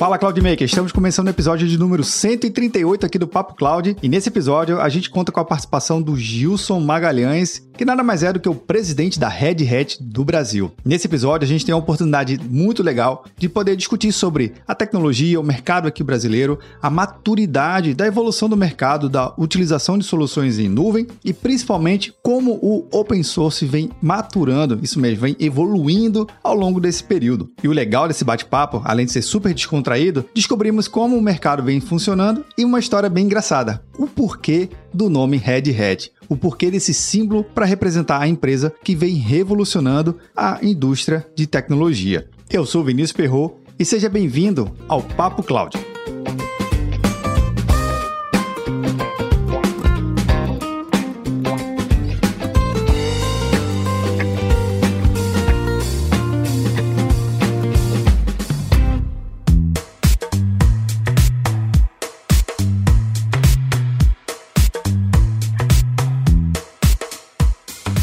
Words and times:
Fala 0.00 0.16
Cloudmaker, 0.16 0.64
estamos 0.64 0.92
começando 0.92 1.26
o 1.26 1.30
episódio 1.30 1.68
de 1.68 1.76
número 1.76 2.02
138 2.02 3.04
aqui 3.04 3.18
do 3.18 3.28
Papo 3.28 3.54
Cloud 3.54 3.98
e 4.02 4.08
nesse 4.08 4.30
episódio 4.30 4.80
a 4.80 4.88
gente 4.88 5.10
conta 5.10 5.30
com 5.30 5.40
a 5.40 5.44
participação 5.44 6.00
do 6.00 6.16
Gilson 6.16 6.80
Magalhães, 6.80 7.68
que 7.76 7.84
nada 7.84 8.02
mais 8.02 8.22
é 8.22 8.32
do 8.32 8.40
que 8.40 8.48
o 8.48 8.54
presidente 8.54 9.20
da 9.20 9.28
Red 9.28 9.56
Hat 9.68 10.02
do 10.02 10.24
Brasil. 10.24 10.72
Nesse 10.82 11.06
episódio 11.06 11.44
a 11.44 11.48
gente 11.48 11.66
tem 11.66 11.74
uma 11.74 11.82
oportunidade 11.82 12.40
muito 12.48 12.82
legal 12.82 13.26
de 13.36 13.46
poder 13.46 13.76
discutir 13.76 14.10
sobre 14.10 14.54
a 14.66 14.74
tecnologia, 14.74 15.38
o 15.38 15.44
mercado 15.44 15.86
aqui 15.86 16.02
brasileiro, 16.02 16.58
a 16.80 16.88
maturidade 16.88 17.92
da 17.92 18.06
evolução 18.06 18.48
do 18.48 18.56
mercado, 18.56 19.06
da 19.06 19.34
utilização 19.36 19.98
de 19.98 20.04
soluções 20.04 20.58
em 20.58 20.68
nuvem 20.70 21.06
e 21.22 21.34
principalmente 21.34 22.10
como 22.22 22.52
o 22.62 22.88
open 22.90 23.22
source 23.22 23.66
vem 23.66 23.90
maturando, 24.00 24.80
isso 24.82 24.98
mesmo, 24.98 25.20
vem 25.20 25.36
evoluindo 25.38 26.26
ao 26.42 26.54
longo 26.54 26.80
desse 26.80 27.04
período. 27.04 27.50
E 27.62 27.68
o 27.68 27.72
legal 27.72 28.08
desse 28.08 28.24
bate-papo, 28.24 28.80
além 28.82 29.04
de 29.04 29.12
ser 29.12 29.20
super 29.20 29.52
descontraído, 29.52 29.89
descontraído, 29.90 30.24
descobrimos 30.34 30.86
como 30.86 31.16
o 31.16 31.22
mercado 31.22 31.62
vem 31.62 31.80
funcionando 31.80 32.44
e 32.56 32.64
uma 32.64 32.78
história 32.78 33.08
bem 33.08 33.24
engraçada. 33.24 33.82
O 33.98 34.06
porquê 34.06 34.68
do 34.92 35.10
nome 35.10 35.36
Red 35.36 35.70
Hat. 35.70 36.10
O 36.28 36.36
porquê 36.36 36.70
desse 36.70 36.94
símbolo 36.94 37.42
para 37.42 37.66
representar 37.66 38.20
a 38.20 38.28
empresa 38.28 38.72
que 38.84 38.94
vem 38.94 39.14
revolucionando 39.14 40.16
a 40.36 40.58
indústria 40.62 41.26
de 41.34 41.46
tecnologia. 41.46 42.28
Eu 42.48 42.64
sou 42.64 42.84
Vinícius 42.84 43.12
Perro 43.12 43.58
e 43.78 43.84
seja 43.84 44.08
bem-vindo 44.08 44.70
ao 44.88 45.02
Papo 45.02 45.42
Cloud. 45.42 45.89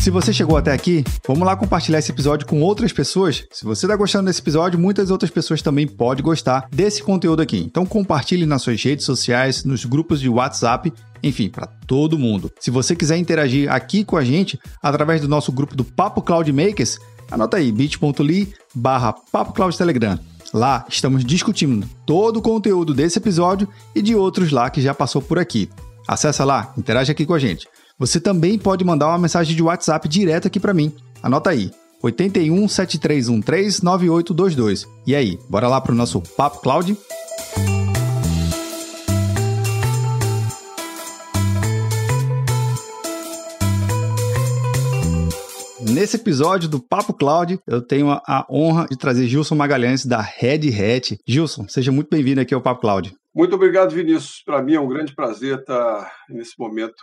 Se 0.07 0.11
você 0.11 0.31
chegou 0.31 0.55
até 0.55 0.71
aqui, 0.71 1.03
vamos 1.27 1.45
lá 1.45 1.53
compartilhar 1.53 1.99
esse 1.99 2.13
episódio 2.13 2.47
com 2.47 2.61
outras 2.61 2.93
pessoas. 2.93 3.43
Se 3.51 3.65
você 3.65 3.85
está 3.85 3.93
gostando 3.93 4.27
desse 4.27 4.39
episódio, 4.39 4.79
muitas 4.79 5.11
outras 5.11 5.29
pessoas 5.29 5.61
também 5.61 5.85
podem 5.85 6.23
gostar 6.23 6.65
desse 6.71 7.03
conteúdo 7.03 7.41
aqui. 7.41 7.57
Então 7.57 7.85
compartilhe 7.85 8.45
nas 8.45 8.61
suas 8.61 8.81
redes 8.81 9.05
sociais, 9.05 9.65
nos 9.65 9.83
grupos 9.83 10.21
de 10.21 10.29
WhatsApp, 10.29 10.93
enfim, 11.21 11.49
para 11.49 11.67
todo 11.67 12.17
mundo. 12.17 12.49
Se 12.57 12.71
você 12.71 12.95
quiser 12.95 13.17
interagir 13.17 13.69
aqui 13.69 14.05
com 14.05 14.15
a 14.15 14.23
gente 14.23 14.57
através 14.81 15.19
do 15.19 15.27
nosso 15.27 15.51
grupo 15.51 15.75
do 15.75 15.83
Papo 15.83 16.21
Cloud 16.21 16.49
Makers, 16.53 16.99
anota 17.29 17.57
aí 17.57 17.69
bit.ly 17.69 18.53
barra 18.73 19.11
Papo 19.11 19.51
Cloud 19.51 19.77
Telegram. 19.77 20.17
Lá 20.53 20.85
estamos 20.87 21.25
discutindo 21.25 21.85
todo 22.05 22.37
o 22.37 22.41
conteúdo 22.41 22.93
desse 22.93 23.19
episódio 23.19 23.67
e 23.93 24.01
de 24.01 24.15
outros 24.15 24.53
lá 24.53 24.69
que 24.69 24.81
já 24.81 24.93
passou 24.93 25.21
por 25.21 25.37
aqui. 25.37 25.69
Acesse 26.07 26.41
lá, 26.43 26.73
interage 26.77 27.11
aqui 27.11 27.25
com 27.25 27.33
a 27.33 27.39
gente. 27.39 27.67
Você 27.99 28.19
também 28.19 28.59
pode 28.59 28.85
mandar 28.85 29.07
uma 29.07 29.17
mensagem 29.17 29.55
de 29.55 29.63
WhatsApp 29.63 30.07
direto 30.07 30.45
aqui 30.45 30.59
para 30.59 30.71
mim. 30.71 30.95
Anota 31.23 31.49
aí. 31.49 31.71
81 32.03 32.67
7313 32.67 33.83
9822. 33.83 34.85
E 35.07 35.15
aí, 35.15 35.39
bora 35.49 35.67
lá 35.67 35.81
pro 35.81 35.95
nosso 35.95 36.21
Papo 36.21 36.61
Cloud? 36.61 36.95
Nesse 45.81 46.17
episódio 46.17 46.69
do 46.69 46.79
Papo 46.79 47.15
Cloud, 47.15 47.59
eu 47.65 47.81
tenho 47.81 48.11
a 48.11 48.45
honra 48.47 48.85
de 48.85 48.95
trazer 48.95 49.25
Gilson 49.25 49.55
Magalhães 49.55 50.05
da 50.05 50.21
Red 50.21 50.69
Hat. 50.69 51.19
Gilson, 51.27 51.67
seja 51.67 51.91
muito 51.91 52.09
bem-vindo 52.11 52.41
aqui 52.41 52.53
ao 52.53 52.61
Papo 52.61 52.81
Cloud. 52.81 53.15
Muito 53.33 53.55
obrigado, 53.55 53.89
Vinícius. 53.89 54.43
Para 54.45 54.61
mim 54.61 54.75
é 54.75 54.79
um 54.79 54.87
grande 54.87 55.15
prazer 55.15 55.57
estar 55.57 56.11
nesse 56.29 56.53
momento 56.59 56.93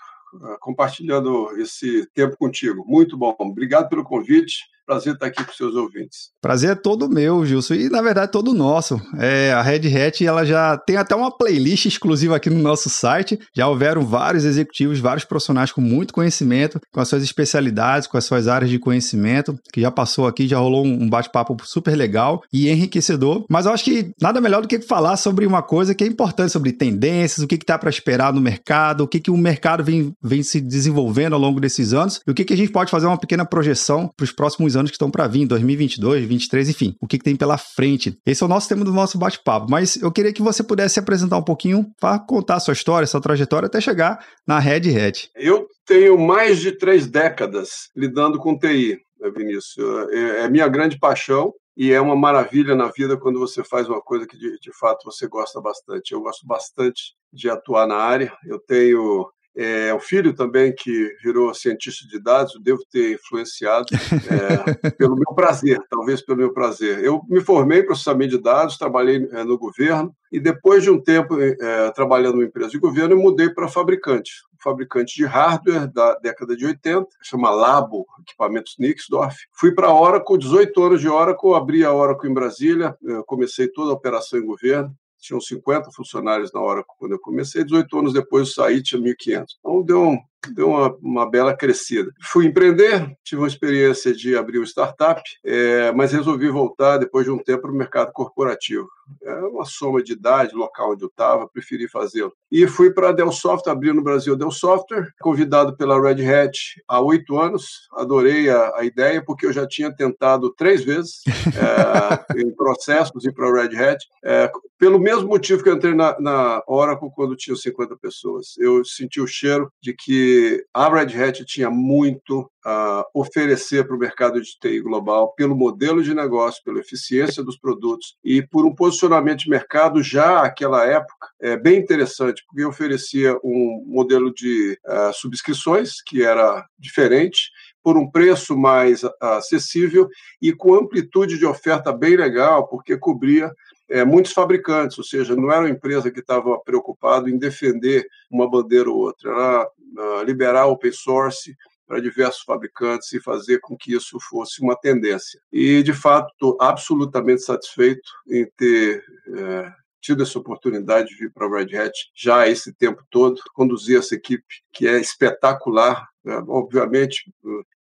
compartilhando 0.60 1.50
esse 1.58 2.06
tempo 2.14 2.36
contigo. 2.36 2.84
Muito 2.86 3.16
bom. 3.16 3.34
Obrigado 3.38 3.88
pelo 3.88 4.04
convite. 4.04 4.64
Prazer 4.86 5.14
estar 5.14 5.26
aqui 5.26 5.42
com 5.42 5.52
seus 5.52 5.74
ouvintes. 5.74 6.28
Prazer 6.42 6.72
é 6.72 6.74
todo 6.74 7.08
meu, 7.08 7.44
Gilson, 7.46 7.74
e 7.74 7.88
na 7.88 8.02
verdade 8.02 8.30
todo 8.30 8.52
nosso. 8.52 9.00
É, 9.18 9.50
a 9.52 9.62
Red 9.62 9.88
Hat 9.88 10.24
ela 10.24 10.44
já 10.44 10.76
tem 10.76 10.96
até 10.96 11.14
uma 11.14 11.34
playlist 11.34 11.86
exclusiva 11.86 12.36
aqui 12.36 12.50
no 12.50 12.60
nosso 12.60 12.90
site. 12.90 13.38
Já 13.56 13.66
houveram 13.66 14.04
vários 14.04 14.44
executivos, 14.44 15.00
vários 15.00 15.24
profissionais 15.24 15.72
com 15.72 15.80
muito 15.80 16.12
conhecimento, 16.12 16.78
com 16.92 17.00
as 17.00 17.08
suas 17.08 17.22
especialidades, 17.22 18.06
com 18.06 18.18
as 18.18 18.26
suas 18.26 18.46
áreas 18.46 18.70
de 18.70 18.78
conhecimento, 18.78 19.58
que 19.72 19.80
já 19.80 19.90
passou 19.90 20.26
aqui, 20.26 20.46
já 20.46 20.58
rolou 20.58 20.84
um 20.84 21.08
bate-papo 21.08 21.56
super 21.64 21.96
legal 21.96 22.42
e 22.52 22.68
enriquecedor. 22.68 23.46
Mas 23.48 23.64
eu 23.64 23.72
acho 23.72 23.84
que 23.84 24.12
nada 24.20 24.38
melhor 24.38 24.60
do 24.60 24.68
que 24.68 24.80
falar 24.80 25.16
sobre 25.16 25.46
uma 25.46 25.62
coisa 25.62 25.94
que 25.94 26.04
é 26.04 26.06
importante, 26.06 26.52
sobre 26.52 26.72
tendências, 26.72 27.42
o 27.42 27.46
que 27.46 27.54
está 27.54 27.78
para 27.78 27.88
esperar 27.88 28.34
no 28.34 28.40
mercado, 28.40 29.04
o 29.04 29.08
que, 29.08 29.18
que 29.18 29.30
o 29.30 29.36
mercado 29.36 29.82
vem, 29.82 30.12
vem 30.22 30.42
se 30.42 30.60
desenvolvendo 30.60 31.32
ao 31.32 31.40
longo 31.40 31.58
desses 31.58 31.94
anos 31.94 32.20
e 32.26 32.30
o 32.30 32.34
que, 32.34 32.44
que 32.44 32.52
a 32.52 32.56
gente 32.56 32.70
pode 32.70 32.90
fazer 32.90 33.06
uma 33.06 33.18
pequena 33.18 33.46
projeção 33.46 34.10
para 34.14 34.24
os 34.24 34.32
próximos 34.32 34.73
anos 34.76 34.90
que 34.90 34.94
estão 34.94 35.10
para 35.10 35.26
vir, 35.26 35.46
2022, 35.46 36.20
2023, 36.20 36.68
enfim, 36.70 36.96
o 37.00 37.06
que, 37.06 37.18
que 37.18 37.24
tem 37.24 37.36
pela 37.36 37.58
frente. 37.58 38.18
Esse 38.26 38.42
é 38.42 38.46
o 38.46 38.48
nosso 38.48 38.68
tema 38.68 38.84
do 38.84 38.92
nosso 38.92 39.18
bate-papo, 39.18 39.66
mas 39.70 39.96
eu 39.96 40.10
queria 40.10 40.32
que 40.32 40.42
você 40.42 40.62
pudesse 40.62 40.94
se 40.94 41.00
apresentar 41.00 41.36
um 41.36 41.42
pouquinho 41.42 41.86
para 42.00 42.18
contar 42.18 42.60
sua 42.60 42.72
história, 42.72 43.06
sua 43.06 43.20
trajetória 43.20 43.66
até 43.66 43.80
chegar 43.80 44.24
na 44.46 44.58
Red 44.58 44.96
Hat. 44.96 45.30
Eu 45.34 45.66
tenho 45.86 46.18
mais 46.18 46.60
de 46.60 46.72
três 46.72 47.06
décadas 47.06 47.90
lidando 47.96 48.38
com 48.38 48.58
TI, 48.58 48.98
né, 49.20 49.30
Vinícius. 49.30 49.76
É, 50.10 50.44
é 50.44 50.48
minha 50.48 50.68
grande 50.68 50.98
paixão 50.98 51.52
e 51.76 51.92
é 51.92 52.00
uma 52.00 52.14
maravilha 52.14 52.74
na 52.74 52.88
vida 52.88 53.16
quando 53.16 53.38
você 53.38 53.64
faz 53.64 53.88
uma 53.88 54.00
coisa 54.00 54.26
que 54.26 54.38
de, 54.38 54.58
de, 54.60 54.72
fato 54.78 55.04
você 55.04 55.26
gosta 55.26 55.60
bastante. 55.60 56.12
Eu 56.12 56.20
gosto 56.20 56.46
bastante 56.46 57.14
de 57.32 57.50
atuar 57.50 57.86
na 57.86 57.96
área. 57.96 58.32
Eu 58.46 58.60
tenho 58.60 59.28
é, 59.56 59.94
o 59.94 60.00
filho 60.00 60.34
também 60.34 60.74
que 60.74 61.16
virou 61.22 61.54
cientista 61.54 62.06
de 62.08 62.18
dados, 62.18 62.54
eu 62.54 62.60
devo 62.60 62.84
ter 62.90 63.14
influenciado 63.14 63.86
é, 63.94 64.90
pelo 64.98 65.14
meu 65.14 65.32
prazer, 65.34 65.80
talvez 65.88 66.20
pelo 66.20 66.38
meu 66.38 66.52
prazer. 66.52 67.04
Eu 67.04 67.22
me 67.28 67.40
formei 67.40 67.80
em 67.80 67.86
processamento 67.86 68.36
de 68.36 68.42
dados, 68.42 68.76
trabalhei 68.76 69.28
é, 69.32 69.44
no 69.44 69.56
governo 69.56 70.14
e 70.32 70.40
depois 70.40 70.82
de 70.82 70.90
um 70.90 71.00
tempo 71.00 71.40
é, 71.40 71.90
trabalhando 71.92 72.42
em 72.42 72.46
empresa 72.46 72.70
de 72.70 72.78
governo, 72.78 73.14
eu 73.14 73.20
mudei 73.20 73.48
para 73.48 73.68
fabricante, 73.68 74.32
fabricante 74.58 75.14
de 75.14 75.24
hardware 75.24 75.86
da 75.86 76.16
década 76.16 76.56
de 76.56 76.66
80, 76.66 77.06
chama 77.22 77.50
Labo, 77.50 78.04
equipamentos 78.20 78.74
Nixdorf. 78.78 79.36
Fui 79.52 79.72
para 79.72 79.86
a 79.86 79.94
Oracle, 79.94 80.36
18 80.36 80.82
anos 80.82 81.00
de 81.00 81.08
Oracle, 81.08 81.54
abri 81.54 81.84
a 81.84 81.92
Oracle 81.92 82.28
em 82.28 82.34
Brasília, 82.34 82.96
comecei 83.26 83.68
toda 83.68 83.92
a 83.92 83.94
operação 83.94 84.40
em 84.40 84.46
governo, 84.46 84.92
tinham 85.24 85.40
50 85.40 85.90
funcionários 85.90 86.52
na 86.52 86.60
hora 86.60 86.84
quando 86.98 87.12
eu 87.12 87.18
comecei, 87.18 87.64
18 87.64 87.98
anos 87.98 88.12
depois 88.12 88.48
eu 88.48 88.54
saí, 88.54 88.82
tinha 88.82 89.00
1.500. 89.00 89.44
Então 89.58 89.82
deu 89.82 90.02
um, 90.02 90.18
deu 90.52 90.68
uma, 90.68 90.94
uma 91.00 91.30
bela 91.30 91.56
crescida. 91.56 92.10
Fui 92.20 92.46
empreender, 92.46 93.16
tive 93.22 93.40
uma 93.40 93.48
experiência 93.48 94.12
de 94.12 94.36
abrir 94.36 94.58
uma 94.58 94.66
startup, 94.66 95.22
é, 95.44 95.92
mas 95.92 96.12
resolvi 96.12 96.48
voltar 96.48 96.98
depois 96.98 97.24
de 97.24 97.30
um 97.30 97.38
tempo 97.38 97.62
para 97.62 97.70
o 97.70 97.74
mercado 97.74 98.12
corporativo. 98.12 98.88
É 99.22 99.34
uma 99.34 99.64
soma 99.64 100.02
de 100.02 100.12
idade, 100.12 100.54
local 100.54 100.92
onde 100.92 101.04
eu 101.04 101.08
estava, 101.08 101.48
preferi 101.48 101.88
fazê-lo. 101.88 102.32
E 102.50 102.66
fui 102.66 102.92
para 102.92 103.10
a 103.10 103.12
Dell 103.12 103.32
Software, 103.32 103.72
abri 103.72 103.92
no 103.92 104.02
Brasil 104.02 104.34
a 104.34 104.36
Dell 104.36 104.50
Software, 104.50 105.08
convidado 105.20 105.76
pela 105.76 106.00
Red 106.00 106.24
Hat 106.24 106.56
há 106.88 107.00
oito 107.00 107.38
anos. 107.38 107.88
Adorei 107.92 108.48
a, 108.48 108.76
a, 108.76 108.84
ideia, 108.84 109.22
porque 109.22 109.46
eu 109.46 109.52
já 109.52 109.66
tinha 109.66 109.94
tentado 109.94 110.50
três 110.54 110.82
vezes 110.84 111.22
é, 111.26 112.40
em 112.40 112.50
processos 112.54 113.24
ir 113.24 113.32
para 113.32 113.48
a 113.48 113.62
Red 113.62 113.76
Hat, 113.76 114.04
é, 114.24 114.50
pelo 114.78 114.98
mesmo 114.98 115.28
motivo 115.28 115.62
que 115.62 115.68
eu 115.68 115.74
entrei 115.74 115.94
na, 115.94 116.18
na 116.20 116.62
Oracle 116.66 117.10
quando 117.14 117.36
tinha 117.36 117.56
50 117.56 117.96
pessoas. 117.96 118.56
Eu 118.58 118.84
senti 118.84 119.20
o 119.20 119.26
cheiro 119.26 119.70
de 119.82 119.94
que 119.94 120.33
a 120.72 120.88
Red 120.88 121.22
Hat 121.22 121.44
tinha 121.44 121.70
muito 121.70 122.50
a 122.64 123.04
oferecer 123.12 123.86
para 123.86 123.94
o 123.94 123.98
mercado 123.98 124.40
de 124.40 124.58
TI 124.58 124.80
global 124.80 125.34
pelo 125.34 125.54
modelo 125.54 126.02
de 126.02 126.14
negócio, 126.14 126.62
pela 126.64 126.80
eficiência 126.80 127.42
dos 127.42 127.58
produtos 127.58 128.16
e 128.24 128.42
por 128.42 128.64
um 128.64 128.74
posicionamento 128.74 129.40
de 129.40 129.50
mercado 129.50 130.02
já 130.02 130.42
naquela 130.42 130.86
época 130.86 131.28
é, 131.40 131.56
bem 131.58 131.78
interessante, 131.78 132.42
porque 132.46 132.64
oferecia 132.64 133.38
um 133.44 133.84
modelo 133.86 134.32
de 134.32 134.78
uh, 134.86 135.12
subscrições 135.12 136.02
que 136.02 136.22
era 136.22 136.64
diferente, 136.78 137.50
por 137.82 137.98
um 137.98 138.10
preço 138.10 138.56
mais 138.56 139.02
acessível 139.20 140.08
e 140.40 140.54
com 140.54 140.74
amplitude 140.74 141.38
de 141.38 141.44
oferta 141.44 141.92
bem 141.92 142.16
legal, 142.16 142.66
porque 142.66 142.96
cobria 142.96 143.52
é, 143.88 144.04
muitos 144.04 144.32
fabricantes, 144.32 144.98
ou 144.98 145.04
seja, 145.04 145.36
não 145.36 145.50
era 145.50 145.62
uma 145.62 145.70
empresa 145.70 146.10
que 146.10 146.20
estava 146.20 146.58
preocupada 146.60 147.28
em 147.28 147.38
defender 147.38 148.06
uma 148.30 148.48
bandeira 148.48 148.90
ou 148.90 148.96
outra, 148.96 149.30
era 149.30 149.66
uh, 149.66 150.22
liberar 150.24 150.66
open 150.66 150.92
source 150.92 151.54
para 151.86 152.00
diversos 152.00 152.42
fabricantes 152.42 153.12
e 153.12 153.20
fazer 153.20 153.60
com 153.60 153.76
que 153.76 153.94
isso 153.94 154.18
fosse 154.20 154.62
uma 154.62 154.74
tendência. 154.74 155.38
E, 155.52 155.82
de 155.82 155.92
fato, 155.92 156.32
estou 156.32 156.56
absolutamente 156.60 157.42
satisfeito 157.42 158.10
em 158.26 158.48
ter 158.56 159.04
é, 159.36 159.72
tido 160.00 160.22
essa 160.22 160.38
oportunidade 160.38 161.08
de 161.08 161.16
vir 161.16 161.32
para 161.32 161.46
a 161.46 161.50
Red 161.50 161.76
Hat 161.76 161.92
já 162.14 162.48
esse 162.48 162.72
tempo 162.72 163.02
todo, 163.10 163.40
conduzir 163.54 163.98
essa 163.98 164.14
equipe 164.14 164.44
que 164.72 164.86
é 164.86 164.98
espetacular, 164.98 166.08
obviamente, 166.48 167.32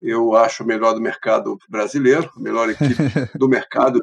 eu 0.01 0.35
acho 0.35 0.63
o 0.63 0.67
melhor 0.67 0.93
do 0.93 1.01
mercado 1.01 1.57
brasileiro, 1.69 2.29
a 2.35 2.39
melhor 2.39 2.69
equipe 2.69 2.95
do 3.37 3.47
mercado, 3.47 4.01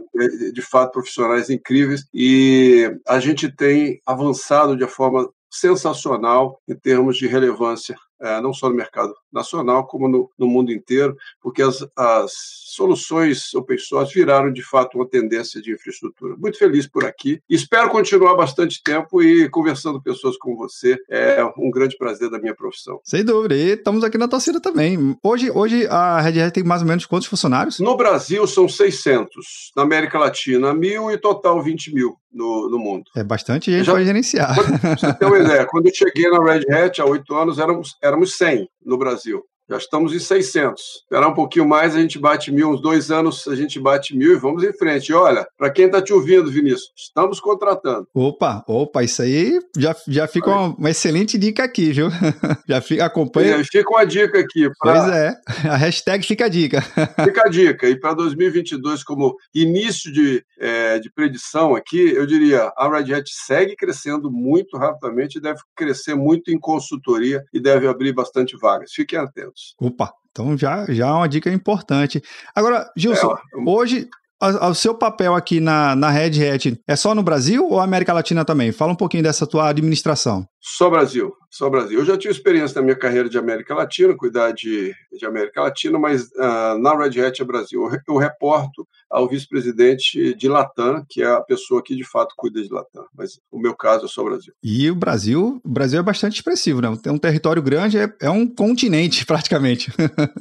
de 0.53 0.63
fato, 0.63 0.93
profissionais 0.93 1.51
incríveis, 1.51 2.07
e 2.13 2.91
a 3.07 3.21
gente 3.21 3.55
tem 3.55 4.01
avançado 4.07 4.77
de 4.77 4.87
forma 4.87 5.29
sensacional 5.51 6.61
em 6.69 6.77
termos 6.77 7.17
de 7.17 7.27
relevância 7.27 7.95
é, 7.95 8.10
não 8.43 8.53
só 8.53 8.69
no 8.69 8.75
mercado 8.75 9.15
nacional, 9.33 9.87
como 9.87 10.09
no, 10.09 10.31
no 10.39 10.47
mundo 10.47 10.73
inteiro, 10.73 11.17
porque 11.41 11.63
as, 11.63 11.87
as, 11.97 12.33
soluções 12.71 13.53
open 13.55 13.79
source 13.79 14.15
viraram, 14.15 14.53
de 14.53 14.63
fato, 14.63 14.97
uma 14.97 15.09
tendência 15.09 15.61
de 15.61 15.73
infraestrutura. 15.73 16.37
Muito 16.37 16.57
feliz 16.57 16.87
por 16.87 17.05
aqui. 17.05 17.41
Espero 17.49 17.91
continuar 17.91 18.37
bastante 18.37 18.81
tempo 18.83 19.23
e 19.23 19.49
conversando 19.49 19.99
com 19.99 20.03
pessoas 20.03 20.37
como 20.37 20.57
você. 20.57 20.97
É 21.09 21.45
um 21.59 21.71
grande 21.71 21.97
prazer 21.97 22.31
da 22.31 22.39
minha 22.39 22.55
profissão. 22.55 23.01
Sem 23.05 23.25
dúvida. 23.25 23.57
E 23.57 23.73
estamos 23.73 24.05
aqui 24.05 24.17
na 24.17 24.29
torcida 24.29 24.61
também. 24.61 25.17
Hoje, 25.23 25.51
hoje 25.51 25.87
a 25.89 26.21
Red 26.21 26.41
Hat 26.41 26.55
tem 26.55 26.65
mais 26.65 26.83
ou 26.83 26.89
menos 26.89 27.07
quantos 27.07 27.27
funcionários? 27.27 27.81
No 27.81 27.97
Brasil, 27.97 28.47
são 28.47 28.69
600. 28.69 29.73
Na 29.77 29.83
América 29.83 30.19
Latina, 30.19 30.73
mil 30.73 31.11
e 31.11 31.19
total 31.19 31.63
20 31.63 31.93
mil 31.93 32.17
no, 32.33 32.69
no 32.69 32.79
mundo. 32.79 33.05
É 33.17 33.25
bastante 33.25 33.71
gente 33.71 33.91
para 33.91 34.05
gerenciar. 34.05 34.55
Quando, 34.55 34.99
você 34.99 35.15
tem 35.15 35.29
uma 35.29 35.39
ideia, 35.41 35.67
quando 35.67 35.87
eu 35.87 35.95
cheguei 35.95 36.31
na 36.31 36.43
Red 36.43 36.65
Hat 36.73 37.01
há 37.01 37.05
oito 37.05 37.35
anos, 37.35 37.59
éramos, 37.59 37.97
éramos 38.03 38.37
100 38.37 38.69
no 38.85 38.99
Brasil. 38.99 39.43
Já 39.71 39.77
estamos 39.77 40.13
em 40.13 40.19
600. 40.19 40.83
Esperar 41.05 41.29
um 41.29 41.35
pouquinho 41.35 41.65
mais, 41.65 41.95
a 41.95 42.01
gente 42.01 42.19
bate 42.19 42.51
mil. 42.51 42.71
Uns 42.71 42.83
dois 42.83 43.09
anos 43.13 43.47
a 43.47 43.55
gente 43.55 43.79
bate 43.79 44.17
mil 44.17 44.33
e 44.33 44.37
vamos 44.37 44.65
em 44.65 44.73
frente. 44.73 45.11
E 45.11 45.15
olha, 45.15 45.47
para 45.57 45.71
quem 45.71 45.87
está 45.87 46.03
te 46.03 46.13
ouvindo, 46.13 46.51
Vinícius, 46.51 46.91
estamos 46.97 47.39
contratando. 47.39 48.09
Opa, 48.13 48.65
opa, 48.67 49.05
isso 49.05 49.23
aí 49.23 49.61
já, 49.79 49.95
já 50.09 50.27
fica 50.27 50.51
uma, 50.51 50.75
uma, 50.75 50.91
excelente 50.91 51.39
dica 51.39 51.63
aqui, 51.63 51.93
viu? 51.93 52.09
já 52.69 52.81
fica, 52.81 53.05
acompanha. 53.05 53.61
É, 53.61 53.65
fica 53.65 53.89
uma 53.91 54.05
dica 54.05 54.41
aqui. 54.41 54.69
Pra... 54.81 54.93
Pois 54.93 55.15
é, 55.15 55.41
a 55.69 55.77
hashtag 55.77 56.27
fica 56.27 56.47
a 56.47 56.49
dica. 56.49 56.83
fica 57.23 57.43
a 57.47 57.49
dica. 57.49 57.89
E 57.89 57.97
para 57.97 58.15
2022, 58.15 59.05
como 59.05 59.37
início 59.55 60.13
de, 60.13 60.45
é, 60.59 60.99
de 60.99 61.13
predição 61.13 61.77
aqui, 61.77 62.11
eu 62.13 62.27
diria, 62.27 62.73
a 62.77 62.89
Red 62.89 63.15
Hat 63.15 63.31
segue 63.31 63.77
crescendo 63.77 64.33
muito 64.33 64.77
rapidamente, 64.77 65.41
deve 65.41 65.61
crescer 65.77 66.17
muito 66.17 66.51
em 66.51 66.59
consultoria 66.59 67.41
e 67.55 67.61
deve 67.61 67.87
abrir 67.87 68.13
bastante 68.13 68.57
vagas. 68.61 68.91
Fiquem 68.93 69.17
atentos. 69.17 69.60
Opa, 69.81 70.13
então 70.31 70.57
já, 70.57 70.87
já 70.89 71.09
é 71.09 71.13
uma 71.13 71.29
dica 71.29 71.51
importante. 71.51 72.23
Agora, 72.55 72.91
Gilson, 72.97 73.33
é, 73.33 73.39
hoje 73.67 74.09
o 74.41 74.75
seu 74.75 74.95
papel 74.95 75.35
aqui 75.35 75.61
na, 75.61 75.95
na 75.95 76.11
Red 76.11 76.49
Hat 76.49 76.81
é 76.87 76.97
só 76.97 77.15
no 77.15 77.23
Brasil 77.23 77.69
ou 77.69 77.79
América 77.79 78.13
Latina 78.13 78.45
também? 78.45 78.73
Fala 78.73 78.93
um 78.93 78.97
pouquinho 78.97 79.23
dessa 79.23 79.47
tua 79.47 79.69
administração. 79.69 80.47
Só 80.61 80.91
Brasil, 80.91 81.35
só 81.51 81.71
Brasil. 81.71 81.99
Eu 81.99 82.05
já 82.05 82.19
tive 82.19 82.33
experiência 82.33 82.77
na 82.77 82.85
minha 82.85 82.97
carreira 82.97 83.29
de 83.29 83.39
América 83.39 83.75
Latina, 83.75 84.15
cuidar 84.15 84.53
de, 84.53 84.95
de 85.11 85.25
América 85.25 85.63
Latina, 85.63 85.99
mas 85.99 86.27
uh, 86.33 86.79
na 86.79 86.97
Red 86.97 87.21
Hat 87.21 87.41
é 87.41 87.45
Brasil. 87.45 87.83
Eu, 87.83 87.99
eu 88.07 88.17
reporto 88.19 88.87
ao 89.11 89.27
vice-presidente 89.27 90.35
de 90.35 90.49
Latam, 90.49 91.05
que 91.09 91.23
é 91.23 91.27
a 91.27 91.41
pessoa 91.41 91.83
que 91.83 91.97
de 91.97 92.05
fato 92.05 92.35
cuida 92.37 92.63
de 92.63 92.73
Latam. 92.73 93.07
Mas 93.17 93.41
o 93.51 93.59
meu 93.59 93.75
caso 93.75 94.05
é 94.05 94.09
só 94.09 94.23
Brasil. 94.23 94.53
E 94.63 94.91
o 94.91 94.95
Brasil, 94.95 95.61
o 95.65 95.69
Brasil 95.69 95.99
é 95.99 96.03
bastante 96.03 96.37
expressivo, 96.37 96.81
né? 96.83 96.97
Tem 97.03 97.13
um 97.13 97.19
território 97.19 97.63
grande, 97.63 97.99
é, 97.99 98.13
é 98.21 98.31
um 98.31 98.47
continente 98.47 99.25
praticamente. 99.27 99.91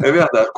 é 0.03 0.11
verdade. 0.11 0.49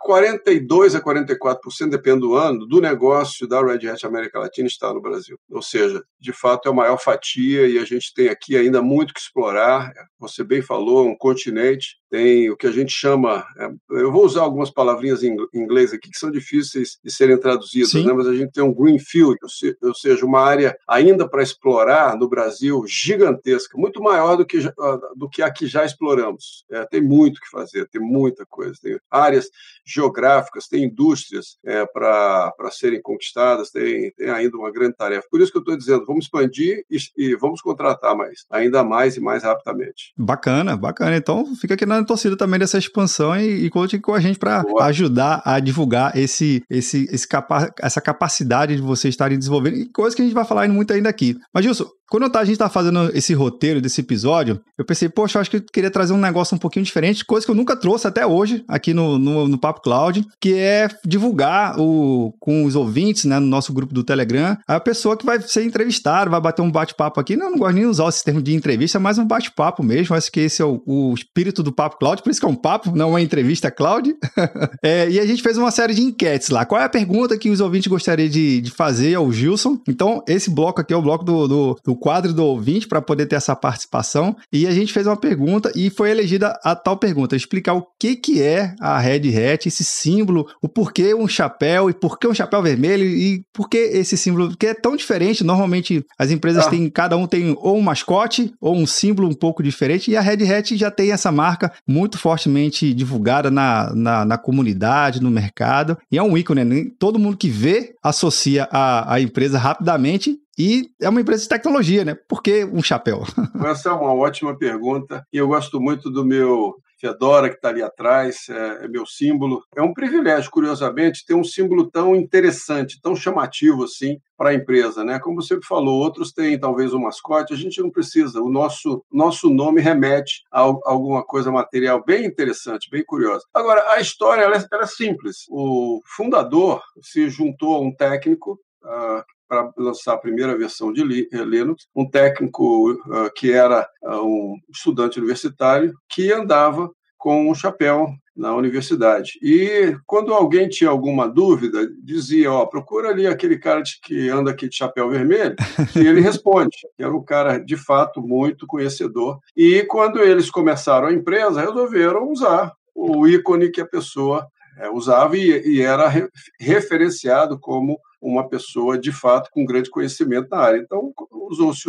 42 0.00 0.94
a 0.96 1.00
44%, 1.00 1.88
depende 1.88 2.20
do 2.20 2.34
ano, 2.34 2.66
do 2.66 2.80
negócio 2.80 3.46
da 3.46 3.64
Red 3.64 3.88
Hat 3.88 4.04
América 4.04 4.40
Latina 4.40 4.66
está 4.66 4.92
no 4.92 5.00
Brasil. 5.00 5.38
Ou 5.50 5.62
seja, 5.62 6.02
de 6.20 6.32
fato 6.32 6.68
é 6.68 6.72
a 6.72 6.74
maior 6.74 6.98
fatia 6.98 7.66
e 7.66 7.78
a 7.78 7.84
gente 7.84 8.12
tem 8.12 8.28
aqui 8.28 8.56
ainda 8.56 8.82
muito 8.88 9.12
que 9.12 9.20
explorar. 9.20 9.92
Você 10.18 10.42
bem 10.42 10.62
falou, 10.62 11.06
um 11.06 11.16
continente 11.16 11.96
tem 12.10 12.50
o 12.50 12.56
que 12.56 12.66
a 12.66 12.72
gente 12.72 12.92
chama, 12.92 13.44
é, 13.58 13.70
eu 13.90 14.10
vou 14.10 14.24
usar 14.24 14.42
algumas 14.42 14.70
palavrinhas 14.70 15.22
em 15.22 15.36
inglês 15.54 15.92
aqui 15.92 16.10
que 16.10 16.18
são 16.18 16.30
difíceis 16.30 16.98
de 17.02 17.12
serem 17.12 17.38
traduzidas, 17.38 17.92
né? 17.94 18.12
mas 18.12 18.26
a 18.26 18.34
gente 18.34 18.52
tem 18.52 18.64
um 18.64 18.72
greenfield, 18.72 19.38
ou 19.82 19.94
seja, 19.94 20.24
uma 20.24 20.40
área 20.40 20.76
ainda 20.86 21.28
para 21.28 21.42
explorar 21.42 22.16
no 22.16 22.28
Brasil 22.28 22.84
gigantesca, 22.86 23.78
muito 23.78 24.02
maior 24.02 24.36
do 24.36 24.46
que, 24.46 24.58
ah, 24.58 24.98
do 25.16 25.28
que 25.28 25.42
a 25.42 25.50
que 25.50 25.66
já 25.66 25.84
exploramos. 25.84 26.64
É, 26.70 26.84
tem 26.86 27.00
muito 27.00 27.40
que 27.40 27.50
fazer, 27.50 27.88
tem 27.88 28.00
muita 28.00 28.46
coisa, 28.46 28.74
tem 28.82 28.98
áreas 29.10 29.48
geográficas, 29.84 30.66
tem 30.66 30.84
indústrias 30.84 31.58
é, 31.64 31.84
para 31.86 32.52
serem 32.70 33.00
conquistadas, 33.00 33.70
tem, 33.70 34.12
tem 34.12 34.30
ainda 34.30 34.56
uma 34.56 34.70
grande 34.70 34.96
tarefa. 34.96 35.26
Por 35.30 35.40
isso 35.40 35.52
que 35.52 35.58
eu 35.58 35.62
estou 35.62 35.76
dizendo, 35.76 36.06
vamos 36.06 36.24
expandir 36.24 36.84
e, 36.90 36.98
e 37.16 37.36
vamos 37.36 37.60
contratar 37.60 38.16
mais, 38.16 38.44
ainda 38.50 38.82
mais 38.82 39.16
e 39.16 39.20
mais 39.20 39.42
rapidamente. 39.42 40.12
Bacana, 40.16 40.76
bacana. 40.76 41.16
Então 41.16 41.54
fica 41.56 41.74
aqui 41.74 41.86
na 41.86 41.97
na 42.00 42.06
torcida 42.06 42.36
também 42.36 42.58
dessa 42.58 42.78
expansão 42.78 43.36
e, 43.36 43.66
e 43.66 43.70
conte 43.70 43.98
com 43.98 44.14
a 44.14 44.20
gente 44.20 44.38
para 44.38 44.64
ajudar 44.80 45.42
a 45.44 45.60
divulgar 45.60 46.16
esse, 46.16 46.62
esse, 46.70 47.08
esse 47.10 47.26
capa 47.26 47.72
essa 47.80 48.00
capacidade 48.00 48.76
de 48.76 48.82
vocês 48.82 49.12
estarem 49.12 49.38
desenvolvendo, 49.38 49.76
e 49.76 49.86
coisa 49.90 50.14
que 50.14 50.22
a 50.22 50.24
gente 50.24 50.34
vai 50.34 50.44
falar 50.44 50.68
muito 50.68 50.92
ainda 50.92 51.08
aqui. 51.08 51.36
Mas, 51.52 51.64
Gilson, 51.64 51.86
quando 52.10 52.34
a 52.36 52.44
gente 52.44 52.58
tá 52.58 52.68
fazendo 52.68 53.10
esse 53.14 53.34
roteiro 53.34 53.80
desse 53.80 54.00
episódio, 54.00 54.60
eu 54.76 54.84
pensei, 54.84 55.08
poxa, 55.08 55.38
eu 55.38 55.40
acho 55.40 55.50
que 55.50 55.56
eu 55.58 55.62
queria 55.62 55.90
trazer 55.90 56.12
um 56.12 56.18
negócio 56.18 56.54
um 56.54 56.58
pouquinho 56.58 56.84
diferente, 56.84 57.24
coisa 57.24 57.44
que 57.44 57.50
eu 57.50 57.56
nunca 57.56 57.76
trouxe 57.76 58.06
até 58.06 58.26
hoje 58.26 58.64
aqui 58.66 58.94
no, 58.94 59.18
no, 59.18 59.48
no 59.48 59.58
Papo 59.58 59.82
Cloud, 59.82 60.26
que 60.40 60.54
é 60.54 60.88
divulgar 61.04 61.78
o, 61.78 62.34
com 62.40 62.64
os 62.64 62.74
ouvintes, 62.74 63.24
né, 63.24 63.38
no 63.38 63.46
nosso 63.46 63.72
grupo 63.72 63.92
do 63.92 64.02
Telegram, 64.02 64.56
a 64.66 64.80
pessoa 64.80 65.16
que 65.16 65.26
vai 65.26 65.40
ser 65.40 65.64
entrevistada, 65.64 66.30
vai 66.30 66.40
bater 66.40 66.62
um 66.62 66.70
bate-papo 66.70 67.20
aqui. 67.20 67.36
Não, 67.36 67.50
não 67.50 67.58
gosto 67.58 67.74
nem 67.74 67.84
de 67.84 67.90
usar 67.90 68.08
esse 68.08 68.24
termo 68.24 68.40
de 68.40 68.54
entrevista, 68.54 68.98
mas 68.98 69.18
um 69.18 69.26
bate-papo 69.26 69.82
mesmo. 69.82 70.16
Acho 70.16 70.32
que 70.32 70.40
esse 70.40 70.62
é 70.62 70.64
o, 70.64 70.82
o, 70.86 71.14
espírito 71.14 71.62
do 71.62 71.72
Papo 71.72 71.98
Cloud, 71.98 72.22
por 72.22 72.30
isso 72.30 72.40
que 72.40 72.46
é 72.46 72.48
um 72.48 72.54
papo, 72.54 72.94
não 72.96 73.10
uma 73.10 73.20
entrevista 73.20 73.70
Cloud. 73.70 74.14
é, 74.82 75.10
e 75.10 75.20
a 75.20 75.26
gente 75.26 75.42
fez 75.42 75.58
uma 75.58 75.70
série 75.70 75.94
de 75.94 76.02
enquetes 76.02 76.48
lá. 76.48 76.64
Qual 76.64 76.80
é 76.80 76.84
a 76.84 76.88
pergunta 76.88 77.36
que 77.36 77.50
os 77.50 77.60
ouvintes 77.60 77.88
gostariam 77.88 78.28
de, 78.28 78.60
de 78.60 78.70
fazer 78.70 79.14
ao 79.14 79.30
Gilson? 79.30 79.78
Então, 79.88 80.22
esse 80.26 80.50
bloco 80.50 80.80
aqui 80.80 80.92
é 80.92 80.96
o 80.96 81.02
bloco 81.02 81.24
do, 81.24 81.48
do, 81.48 81.80
do 81.84 81.96
quadro 81.98 82.32
do 82.32 82.44
ouvinte 82.44 82.86
para 82.86 83.02
poder 83.02 83.26
ter 83.26 83.36
essa 83.36 83.54
participação. 83.56 84.36
E 84.52 84.66
a 84.66 84.70
gente 84.70 84.92
fez 84.92 85.06
uma 85.06 85.16
pergunta 85.16 85.72
e 85.74 85.90
foi 85.90 86.10
elegida 86.10 86.58
a 86.62 86.74
tal 86.74 86.96
pergunta: 86.96 87.36
explicar 87.36 87.74
o 87.74 87.86
que, 87.98 88.16
que 88.16 88.42
é 88.42 88.74
a 88.80 88.98
Red 88.98 89.28
Hat, 89.36 89.66
esse 89.66 89.84
símbolo, 89.84 90.46
o 90.62 90.68
porquê 90.68 91.14
um 91.14 91.28
chapéu 91.28 91.90
e 91.90 91.94
por 91.94 92.18
que 92.18 92.26
um 92.26 92.34
chapéu 92.34 92.62
vermelho 92.62 93.04
e 93.04 93.42
por 93.52 93.68
que 93.68 93.78
esse 93.78 94.16
símbolo, 94.16 94.56
que 94.56 94.66
é 94.66 94.74
tão 94.74 94.96
diferente. 94.96 95.44
Normalmente 95.44 96.04
as 96.18 96.30
empresas 96.30 96.66
ah. 96.66 96.70
têm, 96.70 96.88
cada 96.90 97.16
um 97.16 97.26
tem 97.26 97.56
ou 97.58 97.76
um 97.76 97.82
mascote 97.82 98.52
ou 98.60 98.76
um 98.76 98.86
símbolo 98.86 99.28
um 99.28 99.34
pouco 99.34 99.62
diferente, 99.62 100.10
e 100.10 100.16
a 100.16 100.20
Red 100.20 100.50
Hat 100.52 100.76
já 100.76 100.90
tem 100.90 101.12
essa 101.12 101.30
marca 101.32 101.72
muito 101.86 102.18
fortemente 102.18 102.92
divulgada 102.94 103.50
na, 103.50 103.92
na, 103.94 104.24
na 104.24 104.38
comunidade, 104.38 105.22
no 105.22 105.30
mercado, 105.30 105.96
e 106.10 106.18
é 106.18 106.22
um 106.22 106.36
ícone, 106.36 106.64
né? 106.64 106.84
Todo 106.98 107.18
mundo 107.18 107.36
que 107.36 107.48
vê 107.48 107.94
associa 108.02 108.68
a, 108.70 109.14
a 109.14 109.20
empresa 109.20 109.58
rapidamente 109.58 110.38
e 110.58 110.90
é 111.00 111.08
uma 111.08 111.20
empresa 111.20 111.44
de 111.44 111.48
tecnologia, 111.48 112.04
né? 112.04 112.14
Por 112.14 112.42
que 112.42 112.64
um 112.64 112.82
chapéu? 112.82 113.22
Essa 113.64 113.90
é 113.90 113.92
uma 113.92 114.12
ótima 114.12 114.58
pergunta. 114.58 115.24
E 115.32 115.36
eu 115.36 115.46
gosto 115.46 115.80
muito 115.80 116.10
do 116.10 116.24
meu 116.24 116.74
Fedora, 117.00 117.48
que 117.48 117.54
está 117.54 117.68
ali 117.68 117.80
atrás, 117.80 118.48
é, 118.48 118.84
é, 118.84 118.88
meu 118.88 119.06
símbolo. 119.06 119.62
É 119.74 119.80
um 119.80 119.94
privilégio, 119.94 120.50
curiosamente, 120.50 121.24
ter 121.24 121.34
um 121.34 121.44
símbolo 121.44 121.88
tão 121.88 122.16
interessante, 122.16 123.00
tão 123.00 123.14
chamativo 123.14 123.84
assim 123.84 124.18
para 124.36 124.50
a 124.50 124.54
empresa, 124.54 125.04
né? 125.04 125.20
Como 125.20 125.40
você 125.40 125.60
falou, 125.62 126.00
outros 126.00 126.32
têm 126.32 126.58
talvez 126.58 126.92
um 126.92 127.00
mascote, 127.00 127.54
a 127.54 127.56
gente 127.56 127.80
não 127.80 127.90
precisa. 127.90 128.40
O 128.40 128.50
nosso 128.50 129.04
nosso 129.12 129.48
nome 129.48 129.80
remete 129.80 130.42
a, 130.50 130.60
alguma 130.60 131.22
coisa 131.24 131.52
material 131.52 132.02
bem 132.04 132.24
interessante, 132.24 132.90
bem 132.90 133.04
curiosa. 133.04 133.44
Agora, 133.54 133.92
a 133.92 134.00
história 134.00 134.42
ela 134.42 134.56
é, 134.56 134.64
ela 134.72 134.82
é 134.82 134.86
simples. 134.86 135.44
O 135.48 136.00
fundador 136.04 136.82
se 137.00 137.28
juntou 137.28 137.76
a 137.76 137.80
um 137.80 137.94
técnico 137.94 138.58
Uh, 138.80 139.22
para 139.48 139.72
lançar 139.76 140.14
a 140.14 140.18
primeira 140.18 140.56
versão 140.56 140.92
de 140.92 141.28
eh, 141.32 141.44
Linux, 141.44 141.86
um 141.94 142.08
técnico 142.08 142.92
uh, 142.92 143.32
que 143.34 143.52
era 143.52 143.88
uh, 144.02 144.22
um 144.22 144.56
estudante 144.70 145.18
universitário 145.18 145.94
que 146.08 146.32
andava 146.32 146.90
com 147.16 147.50
um 147.50 147.54
chapéu 147.54 148.14
na 148.36 148.54
universidade. 148.54 149.32
E 149.42 149.96
quando 150.06 150.32
alguém 150.32 150.68
tinha 150.68 150.88
alguma 150.88 151.28
dúvida, 151.28 151.90
dizia, 152.04 152.52
ó, 152.52 152.64
procura 152.64 153.08
ali 153.08 153.26
aquele 153.26 153.58
cara 153.58 153.82
que 154.04 154.28
anda 154.30 154.52
aqui 154.52 154.68
de 154.68 154.76
chapéu 154.76 155.10
vermelho, 155.10 155.56
e 155.96 156.06
ele 156.06 156.20
responde. 156.20 156.76
Era 156.96 157.12
um 157.12 157.22
cara, 157.22 157.58
de 157.58 157.76
fato, 157.76 158.22
muito 158.22 158.66
conhecedor. 158.66 159.40
E 159.56 159.82
quando 159.88 160.20
eles 160.20 160.48
começaram 160.48 161.08
a 161.08 161.12
empresa, 161.12 161.60
resolveram 161.60 162.30
usar 162.30 162.72
o 162.94 163.26
ícone 163.26 163.70
que 163.70 163.80
a 163.80 163.86
pessoa 163.86 164.46
é, 164.78 164.88
usava 164.88 165.36
e, 165.36 165.60
e 165.66 165.82
era 165.82 166.06
re, 166.08 166.28
referenciado 166.60 167.58
como 167.58 167.98
uma 168.20 168.48
pessoa 168.48 168.98
de 168.98 169.12
fato 169.12 169.50
com 169.50 169.64
grande 169.64 169.90
conhecimento 169.90 170.48
na 170.50 170.58
área. 170.58 170.78
Então, 170.78 171.12
usou-se 171.30 171.88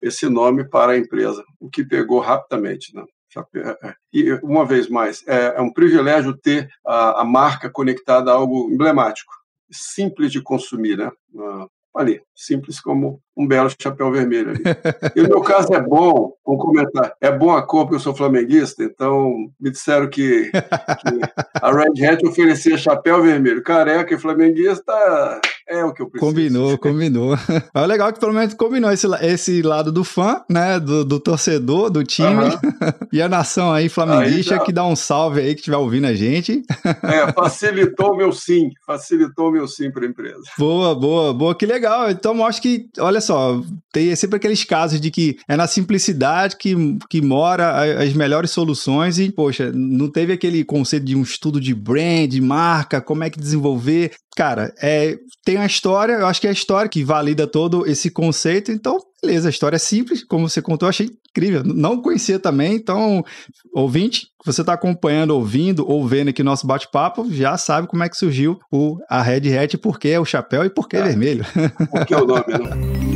esse 0.00 0.28
nome 0.28 0.68
para 0.68 0.92
a 0.92 0.98
empresa, 0.98 1.44
o 1.60 1.68
que 1.68 1.84
pegou 1.84 2.20
rapidamente. 2.20 2.94
Né? 2.94 3.04
É, 3.54 3.88
é. 3.88 3.94
E, 4.12 4.32
uma 4.42 4.66
vez 4.66 4.88
mais, 4.88 5.26
é, 5.26 5.54
é 5.56 5.60
um 5.60 5.72
privilégio 5.72 6.36
ter 6.36 6.68
a, 6.86 7.22
a, 7.22 7.24
marca 7.24 7.70
conectada 7.70 8.30
a 8.30 8.34
algo 8.34 8.70
emblemático, 8.70 9.32
simples 9.70 10.32
de 10.32 10.42
consumir. 10.42 10.98
Né? 10.98 11.10
Ali, 11.94 12.20
simples 12.34 12.80
como 12.80 13.20
um 13.36 13.46
belo 13.46 13.70
chapéu 13.80 14.10
vermelho 14.10 14.50
ali. 14.50 14.62
E 15.16 15.20
o 15.20 15.28
meu 15.28 15.40
caso 15.40 15.72
é 15.74 15.80
bom, 15.80 16.32
um 16.46 16.56
comentário, 16.56 17.12
é 17.20 17.30
bom 17.30 17.50
a 17.50 17.62
cor 17.62 17.82
porque 17.82 17.96
eu 17.96 18.00
sou 18.00 18.14
flamenguista, 18.14 18.82
então 18.82 19.50
me 19.60 19.70
disseram 19.70 20.08
que, 20.08 20.50
que 20.50 21.20
a 21.54 21.72
Red 21.72 22.06
Hat 22.06 22.26
oferecia 22.26 22.76
chapéu 22.76 23.22
vermelho, 23.22 23.62
careca 23.62 24.14
e 24.14 24.18
flamenguista 24.18 24.92
é 25.68 25.84
o 25.84 25.92
que 25.92 26.02
eu 26.02 26.10
preciso. 26.10 26.30
Combinou, 26.30 26.78
combinou. 26.78 27.36
É 27.74 27.86
legal 27.86 28.12
que 28.12 28.20
pelo 28.20 28.32
menos 28.32 28.54
combinou 28.54 28.90
esse, 28.90 29.06
esse 29.22 29.62
lado 29.62 29.90
do 29.90 30.04
fã, 30.04 30.42
né, 30.48 30.78
do, 30.78 31.04
do 31.04 31.18
torcedor, 31.18 31.90
do 31.90 32.04
time, 32.04 32.50
e 33.12 33.20
a 33.20 33.28
nação 33.28 33.72
aí 33.72 33.88
flamenguista 33.88 34.54
aí 34.54 34.58
já... 34.58 34.64
que 34.64 34.72
dá 34.72 34.84
um 34.84 34.94
salve 34.94 35.40
aí 35.40 35.54
que 35.54 35.60
estiver 35.60 35.76
ouvindo 35.76 36.06
a 36.06 36.14
gente. 36.14 36.62
É, 37.02 37.32
facilitou 37.32 38.16
meu 38.16 38.32
sim, 38.32 38.70
facilitou 38.86 39.50
meu 39.50 39.66
sim 39.66 39.90
para 39.90 40.04
a 40.04 40.08
empresa. 40.08 40.42
Boa, 40.58 40.94
boa, 40.94 41.32
boa, 41.32 41.54
que 41.54 41.66
legal. 41.66 41.81
Então, 42.10 42.44
acho 42.44 42.60
que, 42.60 42.88
olha 42.98 43.20
só, 43.20 43.62
tem 43.92 44.14
sempre 44.16 44.36
aqueles 44.36 44.64
casos 44.64 45.00
de 45.00 45.10
que 45.10 45.38
é 45.48 45.56
na 45.56 45.66
simplicidade 45.66 46.56
que, 46.56 46.74
que 47.08 47.20
mora 47.20 48.02
as 48.02 48.12
melhores 48.12 48.50
soluções 48.50 49.18
e, 49.18 49.30
poxa, 49.30 49.70
não 49.72 50.10
teve 50.10 50.32
aquele 50.32 50.64
conceito 50.64 51.04
de 51.04 51.16
um 51.16 51.22
estudo 51.22 51.60
de 51.60 51.74
brand, 51.74 52.34
marca, 52.40 53.00
como 53.00 53.24
é 53.24 53.30
que 53.30 53.38
desenvolver. 53.38 54.12
Cara, 54.36 54.72
é, 54.80 55.18
tem 55.44 55.56
a 55.56 55.66
história, 55.66 56.14
eu 56.14 56.26
acho 56.26 56.40
que 56.40 56.46
é 56.46 56.50
a 56.50 56.54
história 56.54 56.88
que 56.88 57.04
valida 57.04 57.46
todo 57.46 57.86
esse 57.86 58.10
conceito, 58.10 58.72
então, 58.72 58.98
beleza, 59.22 59.48
a 59.48 59.50
história 59.50 59.76
é 59.76 59.78
simples, 59.78 60.24
como 60.24 60.48
você 60.48 60.62
contou, 60.62 60.88
achei 60.88 61.10
incrível. 61.32 61.62
Não 61.64 62.00
conhecia 62.00 62.38
também, 62.38 62.74
então, 62.74 63.24
ouvinte, 63.72 64.28
você 64.44 64.60
está 64.60 64.74
acompanhando, 64.74 65.30
ouvindo 65.30 65.88
ou 65.88 66.06
vendo 66.06 66.28
aqui 66.28 66.42
nosso 66.42 66.66
bate-papo, 66.66 67.26
já 67.32 67.56
sabe 67.56 67.88
como 67.88 68.02
é 68.02 68.08
que 68.08 68.16
surgiu 68.16 68.60
o, 68.70 68.98
a 69.08 69.22
Red 69.22 69.56
Hat, 69.56 69.76
por 69.78 69.98
que 69.98 70.08
é 70.08 70.20
o 70.20 70.24
chapéu 70.24 70.64
e 70.64 70.70
por 70.70 70.88
que 70.88 70.96
é, 70.96 71.00
é 71.00 71.02
vermelho. 71.04 71.44
Por 71.90 72.06
que 72.06 72.14
é 72.14 72.18
o 72.18 72.26
nome, 72.26 72.44
né? 72.48 73.02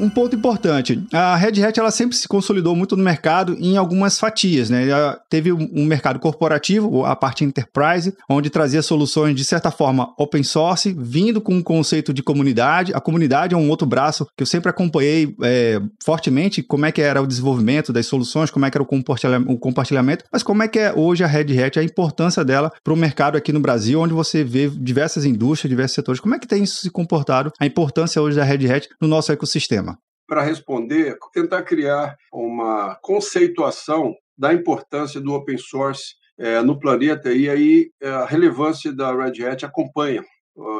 Um 0.00 0.08
ponto 0.08 0.34
importante, 0.34 1.02
a 1.12 1.36
Red 1.36 1.62
Hat 1.62 1.78
ela 1.78 1.90
sempre 1.90 2.16
se 2.16 2.26
consolidou 2.26 2.74
muito 2.74 2.96
no 2.96 3.04
mercado 3.04 3.54
em 3.60 3.76
algumas 3.76 4.18
fatias, 4.18 4.70
né? 4.70 4.88
Ela 4.88 5.20
teve 5.28 5.52
um 5.52 5.84
mercado 5.84 6.18
corporativo, 6.18 7.04
a 7.04 7.14
parte 7.14 7.44
enterprise, 7.44 8.14
onde 8.28 8.48
trazia 8.48 8.80
soluções 8.80 9.36
de 9.36 9.44
certa 9.44 9.70
forma 9.70 10.14
open 10.16 10.42
source, 10.42 10.96
vindo 10.98 11.38
com 11.38 11.54
um 11.54 11.62
conceito 11.62 12.14
de 12.14 12.22
comunidade. 12.22 12.94
A 12.94 13.00
comunidade 13.00 13.54
é 13.54 13.58
um 13.58 13.68
outro 13.68 13.86
braço 13.86 14.26
que 14.34 14.42
eu 14.42 14.46
sempre 14.46 14.70
acompanhei 14.70 15.34
é, 15.42 15.80
fortemente, 16.02 16.62
como 16.62 16.86
é 16.86 16.92
que 16.92 17.02
era 17.02 17.20
o 17.20 17.26
desenvolvimento 17.26 17.92
das 17.92 18.06
soluções, 18.06 18.50
como 18.50 18.64
é 18.64 18.70
que 18.70 18.78
era 18.78 18.82
o 18.82 19.58
compartilhamento, 19.58 20.24
mas 20.32 20.42
como 20.42 20.62
é 20.62 20.68
que 20.68 20.78
é 20.78 20.94
hoje 20.94 21.22
a 21.22 21.26
Red 21.26 21.62
Hat, 21.62 21.78
a 21.78 21.84
importância 21.84 22.42
dela 22.42 22.72
para 22.82 22.94
o 22.94 22.96
mercado 22.96 23.36
aqui 23.36 23.52
no 23.52 23.60
Brasil, 23.60 24.00
onde 24.00 24.14
você 24.14 24.42
vê 24.42 24.70
diversas 24.70 25.26
indústrias, 25.26 25.68
diversos 25.68 25.94
setores. 25.94 26.20
Como 26.20 26.34
é 26.34 26.38
que 26.38 26.48
tem 26.48 26.62
isso 26.62 26.80
se 26.80 26.90
comportado, 26.90 27.52
a 27.60 27.66
importância 27.66 28.22
hoje 28.22 28.36
da 28.36 28.44
Red 28.44 28.72
Hat 28.72 28.88
no 28.98 29.06
nosso 29.06 29.30
ecossistema? 29.30 29.89
Para 30.30 30.42
responder, 30.42 31.18
tentar 31.32 31.64
criar 31.64 32.16
uma 32.32 32.94
conceituação 33.02 34.14
da 34.38 34.54
importância 34.54 35.20
do 35.20 35.34
open 35.34 35.58
source 35.58 36.14
é, 36.38 36.62
no 36.62 36.78
planeta 36.78 37.32
e 37.32 37.50
aí 37.50 37.90
é, 38.00 38.08
a 38.08 38.26
relevância 38.26 38.92
da 38.92 39.12
Red 39.12 39.44
Hat 39.44 39.66
acompanha 39.66 40.24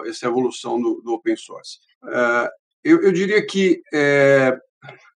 essa 0.06 0.26
evolução 0.26 0.80
do, 0.80 1.02
do 1.02 1.14
open 1.14 1.34
source. 1.34 1.78
É, 2.06 2.48
eu, 2.84 3.02
eu, 3.02 3.10
diria 3.10 3.44
que 3.44 3.82
é, 3.92 4.56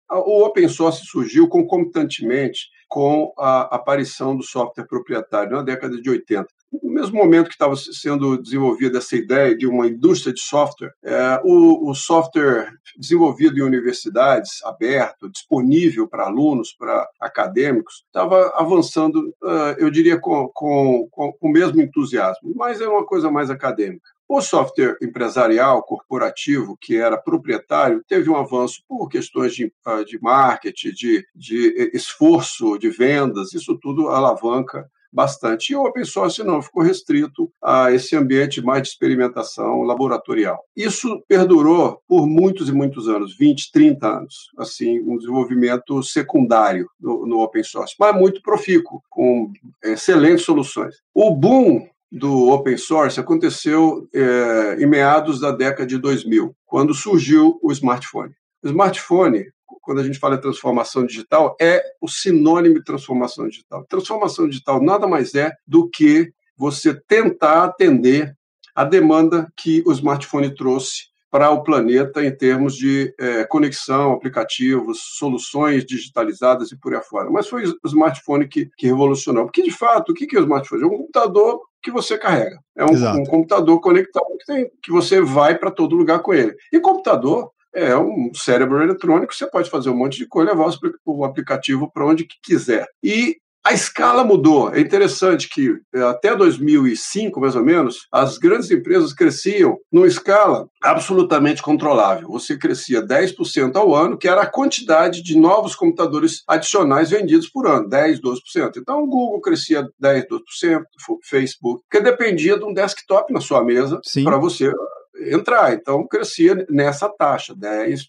o 0.10 0.46
open 0.46 0.70
source 0.70 1.06
surgiu 1.06 1.50
concomitantemente 1.50 2.70
com 2.88 3.34
a 3.38 3.76
aparição 3.76 4.34
do 4.34 4.44
software 4.44 4.88
proprietário 4.88 5.58
na 5.58 5.62
década 5.62 6.02
de 6.02 6.10
80. 6.10 6.48
No 6.72 6.90
mesmo 6.90 7.18
momento 7.18 7.48
que 7.48 7.54
estava 7.54 7.76
sendo 7.76 8.42
desenvolvida 8.42 9.00
essa 9.00 9.16
ideia 9.16 9.56
de 9.56 9.68
uma 9.68 9.88
indústria 9.88 10.34
de 10.34 10.42
software, 10.42 10.94
é, 11.04 11.42
o, 11.44 11.90
o, 11.90 11.94
software 11.94 12.74
desenvolvido 12.98 13.58
em 13.58 13.62
universidades, 13.62 14.64
aberto, 14.64 15.30
disponível 15.30 16.08
para 16.08 16.26
alunos, 16.26 16.74
para 16.74 17.10
acadêmicos, 17.20 18.04
estava 18.06 18.54
avançando, 18.56 19.34
uh, 19.44 19.76
eu 19.78 19.90
diria, 19.90 20.18
com, 20.18 20.48
com, 20.54 21.08
com, 21.12 21.34
o 21.42 21.50
mesmo 21.50 21.82
entusiasmo, 21.82 22.54
mas 22.56 22.80
é 22.80 22.88
uma 22.88 23.06
coisa 23.06 23.30
mais 23.30 23.50
acadêmica. 23.50 24.10
O 24.28 24.40
software 24.40 24.96
empresarial, 25.02 25.84
corporativo, 25.84 26.78
que 26.80 26.96
era 26.96 27.18
proprietário, 27.18 28.02
teve 28.08 28.30
um 28.30 28.38
avanço 28.38 28.82
por 28.88 29.10
questões 29.10 29.54
de, 29.54 29.74
ah, 29.86 30.04
de 30.04 30.18
marketing, 30.22 30.92
de, 30.92 31.26
de 31.36 31.92
esforço 31.94 32.78
de 32.78 32.90
vendas, 32.90 33.54
isso 33.54 33.78
tudo 33.78 34.08
alavanca 34.08 34.90
bastante. 35.12 35.72
E 35.72 35.76
o 35.76 35.84
open 35.84 36.06
source 36.06 36.44
não, 36.44 36.62
ficou 36.62 36.84
restrito 36.84 37.52
a 37.62 37.92
esse 37.92 38.16
ambiente 38.16 38.62
mais 38.62 38.84
de 38.84 38.90
experimentação 38.90 39.82
laboratorial. 39.82 40.64
Isso 40.76 41.24
perdurou 41.28 42.02
por 42.08 42.28
muitos 42.28 42.70
e 42.70 42.72
muitos 42.72 43.08
anos, 43.08 43.36
20, 43.38 43.72
30 43.72 44.08
anos, 44.08 44.52
assim, 44.58 45.00
um 45.02 45.18
desenvolvimento 45.18 46.02
secundário 46.04 46.90
no, 47.00 47.26
no 47.26 47.42
open 47.42 47.64
source, 47.64 47.96
mas 48.00 48.16
muito 48.16 48.42
profícuo, 48.42 49.02
com 49.10 49.52
excelentes 49.84 50.46
soluções. 50.46 50.96
O 51.14 51.32
boom 51.36 51.88
do 52.12 52.50
open 52.50 52.78
source 52.78 53.20
aconteceu 53.20 54.08
é, 54.14 54.78
em 54.80 54.86
meados 54.86 55.40
da 55.40 55.52
década 55.52 55.88
de 55.88 55.98
2000, 55.98 56.54
quando 56.66 56.94
surgiu 56.94 57.58
o 57.62 57.72
smartphone. 57.72 58.34
O 58.64 58.68
smartphone, 58.68 59.46
quando 59.82 60.00
a 60.00 60.04
gente 60.04 60.20
fala 60.20 60.36
em 60.36 60.42
transformação 60.42 61.06
digital, 61.06 61.56
é 61.60 61.84
o 62.00 62.08
sinônimo 62.08 62.76
de 62.76 62.84
transformação 62.84 63.48
digital. 63.48 63.86
Transformação 63.90 64.48
digital 64.48 64.82
nada 64.82 65.08
mais 65.08 65.36
é 65.36 65.52
do 65.68 65.90
que 65.90 66.32
você 66.56 66.94
tentar 66.94 67.64
atender 67.64 68.36
a 68.76 68.84
demanda 68.84 69.52
que 69.58 69.84
o 69.86 69.92
smartphone 69.92 70.54
trouxe 70.54 71.12
para 71.32 71.50
o 71.50 71.64
planeta 71.64 72.24
em 72.24 72.36
termos 72.36 72.76
de 72.76 73.16
é, 73.18 73.46
conexão, 73.46 74.12
aplicativos, 74.12 75.00
soluções 75.18 75.86
digitalizadas 75.86 76.72
e 76.72 76.78
por 76.78 76.94
aí 76.94 77.00
afora. 77.00 77.32
Mas 77.32 77.48
foi 77.48 77.66
o 77.66 77.88
smartphone 77.88 78.48
que, 78.48 78.70
que 78.78 78.88
revolucionou. 78.88 79.46
Porque, 79.46 79.64
de 79.64 79.72
fato, 79.72 80.12
o 80.12 80.14
que 80.14 80.36
é 80.36 80.40
o 80.40 80.44
smartphone? 80.44 80.84
É 80.84 80.86
um 80.86 80.98
computador 80.98 81.62
que 81.82 81.90
você 81.90 82.18
carrega. 82.18 82.60
É 82.76 82.84
um, 82.84 83.22
um 83.22 83.24
computador 83.24 83.80
conectado 83.80 84.26
que, 84.40 84.46
tem, 84.46 84.70
que 84.84 84.92
você 84.92 85.22
vai 85.22 85.58
para 85.58 85.72
todo 85.72 85.96
lugar 85.96 86.20
com 86.20 86.34
ele. 86.34 86.54
E 86.72 86.82
computador 86.82 87.50
é 87.74 87.96
um 87.98 88.32
cérebro 88.34 88.82
eletrônico, 88.82 89.34
você 89.34 89.50
pode 89.50 89.70
fazer 89.70 89.90
um 89.90 89.98
monte 89.98 90.18
de 90.18 90.28
coisa, 90.28 90.52
levar 90.52 90.74
o 91.06 91.26
aplicativo 91.26 91.92
para 91.92 92.06
onde 92.06 92.28
quiser. 92.44 92.88
E 93.04 93.38
a 93.64 93.74
escala 93.74 94.24
mudou. 94.24 94.74
É 94.74 94.80
interessante 94.80 95.48
que 95.48 95.78
eh, 95.94 96.02
até 96.02 96.36
2005, 96.36 97.40
mais 97.40 97.56
ou 97.56 97.64
menos, 97.64 98.08
as 98.12 98.38
grandes 98.38 98.72
empresas 98.72 99.14
cresciam 99.14 99.78
numa 99.92 100.08
escala 100.08 100.68
absolutamente 100.82 101.62
controlável. 101.62 102.28
Você 102.30 102.58
crescia 102.58 103.06
10% 103.06 103.76
ao 103.76 103.94
ano, 103.94 104.18
que 104.18 104.28
era 104.28 104.42
a 104.42 104.50
quantidade 104.50 105.22
de 105.22 105.38
novos 105.38 105.76
computadores 105.76 106.42
adicionais 106.48 107.12
vendidos 107.12 107.48
por 107.50 107.68
ano, 107.68 107.88
10, 107.88 108.20
12%. 108.20 108.78
Então 108.78 109.04
o 109.04 109.08
Google 109.08 109.42
crescia 109.42 109.88
10, 110.00 110.26
12%, 110.28 110.82
Facebook, 111.24 111.84
que 111.90 112.00
dependia 112.00 112.58
de 112.58 112.66
um 112.66 112.74
desktop 112.74 113.32
na 113.32 113.40
sua 113.40 113.64
mesa 113.64 114.02
para 114.24 114.38
você 114.38 114.74
entrar. 115.16 115.74
Então 115.74 116.08
crescia 116.08 116.66
nessa 116.70 117.10
taxa, 117.10 117.56
10%, 117.56 118.08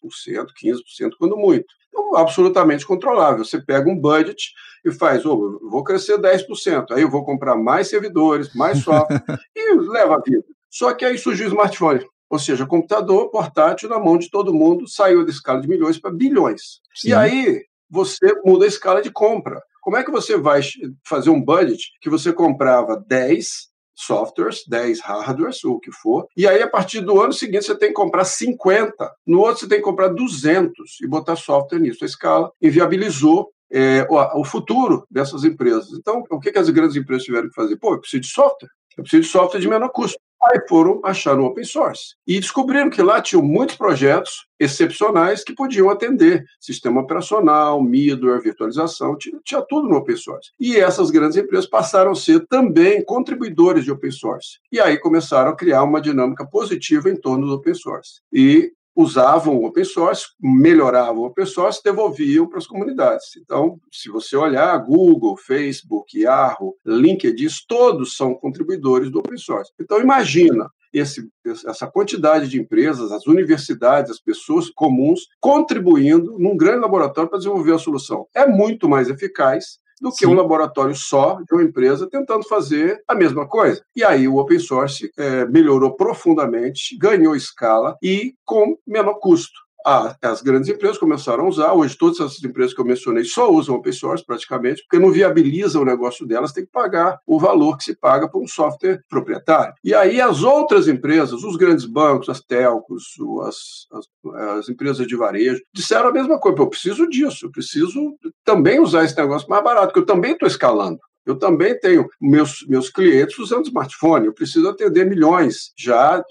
15%, 0.62 1.10
quando 1.18 1.36
muito. 1.36 1.66
Então, 1.88 2.16
absolutamente 2.16 2.86
controlável. 2.86 3.44
Você 3.44 3.60
pega 3.60 3.88
um 3.88 3.98
budget 3.98 4.52
e 4.84 4.90
faz, 4.90 5.24
oh, 5.26 5.60
vou 5.70 5.84
crescer 5.84 6.18
10%, 6.18 6.86
aí 6.90 7.02
eu 7.02 7.10
vou 7.10 7.24
comprar 7.24 7.54
mais 7.54 7.88
servidores, 7.88 8.54
mais 8.54 8.78
software, 8.82 9.22
e 9.54 9.74
leva 9.74 10.16
a 10.16 10.20
vida. 10.20 10.44
Só 10.70 10.94
que 10.94 11.04
aí 11.04 11.18
surgiu 11.18 11.46
o 11.46 11.48
smartphone, 11.50 12.04
ou 12.30 12.38
seja, 12.38 12.66
computador 12.66 13.30
portátil 13.30 13.90
na 13.90 13.98
mão 13.98 14.16
de 14.16 14.30
todo 14.30 14.54
mundo, 14.54 14.88
saiu 14.88 15.24
da 15.24 15.30
escala 15.30 15.60
de 15.60 15.68
milhões 15.68 15.98
para 15.98 16.10
bilhões. 16.10 16.80
Sim. 16.94 17.10
E 17.10 17.14
aí 17.14 17.62
você 17.90 18.34
muda 18.42 18.64
a 18.64 18.68
escala 18.68 19.02
de 19.02 19.10
compra. 19.10 19.62
Como 19.82 19.96
é 19.96 20.02
que 20.02 20.10
você 20.10 20.38
vai 20.38 20.62
fazer 21.06 21.28
um 21.28 21.42
budget 21.42 21.92
que 22.00 22.08
você 22.08 22.32
comprava 22.32 22.96
10 23.06 23.71
softwares, 23.94 24.62
10 24.66 25.00
hardwares, 25.00 25.64
ou 25.64 25.74
o 25.74 25.80
que 25.80 25.92
for, 25.92 26.26
e 26.36 26.46
aí 26.46 26.62
a 26.62 26.68
partir 26.68 27.00
do 27.00 27.20
ano 27.20 27.32
seguinte 27.32 27.66
você 27.66 27.76
tem 27.76 27.88
que 27.88 27.94
comprar 27.94 28.24
50, 28.24 29.12
no 29.26 29.40
outro 29.40 29.60
você 29.60 29.68
tem 29.68 29.78
que 29.78 29.84
comprar 29.84 30.08
200 30.08 31.00
e 31.02 31.06
botar 31.06 31.36
software 31.36 31.78
nisso. 31.78 32.04
A 32.04 32.06
escala 32.06 32.50
inviabilizou 32.60 33.50
é, 33.72 34.06
o, 34.10 34.44
futuro 34.44 35.06
dessas 35.10 35.44
empresas. 35.44 35.92
Então, 35.98 36.22
o 36.30 36.38
que, 36.38 36.52
que 36.52 36.58
as 36.58 36.68
grandes 36.68 36.94
empresas 36.94 37.24
tiveram 37.24 37.48
que 37.48 37.54
fazer? 37.54 37.76
Pô, 37.76 37.94
eu 37.94 38.00
preciso 38.00 38.20
de 38.20 38.28
software. 38.28 38.68
Eu 38.96 39.02
preciso 39.02 39.22
de 39.22 39.28
software 39.28 39.60
de 39.60 39.68
menor 39.68 39.88
custo. 39.90 40.18
Aí 40.42 40.60
foram 40.68 41.00
achar 41.04 41.36
no 41.36 41.44
open 41.44 41.62
source. 41.62 42.16
E 42.26 42.40
descobriram 42.40 42.90
que 42.90 43.00
lá 43.00 43.22
tinham 43.22 43.42
muitos 43.42 43.76
projetos 43.76 44.46
excepcionais 44.58 45.44
que 45.44 45.54
podiam 45.54 45.88
atender 45.88 46.44
sistema 46.60 47.00
operacional, 47.00 47.80
middleware, 47.80 48.42
virtualização, 48.42 49.16
tinha, 49.16 49.38
tinha, 49.44 49.62
tudo 49.62 49.88
no 49.88 49.96
open 49.96 50.16
source. 50.16 50.50
E 50.58 50.76
essas 50.76 51.10
grandes 51.10 51.36
empresas 51.36 51.68
passaram 51.68 52.10
a 52.10 52.16
ser 52.16 52.44
também 52.48 53.04
contribuidores 53.04 53.84
de 53.84 53.92
open 53.92 54.10
source. 54.10 54.58
E 54.70 54.80
aí 54.80 54.98
começaram 54.98 55.52
a 55.52 55.56
criar 55.56 55.84
uma 55.84 56.00
dinâmica 56.00 56.44
positiva 56.44 57.08
em 57.08 57.16
torno 57.16 57.46
do 57.46 57.54
open 57.54 57.74
source. 57.74 58.20
E 58.32 58.72
usavam 58.94 59.56
o 59.56 59.66
open 59.66 59.84
source, 59.84 60.26
melhoravam 60.40 61.22
o 61.22 61.26
open 61.26 61.46
source, 61.46 61.80
devolviam 61.82 62.46
para 62.46 62.58
as 62.58 62.66
comunidades. 62.66 63.36
Então, 63.36 63.78
se 63.90 64.08
você 64.08 64.36
olhar, 64.36 64.76
Google, 64.78 65.36
Facebook, 65.36 66.18
Yahoo, 66.18 66.74
LinkedIn, 66.84 67.48
todos 67.66 68.16
são 68.16 68.34
contribuidores 68.34 69.10
do 69.10 69.18
open 69.18 69.38
source. 69.38 69.72
Então, 69.80 70.00
imagina 70.00 70.68
esse, 70.92 71.26
essa 71.66 71.86
quantidade 71.86 72.48
de 72.48 72.60
empresas, 72.60 73.10
as 73.12 73.26
universidades, 73.26 74.10
as 74.10 74.20
pessoas 74.20 74.68
comuns 74.68 75.20
contribuindo 75.40 76.38
num 76.38 76.56
grande 76.56 76.80
laboratório 76.80 77.30
para 77.30 77.38
desenvolver 77.38 77.72
a 77.72 77.78
solução. 77.78 78.26
É 78.34 78.46
muito 78.46 78.88
mais 78.88 79.08
eficaz 79.08 79.78
do 80.02 80.10
que 80.10 80.26
Sim. 80.26 80.26
um 80.26 80.34
laboratório 80.34 80.94
só 80.96 81.40
de 81.46 81.54
uma 81.54 81.62
empresa 81.62 82.10
tentando 82.10 82.42
fazer 82.48 83.00
a 83.06 83.14
mesma 83.14 83.46
coisa. 83.46 83.82
E 83.94 84.02
aí 84.02 84.26
o 84.26 84.36
open 84.36 84.58
source 84.58 85.10
é, 85.16 85.46
melhorou 85.46 85.94
profundamente, 85.94 86.98
ganhou 86.98 87.36
escala 87.36 87.96
e 88.02 88.34
com 88.44 88.76
menor 88.84 89.14
custo 89.20 89.62
as 89.84 90.42
grandes 90.42 90.68
empresas 90.68 90.98
começaram 90.98 91.44
a 91.44 91.48
usar. 91.48 91.72
Hoje, 91.72 91.96
todas 91.96 92.20
essas 92.20 92.42
empresas 92.42 92.74
que 92.74 92.80
eu 92.80 92.84
mencionei 92.84 93.24
só 93.24 93.50
usam 93.50 93.76
open 93.76 93.92
source 93.92 94.24
praticamente, 94.24 94.82
porque 94.82 95.02
não 95.02 95.12
viabiliza 95.12 95.80
o 95.80 95.84
negócio 95.84 96.26
delas, 96.26 96.52
tem 96.52 96.64
que 96.64 96.70
pagar 96.70 97.18
o 97.26 97.38
valor 97.38 97.76
que 97.76 97.84
se 97.84 97.96
paga 97.96 98.28
por 98.28 98.42
um 98.42 98.46
software 98.46 99.02
proprietário. 99.08 99.74
E 99.84 99.94
aí, 99.94 100.20
as 100.20 100.42
outras 100.42 100.88
empresas, 100.88 101.42
os 101.42 101.56
grandes 101.56 101.84
bancos, 101.84 102.28
as 102.28 102.40
telcos, 102.40 103.04
as, 103.46 103.86
as, 103.92 104.58
as 104.58 104.68
empresas 104.68 105.06
de 105.06 105.16
varejo, 105.16 105.60
disseram 105.72 106.08
a 106.08 106.12
mesma 106.12 106.38
coisa: 106.38 106.58
eu 106.58 106.68
preciso 106.68 107.08
disso, 107.08 107.46
eu 107.46 107.50
preciso 107.50 108.16
também 108.44 108.80
usar 108.80 109.04
esse 109.04 109.16
negócio 109.16 109.48
mais 109.48 109.62
barato, 109.62 109.88
porque 109.88 110.00
eu 110.00 110.06
também 110.06 110.32
estou 110.32 110.48
escalando. 110.48 110.98
Eu 111.24 111.38
também 111.38 111.78
tenho 111.78 112.08
meus, 112.20 112.66
meus 112.68 112.90
clientes 112.90 113.38
usando 113.38 113.66
smartphone, 113.66 114.26
eu 114.26 114.34
preciso 114.34 114.68
atender 114.68 115.06
milhões. 115.06 115.72
Já 115.76 116.22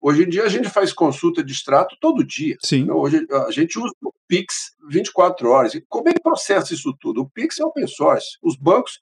hoje 0.00 0.24
em 0.24 0.28
dia 0.28 0.44
a 0.44 0.48
gente 0.48 0.68
faz 0.68 0.92
consulta 0.92 1.42
de 1.42 1.52
extrato 1.52 1.96
todo 2.00 2.24
dia. 2.24 2.56
Sim. 2.64 2.80
Então, 2.82 2.96
hoje 2.96 3.26
a 3.46 3.50
gente 3.50 3.78
usa 3.78 3.92
o 4.02 4.12
Pix 4.26 4.72
24 4.88 5.48
horas. 5.50 5.74
E 5.74 5.84
como 5.88 6.08
é 6.08 6.14
que 6.14 6.22
processa 6.22 6.72
isso 6.72 6.94
tudo? 6.98 7.20
O 7.20 7.30
Pix 7.30 7.60
é 7.60 7.64
open 7.64 7.86
source. 7.86 8.38
Os 8.42 8.56
bancos 8.56 8.98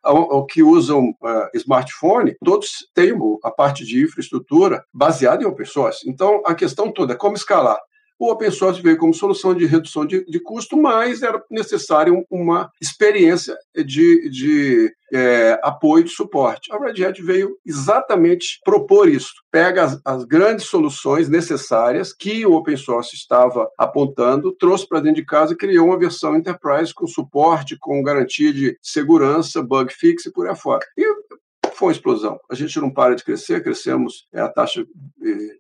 que 0.49 0.63
usam 0.63 1.11
uh, 1.11 1.49
smartphone, 1.55 2.35
todos 2.45 2.69
têm 2.95 3.13
a 3.45 3.51
parte 3.51 3.85
de 3.85 4.03
infraestrutura 4.03 4.85
baseada 4.93 5.43
em 5.43 5.47
open 5.47 5.67
source. 5.67 6.09
Então 6.09 6.43
a 6.45 6.55
questão 6.55 6.93
toda 6.93 7.13
é 7.13 7.17
como 7.17 7.37
escalar. 7.37 7.79
O 8.21 8.31
open 8.31 8.51
source 8.51 8.83
veio 8.83 8.99
como 8.99 9.15
solução 9.15 9.55
de 9.55 9.65
redução 9.65 10.05
de, 10.05 10.23
de 10.27 10.39
custo, 10.39 10.77
mas 10.77 11.23
era 11.23 11.43
necessário 11.51 12.23
uma 12.31 12.71
experiência 12.79 13.57
de, 13.75 14.29
de 14.29 14.93
é, 15.11 15.59
apoio 15.63 16.05
e 16.05 16.09
suporte. 16.09 16.71
A 16.71 16.79
Red 16.79 17.03
Hat 17.03 17.23
veio 17.23 17.57
exatamente 17.65 18.61
propor 18.63 19.09
isso. 19.09 19.33
Pega 19.51 19.85
as, 19.85 20.01
as, 20.05 20.25
grandes 20.25 20.67
soluções 20.67 21.31
necessárias 21.31 22.13
que 22.13 22.45
o 22.45 22.53
open 22.53 22.77
source 22.77 23.17
estava 23.17 23.67
apontando, 23.79 24.53
trouxe 24.53 24.87
para 24.87 25.01
dentro 25.01 25.23
de 25.23 25.27
casa 25.27 25.55
e 25.55 25.57
criou 25.57 25.87
uma 25.87 25.99
versão 25.99 26.37
enterprise 26.37 26.93
com 26.93 27.07
suporte, 27.07 27.79
com 27.81 28.03
garantia 28.03 28.53
de 28.53 28.77
segurança, 28.83 29.63
bug 29.63 29.91
fix 29.95 30.27
e 30.27 30.31
por 30.31 30.47
aí 30.47 30.55
fora. 30.55 30.85
E 30.95 31.07
foi 31.81 31.89
uma 31.89 31.93
explosão. 31.93 32.39
A 32.51 32.55
gente 32.55 32.79
não 32.79 32.91
para 32.91 33.17
de 33.17 33.25
crescer, 33.25 33.63
crescemos 33.63 34.29
é, 34.35 34.41
a 34.41 34.49
taxa 34.49 34.85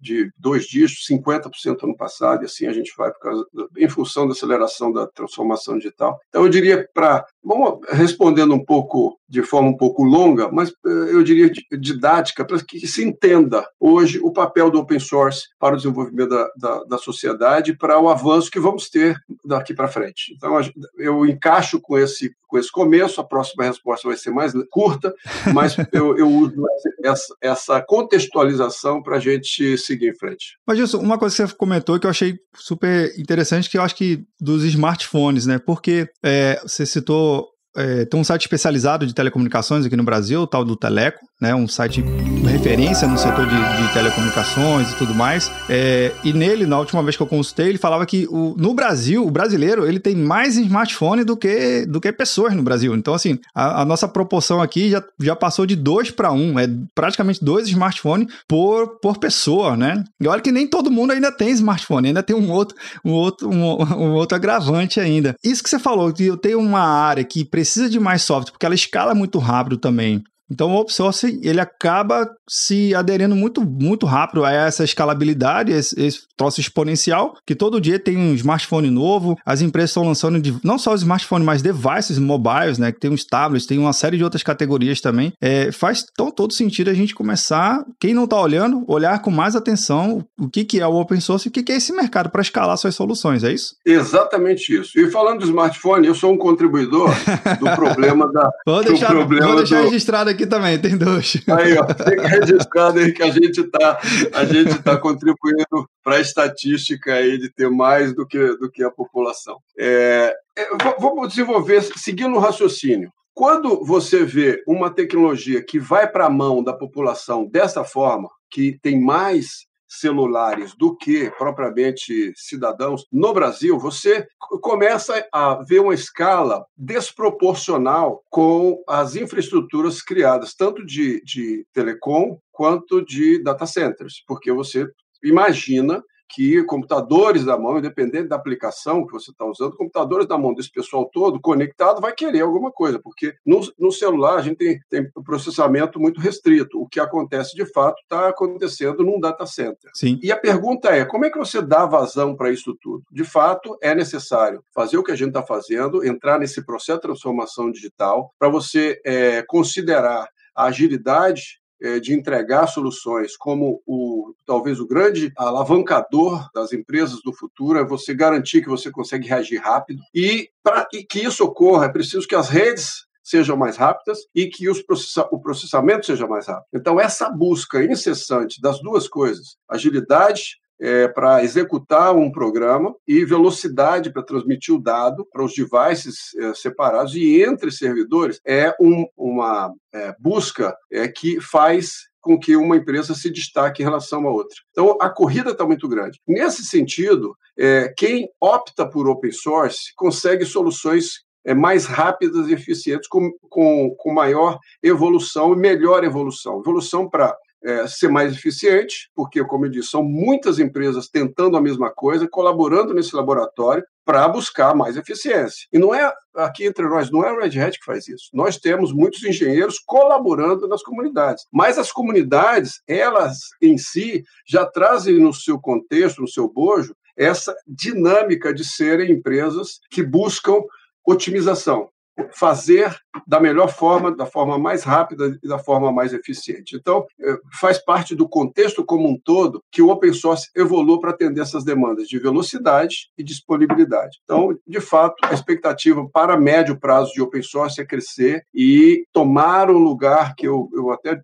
de 0.01 0.31
dois 0.39 0.67
dígitos, 0.67 1.07
50% 1.11 1.83
ano 1.83 1.97
passado, 1.97 2.43
e 2.43 2.45
assim 2.45 2.67
a 2.67 2.73
gente 2.73 2.93
vai 2.97 3.11
por 3.11 3.21
causa, 3.21 3.47
em 3.77 3.89
função 3.89 4.27
da 4.27 4.33
aceleração 4.33 4.93
da 4.93 5.07
transformação 5.07 5.79
digital. 5.79 6.21
Então, 6.29 6.45
eu 6.45 6.49
diria 6.51 6.87
para. 6.93 7.25
Vamos 7.43 7.81
respondendo 7.91 8.55
um 8.55 8.63
pouco, 8.63 9.19
de 9.29 9.43
forma 9.43 9.71
um 9.71 9.77
pouco 9.77 10.05
longa, 10.05 10.51
mas 10.53 10.69
eh, 10.71 11.11
eu 11.13 11.23
diria 11.23 11.51
didática, 11.79 12.45
para 12.45 12.63
que 12.63 12.87
se 12.87 13.03
entenda 13.03 13.67
hoje 13.79 14.21
o 14.23 14.33
papel 14.33 14.71
do 14.71 14.79
open 14.79 14.99
source 14.99 15.49
para 15.59 15.75
o 15.75 15.77
desenvolvimento 15.77 16.29
da, 16.29 16.51
da, 16.57 16.85
da 16.85 16.99
sociedade, 16.99 17.77
para 17.77 17.99
o 17.99 18.11
avanço 18.11 18.51
que 18.51 18.61
vamos 18.61 18.91
ter 18.91 19.17
daqui 19.45 19.73
para 19.73 19.89
frente. 19.89 20.35
Então, 20.37 20.59
eu 20.99 21.25
encaixo 21.25 21.81
com 21.81 21.97
esse, 21.97 22.31
com 22.47 22.59
esse 22.59 22.71
começo, 22.71 23.21
a 23.21 23.25
próxima 23.25 23.65
resposta 23.65 24.09
vai 24.09 24.17
ser 24.19 24.31
mais 24.31 24.53
curta, 24.71 25.15
mas 25.55 25.77
eu, 25.93 26.19
eu 26.19 26.29
uso 26.29 26.63
essa, 27.03 27.35
essa 27.41 27.81
contextualização 27.81 29.03
para 29.03 29.17
a 29.17 29.21
gente 29.21 29.79
seguir 29.79 30.11
em 30.11 30.15
frente. 30.15 30.59
Mas, 30.67 30.77
Gilson, 30.77 30.99
uma 30.99 31.19
coisa 31.19 31.35
que 31.35 31.49
você 31.49 31.57
comentou 31.57 31.99
que 31.99 32.07
eu 32.07 32.11
achei 32.11 32.39
super 32.55 33.13
interessante, 33.19 33.71
que 33.71 33.79
eu 33.79 33.83
acho 33.83 33.95
que 33.95 34.25
dos 34.41 34.65
smartphones, 34.65 35.47
né? 35.47 35.59
Porque 35.59 36.09
é, 36.23 36.61
você 36.63 36.85
citou 36.85 37.30
é, 37.77 38.05
tem 38.05 38.21
um 38.21 38.25
site 38.25 38.43
especializado 38.43 39.07
de 39.07 39.15
telecomunicações 39.15 39.87
aqui 39.87 39.97
no 39.97 40.05
Brasil, 40.05 40.43
o 40.43 40.47
tal 40.47 40.65
do 40.65 40.77
Teleco, 40.77 41.21
né, 41.41 41.55
um 41.55 41.67
site 41.67 42.05
referência 42.47 43.09
no 43.09 43.17
setor 43.17 43.47
de, 43.47 43.55
de 43.55 43.93
telecomunicações 43.95 44.93
e 44.93 44.97
tudo 44.97 45.15
mais. 45.15 45.51
É, 45.69 46.13
e 46.23 46.33
nele, 46.33 46.67
na 46.67 46.79
última 46.79 47.03
vez 47.03 47.17
que 47.17 47.23
eu 47.23 47.27
consultei, 47.27 47.69
ele 47.69 47.79
falava 47.79 48.05
que 48.05 48.27
o, 48.31 48.55
no 48.59 48.75
Brasil, 48.75 49.27
o 49.27 49.31
brasileiro, 49.31 49.87
ele 49.87 49.99
tem 49.99 50.15
mais 50.15 50.57
smartphone 50.57 51.25
do 51.25 51.37
que, 51.37 51.87
do 51.87 52.01
que 52.01 52.13
pessoas 52.13 52.55
no 52.55 52.63
Brasil. 52.63 52.95
Então, 52.95 53.15
assim, 53.15 53.39
a, 53.55 53.83
a 53.83 53.85
nossa 53.85 54.07
proporção 54.07 54.61
aqui 54.61 54.91
já, 54.91 55.03
já 55.19 55.35
passou 55.35 55.65
de 55.65 55.75
dois 55.75 56.11
para 56.11 56.31
um, 56.31 56.59
é 56.59 56.69
praticamente 56.95 57.43
dois 57.43 57.69
smartphones 57.69 58.29
por, 58.47 58.99
por 59.01 59.19
pessoa, 59.19 59.77
né? 59.77 60.05
E 60.21 60.29
olha 60.29 60.43
que 60.43 60.53
nem 60.53 60.67
todo 60.67 60.91
mundo 60.91 61.13
ainda 61.13 61.33
tem 61.33 61.51
smartphone, 61.51 62.09
ainda 62.09 62.23
tem 62.23 62.37
um 62.37 62.51
outro, 62.51 62.77
um 63.05 63.13
outro, 63.13 63.49
um, 63.49 63.63
um 63.97 64.13
outro 64.13 64.37
agravante 64.37 65.01
ainda. 65.01 65.35
Isso 65.43 65.63
que 65.63 65.71
você 65.71 65.79
falou, 65.79 66.13
que 66.13 66.27
eu 66.27 66.37
tenho 66.37 66.59
uma 66.59 66.83
área 66.83 67.25
que 67.25 67.45
precisa 67.45 67.89
de 67.89 67.99
mais 67.99 68.23
software, 68.23 68.53
porque 68.53 68.67
ela 68.67 68.75
escala 68.75 69.15
muito 69.15 69.39
rápido 69.39 69.79
também. 69.79 70.23
Então, 70.51 70.71
o 70.71 70.81
open 70.81 70.95
source 70.95 71.41
ele 71.43 71.61
acaba 71.61 72.29
se 72.49 72.95
aderindo 72.95 73.37
muito, 73.37 73.65
muito 73.65 74.07
rápido 74.07 74.45
a 74.45 74.51
essa 74.51 74.83
escalabilidade, 74.83 75.73
esse, 75.73 76.01
esse 76.01 76.21
troço 76.37 76.61
exponencial, 76.61 77.35
que 77.47 77.55
todo 77.55 77.81
dia 77.81 77.99
tem 77.99 78.17
um 78.17 78.35
smartphone 78.35 78.91
novo, 78.91 79.37
as 79.45 79.61
empresas 79.61 79.91
estão 79.91 80.05
lançando 80.05 80.41
de, 80.41 80.57
não 80.65 80.79
só 80.79 80.93
os 80.93 81.03
smartphones, 81.03 81.47
mas 81.47 81.63
devices 81.63 82.19
mobiles, 82.19 82.79
né, 82.79 82.91
que 82.91 82.99
tem 82.99 83.11
uns 83.11 83.25
tablets, 83.25 83.67
tem 83.67 83.79
uma 83.79 83.93
série 83.93 84.17
de 84.17 84.25
outras 84.25 84.43
categorias 84.43 85.01
também. 85.01 85.33
É, 85.41 85.71
faz 85.71 86.05
tão 86.17 86.31
todo 86.31 86.53
sentido 86.53 86.91
a 86.91 86.95
gente 86.95 87.15
começar, 87.15 87.85
quem 88.01 88.15
não 88.15 88.25
está 88.25 88.41
olhando, 88.41 88.85
olhar 88.89 89.21
com 89.21 89.31
mais 89.31 89.55
atenção 89.55 90.25
o 90.39 90.49
que, 90.49 90.65
que 90.65 90.81
é 90.81 90.87
o 90.87 90.99
open 90.99 91.21
source 91.21 91.47
e 91.47 91.51
o 91.51 91.53
que, 91.53 91.63
que 91.63 91.73
é 91.73 91.77
esse 91.77 91.93
mercado 91.93 92.31
para 92.31 92.43
escalar 92.43 92.77
suas 92.77 92.95
soluções, 92.95 93.45
é 93.45 93.53
isso? 93.53 93.75
Exatamente 93.85 94.75
isso. 94.75 94.99
E 94.99 95.11
falando 95.11 95.41
do 95.41 95.47
smartphone, 95.47 96.07
eu 96.07 96.15
sou 96.15 96.33
um 96.33 96.39
contribuidor 96.39 97.11
do 97.59 97.71
problema 97.77 98.31
da. 98.33 98.51
vou 98.67 98.83
deixar, 98.83 99.15
vou 99.15 99.57
deixar 99.57 99.83
do... 99.83 99.85
registrado 99.85 100.31
aqui 100.31 100.40
aqui 100.41 100.47
também, 100.47 100.79
tem 100.79 100.97
dois. 100.97 101.37
Aí, 101.49 101.77
ó, 101.77 101.87
fica 101.93 102.27
registrado 102.27 102.99
aí 102.99 103.13
que 103.13 103.23
a 103.23 103.31
gente 103.31 103.61
está 103.61 104.01
a 104.33 104.45
gente 104.45 104.83
tá 104.83 104.97
contribuindo 104.97 105.89
para 106.03 106.17
a 106.17 106.21
estatística 106.21 107.15
aí 107.15 107.39
de 107.39 107.53
ter 107.53 107.71
mais 107.71 108.15
do 108.15 108.27
que, 108.27 108.39
do 108.57 108.71
que 108.71 108.83
a 108.83 108.91
população. 108.91 109.59
É, 109.79 110.35
é 110.57 110.69
vou 110.99 111.27
desenvolver, 111.27 111.83
seguindo 111.97 112.35
o 112.35 112.41
raciocínio. 112.41 113.13
Quando 113.35 113.85
você 113.85 114.25
vê 114.25 114.63
uma 114.67 114.91
tecnologia 114.91 115.65
que 115.65 115.79
vai 115.79 116.11
para 116.11 116.27
a 116.27 116.31
mão 116.31 116.63
da 116.63 116.73
população 116.73 117.47
dessa 117.47 117.85
forma, 117.85 118.29
que 118.51 118.79
tem 118.83 119.01
mais 119.01 119.70
celulares 119.91 120.75
do 120.75 120.97
que 120.97 121.31
propriamente 121.33 122.33
cidadãos. 122.37 123.05
No 123.13 123.35
Brasil, 123.35 123.77
você 123.77 124.27
começa 124.39 125.27
a 125.33 125.63
ver 125.65 125.81
uma 125.81 125.93
escala 125.95 126.65
desproporcional 126.79 128.23
com 128.31 128.83
as 128.89 129.17
infraestruturas 129.17 130.01
criadas, 130.01 130.55
tanto 130.55 130.87
de, 130.87 131.21
de 131.25 131.67
telecom 131.73 132.39
quanto 132.53 133.05
de 133.05 133.43
data 133.43 133.67
centers, 133.67 134.23
porque 134.27 134.53
você 134.53 134.87
imagina 135.25 136.03
que 136.31 136.63
computadores 136.65 137.45
da 137.45 137.59
mão, 137.59 137.79
independente 137.79 138.29
da 138.29 138.37
aplicação 138.37 139.07
que 139.07 139.13
você 139.13 139.31
está 139.31 139.45
usando, 139.45 139.77
computadores 139.77 140.27
da 140.27 140.39
mão 140.39 140.55
desse 140.55 140.71
pessoal 140.71 141.09
todo 141.13 141.41
conectado 141.41 142.01
vai 142.01 142.13
querer 142.13 142.41
alguma 142.41 142.71
coisa, 142.71 142.99
porque 142.99 143.35
no, 143.45 143.61
no 143.79 143.91
celular 143.91 144.37
a 144.37 144.43
gente 144.43 144.57
tem, 144.57 144.81
tem 144.89 145.11
processamento 145.25 145.99
muito 145.99 146.21
restrito. 146.21 146.81
O 146.81 146.89
que 146.89 147.01
acontece 147.01 147.55
de 147.55 147.67
fato 147.67 148.01
está 148.03 148.29
acontecendo 148.29 149.05
num 149.05 149.19
data 149.19 149.45
center. 149.47 149.91
Sim. 149.95 150.19
E 150.23 150.31
a 150.31 150.37
pergunta 150.37 150.91
é: 150.91 151.05
como 151.05 151.25
é 151.25 151.31
que 151.31 151.39
você 151.39 151.61
dá 151.61 151.85
vazão 151.85 152.37
para 152.37 152.51
isso 152.51 152.77
tudo? 152.81 153.05
De 153.11 153.25
fato, 153.25 153.77
é 153.83 153.95
necessário 153.95 154.63
fazer 154.75 154.99
o 154.99 155.03
que 155.03 155.13
a 155.13 155.17
gente 155.17 155.29
está 155.29 155.43
fazendo, 155.43 156.05
entrar 156.05 156.39
nesse 156.39 156.65
processo 156.65 156.99
de 156.99 157.03
transformação 157.03 157.71
digital, 157.71 158.33
para 158.39 158.49
você 158.49 159.01
é, 159.05 159.43
considerar 159.43 160.29
a 160.55 160.65
agilidade 160.65 161.60
de 162.03 162.13
entregar 162.13 162.67
soluções 162.67 163.37
como 163.37 163.83
o 163.87 164.35
talvez 164.45 164.79
o 164.81 164.87
grande 164.87 165.33
alavancador 165.37 166.49
das 166.55 166.73
empresas 166.73 167.21
do 167.23 167.33
futuro 167.33 167.79
é 167.79 167.85
você 167.85 168.15
garantir 168.15 168.63
que 168.63 168.69
você 168.69 168.91
consegue 168.91 169.27
reagir 169.27 169.59
rápido 169.59 170.03
e 170.15 170.51
para 170.63 170.87
que 170.87 171.21
isso 171.21 171.43
ocorra 171.43 171.87
é 171.87 171.89
preciso 171.89 172.29
que 172.29 172.35
as 172.35 172.49
redes 172.49 173.07
sejam 173.23 173.57
mais 173.57 173.77
rápidas 173.77 174.27
e 174.35 174.47
que 174.47 174.67
processa 174.85 175.29
o 175.31 175.39
processamento 175.41 176.07
seja 176.07 176.27
mais 176.27 176.47
rápido. 176.49 176.67
Então, 176.75 176.99
essa 176.99 177.31
busca 177.31 177.83
incessante 177.83 178.61
das 178.61 178.81
duas 178.81 179.09
coisas, 179.09 179.57
agilidade 179.69 180.60
é, 180.81 181.09
para 181.09 181.45
executar 181.45 182.15
um 182.15 182.33
programa 182.33 182.95
e 183.07 183.25
velocidade 183.25 184.11
para 184.11 184.23
transmitir 184.23 184.75
o 184.75 184.81
dado 184.81 185.27
para 185.31 185.45
os 185.45 185.53
devices 185.53 186.35
é, 186.39 186.55
separados 186.55 187.15
e 187.15 187.43
entre 187.43 187.71
servidores 187.71 188.41
é 188.47 188.75
um, 188.81 189.07
uma 189.17 189.73
é, 189.93 190.15
busca 190.19 190.75
é, 190.91 191.07
que 191.07 191.41
faz 191.41 192.11
com 192.21 192.39
que 192.39 192.55
uma 192.57 192.77
empresa 192.77 193.15
se 193.15 193.31
destaque 193.31 193.83
em 193.83 193.85
relação 193.85 194.27
a 194.27 194.31
outra. 194.31 194.55
Então, 194.71 194.97
a 195.01 195.09
corrida 195.09 195.51
está 195.51 195.67
muito 195.67 195.89
grande. 195.89 196.21
Nesse 196.29 196.65
sentido, 196.65 197.35
é, 197.59 197.93
quem 197.97 198.29
opta 198.41 198.87
por 198.87 199.09
open 199.09 199.33
source 199.33 199.93
consegue 199.97 200.45
soluções 200.45 201.25
é, 201.45 201.55
mais 201.55 201.87
rápidas 201.87 202.49
e 202.49 202.53
eficientes, 202.53 203.09
com, 203.09 203.31
com, 203.49 203.95
com 203.97 204.13
maior 204.13 204.59
evolução 204.83 205.55
e 205.55 205.57
melhor 205.57 206.05
evolução. 206.05 206.61
Evolução 206.61 207.09
para 207.09 207.35
é, 207.63 207.87
ser 207.87 208.09
mais 208.09 208.33
eficiente, 208.33 209.11
porque, 209.15 209.45
como 209.45 209.67
eu 209.67 209.71
disse, 209.71 209.91
são 209.91 210.03
muitas 210.03 210.59
empresas 210.59 211.09
tentando 211.09 211.57
a 211.57 211.61
mesma 211.61 211.91
coisa, 211.91 212.29
colaborando 212.29 212.95
nesse 212.95 213.15
laboratório 213.15 213.85
para 214.05 214.27
buscar 214.29 214.75
mais 214.75 214.97
eficiência. 214.97 215.67
E 215.73 215.79
não 215.79 215.95
é 215.95 216.13
aqui 216.35 216.65
entre 216.65 216.85
nós, 216.89 217.11
não 217.11 217.25
é 217.25 217.33
o 217.33 217.39
Red 217.39 217.61
Hat 217.61 217.79
que 217.79 217.85
faz 217.85 218.09
isso. 218.09 218.31
Nós 218.33 218.57
temos 218.57 218.93
muitos 218.93 219.23
engenheiros 219.23 219.79
colaborando 219.79 220.67
nas 220.67 220.83
comunidades. 220.83 221.45
Mas 221.53 221.79
as 221.79 221.93
comunidades, 221.93 222.81
elas 222.89 223.39
em 223.61 223.77
si, 223.77 224.25
já 224.47 224.65
trazem 224.67 225.19
no 225.19 225.33
seu 225.33 225.61
contexto, 225.61 226.23
no 226.23 226.29
seu 226.29 226.51
bojo, 226.51 226.95
essa 227.17 227.55
dinâmica 227.67 228.55
de 228.55 228.65
serem 228.65 229.13
empresas 229.13 229.81
que 229.91 230.03
buscam 230.03 230.61
otimização 231.07 231.89
fazer 232.33 232.97
da 233.27 233.41
melhor 233.41 233.69
forma, 233.69 234.15
da 234.15 234.27
forma 234.27 234.59
mais 234.59 234.83
rápida 234.83 235.39
e 235.43 235.49
da 235.49 235.59
forma 235.59 235.93
mais 235.93 236.13
eficiente. 236.13 236.77
Então, 236.77 237.07
eh, 237.21 237.37
faz 237.61 237.79
parte 237.79 238.15
do 238.15 238.29
contexto 238.29 238.85
como 238.85 239.09
um 239.09 239.19
todo 239.19 239.63
que 239.71 239.83
o 239.83 239.91
open 239.91 240.13
source 240.13 240.49
evoluiu 240.55 241.01
para 241.01 241.11
atender 241.11 241.41
essas 241.41 241.65
demandas 241.65 242.09
de 242.09 242.19
velocidade 242.19 243.11
e 243.17 243.23
disponibilidade. 243.23 244.19
Então, 244.25 244.57
de 244.67 244.81
fato, 244.81 245.17
a 245.23 245.35
expectativa 245.35 246.09
para 246.13 246.39
médio 246.39 246.79
prazo 246.79 247.13
de 247.13 247.23
open 247.23 247.43
source 247.43 247.81
é 247.81 247.85
crescer 247.85 248.45
e 248.55 249.05
tomar 249.13 249.71
um 249.71 249.79
lugar 249.79 250.35
que 250.35 250.47
eu, 250.47 250.69
eu 250.73 250.91
até 250.91 251.21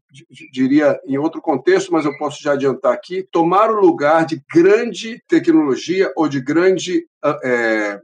diria 0.52 0.98
em 1.06 1.18
outro 1.18 1.40
contexto, 1.40 1.92
mas 1.92 2.04
eu 2.04 2.16
posso 2.18 2.42
já 2.42 2.52
adiantar 2.52 2.92
aqui, 2.92 3.26
tomar 3.30 3.70
o 3.70 3.80
lugar 3.80 4.26
de 4.26 4.42
grande 4.52 5.22
tecnologia 5.28 6.12
ou 6.16 6.28
de 6.28 6.40
grande 6.40 7.06
é, 7.42 8.00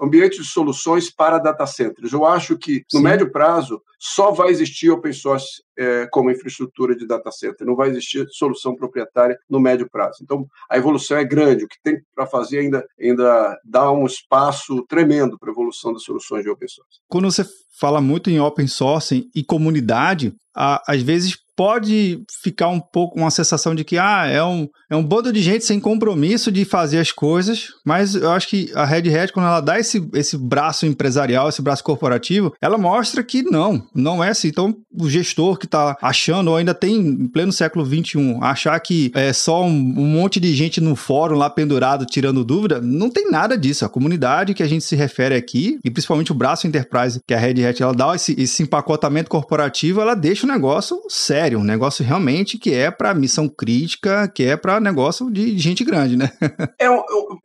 ambiente 0.00 0.38
de 0.40 0.44
soluções 0.44 1.10
para 1.10 1.38
data 1.38 1.66
centers. 1.66 2.12
Eu 2.12 2.24
acho 2.24 2.56
que, 2.56 2.84
no 2.92 3.00
Sim. 3.00 3.04
médio 3.04 3.30
prazo, 3.30 3.80
só 3.98 4.30
vai 4.30 4.50
existir 4.50 4.90
open 4.90 5.12
source 5.12 5.62
é, 5.78 6.06
como 6.10 6.30
infraestrutura 6.30 6.94
de 6.94 7.06
data 7.06 7.30
center, 7.32 7.66
não 7.66 7.74
vai 7.74 7.88
existir 7.88 8.26
solução 8.30 8.76
proprietária 8.76 9.38
no 9.48 9.58
médio 9.58 9.88
prazo. 9.90 10.18
Então, 10.22 10.46
a 10.70 10.76
evolução 10.76 11.16
é 11.16 11.24
grande, 11.24 11.64
o 11.64 11.68
que 11.68 11.76
tem 11.82 11.96
para 12.14 12.26
fazer 12.26 12.58
ainda, 12.58 12.84
ainda 13.00 13.58
dá 13.64 13.90
um 13.90 14.04
espaço 14.04 14.84
tremendo 14.86 15.38
para 15.38 15.48
a 15.48 15.52
evolução 15.52 15.92
das 15.92 16.02
soluções 16.02 16.42
de 16.42 16.50
open 16.50 16.68
source. 16.68 17.00
Quando 17.08 17.30
você 17.30 17.44
fala 17.78 18.00
muito 18.00 18.30
em 18.30 18.40
open 18.40 18.66
source 18.66 19.28
e 19.34 19.42
comunidade, 19.42 20.34
às 20.54 21.02
vezes 21.02 21.36
pode 21.56 22.22
ficar 22.42 22.68
um 22.68 22.80
pouco 22.80 23.18
uma 23.18 23.30
sensação 23.30 23.74
de 23.74 23.84
que 23.84 23.96
ah, 23.96 24.26
é 24.26 24.42
um, 24.42 24.68
é 24.90 24.96
um 24.96 25.04
bando 25.04 25.32
de 25.32 25.40
gente 25.40 25.64
sem 25.64 25.80
compromisso 25.80 26.50
de 26.50 26.64
fazer 26.64 26.98
as 26.98 27.12
coisas, 27.12 27.68
mas 27.84 28.14
eu 28.14 28.30
acho 28.30 28.48
que 28.48 28.70
a 28.74 28.84
Red 28.84 29.14
Hat, 29.14 29.32
quando 29.32 29.46
ela 29.46 29.60
dá 29.60 29.78
esse, 29.78 30.08
esse 30.14 30.36
braço 30.36 30.86
empresarial, 30.86 31.48
esse 31.48 31.62
braço 31.62 31.84
corporativo, 31.84 32.52
ela 32.60 32.76
mostra 32.76 33.22
que 33.22 33.42
não, 33.42 33.86
não 33.94 34.22
é 34.22 34.30
assim. 34.30 34.48
Então, 34.48 34.74
o 34.92 35.08
gestor 35.08 35.58
que 35.58 35.66
está 35.66 35.96
achando, 36.02 36.50
ou 36.50 36.56
ainda 36.56 36.74
tem, 36.74 36.96
em 36.96 37.28
pleno 37.28 37.52
século 37.52 37.84
XXI, 37.84 38.38
achar 38.40 38.78
que 38.80 39.10
é 39.14 39.32
só 39.32 39.64
um, 39.64 39.68
um 39.68 40.06
monte 40.06 40.40
de 40.40 40.54
gente 40.54 40.80
no 40.80 40.96
fórum 40.96 41.36
lá 41.36 41.48
pendurado 41.48 42.06
tirando 42.06 42.44
dúvida, 42.44 42.80
não 42.80 43.10
tem 43.10 43.30
nada 43.30 43.56
disso. 43.56 43.84
A 43.84 43.88
comunidade 43.88 44.54
que 44.54 44.62
a 44.62 44.68
gente 44.68 44.84
se 44.84 44.96
refere 44.96 45.34
aqui, 45.34 45.78
e 45.84 45.90
principalmente 45.90 46.32
o 46.32 46.34
braço 46.34 46.66
enterprise 46.66 47.20
que 47.26 47.34
a 47.34 47.38
Red 47.38 47.64
Hat 47.64 47.82
ela 47.82 47.94
dá 47.94 48.14
esse, 48.14 48.34
esse 48.38 48.62
empacotamento 48.62 49.30
corporativo, 49.30 50.00
ela 50.00 50.14
deixa 50.14 50.46
o 50.46 50.50
negócio 50.50 51.00
sério 51.08 51.43
sério, 51.44 51.58
um 51.58 51.64
negócio 51.64 52.04
realmente 52.04 52.58
que 52.58 52.72
é 52.72 52.90
para 52.90 53.14
missão 53.14 53.48
crítica, 53.48 54.26
que 54.28 54.42
é 54.42 54.56
para 54.56 54.80
negócio 54.80 55.30
de 55.30 55.58
gente 55.58 55.84
grande, 55.84 56.16
né? 56.16 56.30
é, 56.80 56.86